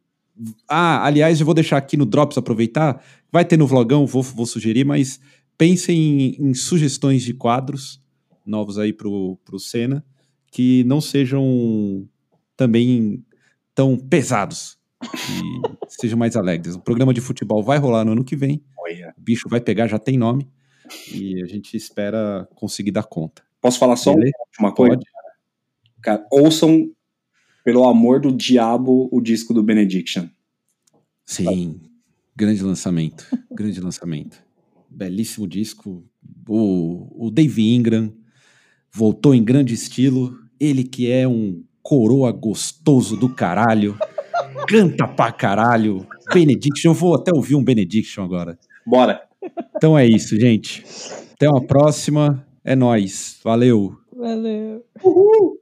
Ah, 0.68 1.06
aliás, 1.06 1.40
eu 1.40 1.46
vou 1.46 1.54
deixar 1.54 1.78
aqui 1.78 1.96
no 1.96 2.06
Drops 2.06 2.38
aproveitar. 2.38 3.04
Vai 3.32 3.46
ter 3.46 3.58
no 3.58 3.68
vlogão, 3.68 4.08
vou, 4.08 4.24
vou 4.24 4.48
sugerir, 4.48 4.84
mas 4.84 5.20
pensem 5.58 6.36
em, 6.40 6.50
em 6.50 6.54
sugestões 6.56 7.22
de 7.22 7.36
quadros 7.36 8.02
novos 8.44 8.80
aí 8.80 8.92
pro, 8.92 9.38
pro 9.46 9.60
Senna, 9.60 10.04
que 10.52 10.84
não 10.86 11.00
sejam 11.00 12.08
também 12.58 13.24
tão 13.76 13.96
pesados. 13.96 14.78
e 15.04 15.62
sejam 15.88 16.18
mais 16.18 16.36
alegres. 16.36 16.76
O 16.76 16.82
programa 16.82 17.14
de 17.14 17.22
futebol 17.22 17.62
vai 17.64 17.78
rolar 17.78 18.04
no 18.04 18.14
ano 18.14 18.24
que 18.24 18.36
vem. 18.36 18.64
Olha. 18.92 19.14
O 19.18 19.22
bicho 19.22 19.50
vai 19.50 19.62
pegar, 19.62 19.88
já 19.88 20.00
tem 20.00 20.18
nome. 20.18 20.50
E 21.14 21.42
a 21.42 21.46
gente 21.46 21.76
espera 21.78 22.48
conseguir 22.56 22.92
dar 22.92 23.04
conta. 23.04 23.44
Posso 23.62 23.80
falar 23.80 23.96
só 23.96 24.14
Beleza? 24.14 24.34
uma 24.60 24.74
coisa? 24.74 24.96
Pode. 24.96 25.06
Cara, 26.02 26.26
ouçam, 26.32 26.92
pelo 27.64 27.86
amor 27.86 28.20
do 28.20 28.32
diabo, 28.32 29.08
o 29.12 29.22
disco 29.22 29.54
do 29.54 29.62
Benediction. 29.62 30.28
Sim, 31.26 31.80
grande 32.36 32.64
lançamento. 32.64 33.26
grande 33.52 33.80
lançamento. 33.80 34.44
Belíssimo 34.90 35.48
disco. 35.48 36.04
O, 36.48 37.28
o 37.28 37.32
Dave 37.32 37.62
Ingram 37.74 38.14
voltou 38.92 39.34
em 39.34 39.44
grande 39.44 39.74
estilo. 39.74 40.38
Ele 40.60 40.84
que 40.84 41.10
é 41.10 41.28
um 41.28 41.64
coroa 41.82 42.32
gostoso 42.32 43.16
do 43.16 43.30
caralho. 43.30 43.98
Canta 44.68 45.08
pra 45.08 45.32
caralho. 45.32 46.06
Benediction, 46.34 46.92
eu 46.92 46.94
vou 46.94 47.16
até 47.16 47.32
ouvir 47.34 47.56
um 47.56 47.64
Benediction 47.64 48.24
agora. 48.24 48.58
Bora! 48.92 49.22
Então 49.78 49.98
é 49.98 50.06
isso, 50.06 50.38
gente. 50.38 50.84
Até 51.34 51.48
uma 51.50 51.66
próxima. 51.66 52.46
É 52.62 52.76
nóis. 52.76 53.40
Valeu. 53.42 53.96
Valeu. 54.14 54.84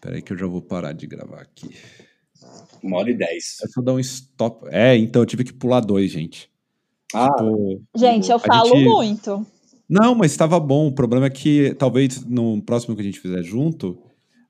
Peraí 0.00 0.22
que 0.22 0.32
eu 0.32 0.38
já 0.38 0.46
vou 0.46 0.62
parar 0.62 0.92
de 0.92 1.06
gravar 1.06 1.42
aqui. 1.42 1.68
Uma 2.82 2.96
hora 2.98 3.10
e 3.10 3.14
dez. 3.14 3.58
É 3.62 3.68
só 3.68 3.82
dar 3.82 3.92
um 3.92 3.98
stop. 4.00 4.66
É, 4.70 4.96
então 4.96 5.20
eu 5.20 5.26
tive 5.26 5.44
que 5.44 5.52
pular 5.52 5.80
dois, 5.80 6.10
gente. 6.10 6.50
Ah, 7.14 7.28
Tipo, 7.28 7.82
Gente, 7.96 8.30
eu 8.30 8.36
A 8.36 8.40
falo 8.40 8.74
gente- 8.74 8.84
muito. 8.88 9.46
Não, 9.86 10.14
mas 10.14 10.30
estava 10.32 10.58
bom. 10.58 10.88
O 10.88 10.92
problema 10.94 11.26
é 11.26 11.30
que 11.30 11.74
talvez 11.74 12.24
no 12.24 12.62
próximo 12.62 12.94
que 12.96 13.02
a 13.02 13.04
gente 13.04 13.20
fizer 13.20 13.42
junto, 13.42 13.98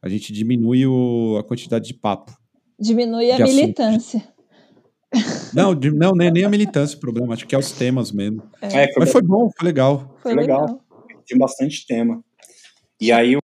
a 0.01 0.09
gente 0.09 0.32
diminui 0.32 0.86
o- 0.86 1.36
a 1.36 1.43
quantidade 1.43 1.85
de 1.89 1.94
papo. 1.94 2.32
Diminui 2.78 3.32
a 3.32 3.36
De 3.36 3.43
assunto. 3.43 3.56
militância. 3.56 4.34
Não, 5.55 5.74
de- 5.74 5.90
não 5.90 6.12
nem, 6.12 6.31
nem 6.31 6.44
a 6.44 6.48
militância 6.48 6.97
o 6.97 7.01
problema, 7.01 7.35
acho 7.35 7.47
que 7.47 7.55
é 7.55 7.59
os 7.59 7.70
temas 7.72 8.10
mesmo. 8.12 8.43
é, 8.60 8.93
foi, 8.93 9.01
Mas 9.01 9.12
foi 9.12 9.22
bom, 9.22 9.51
foi 9.56 9.66
legal. 9.66 10.14
Foi 10.22 10.35
legal. 10.35 10.60
legal. 10.62 10.81
tem 11.26 11.39
bastante 11.39 11.86
tema. 11.86 12.22
E 13.01 13.12
aí 13.12 13.36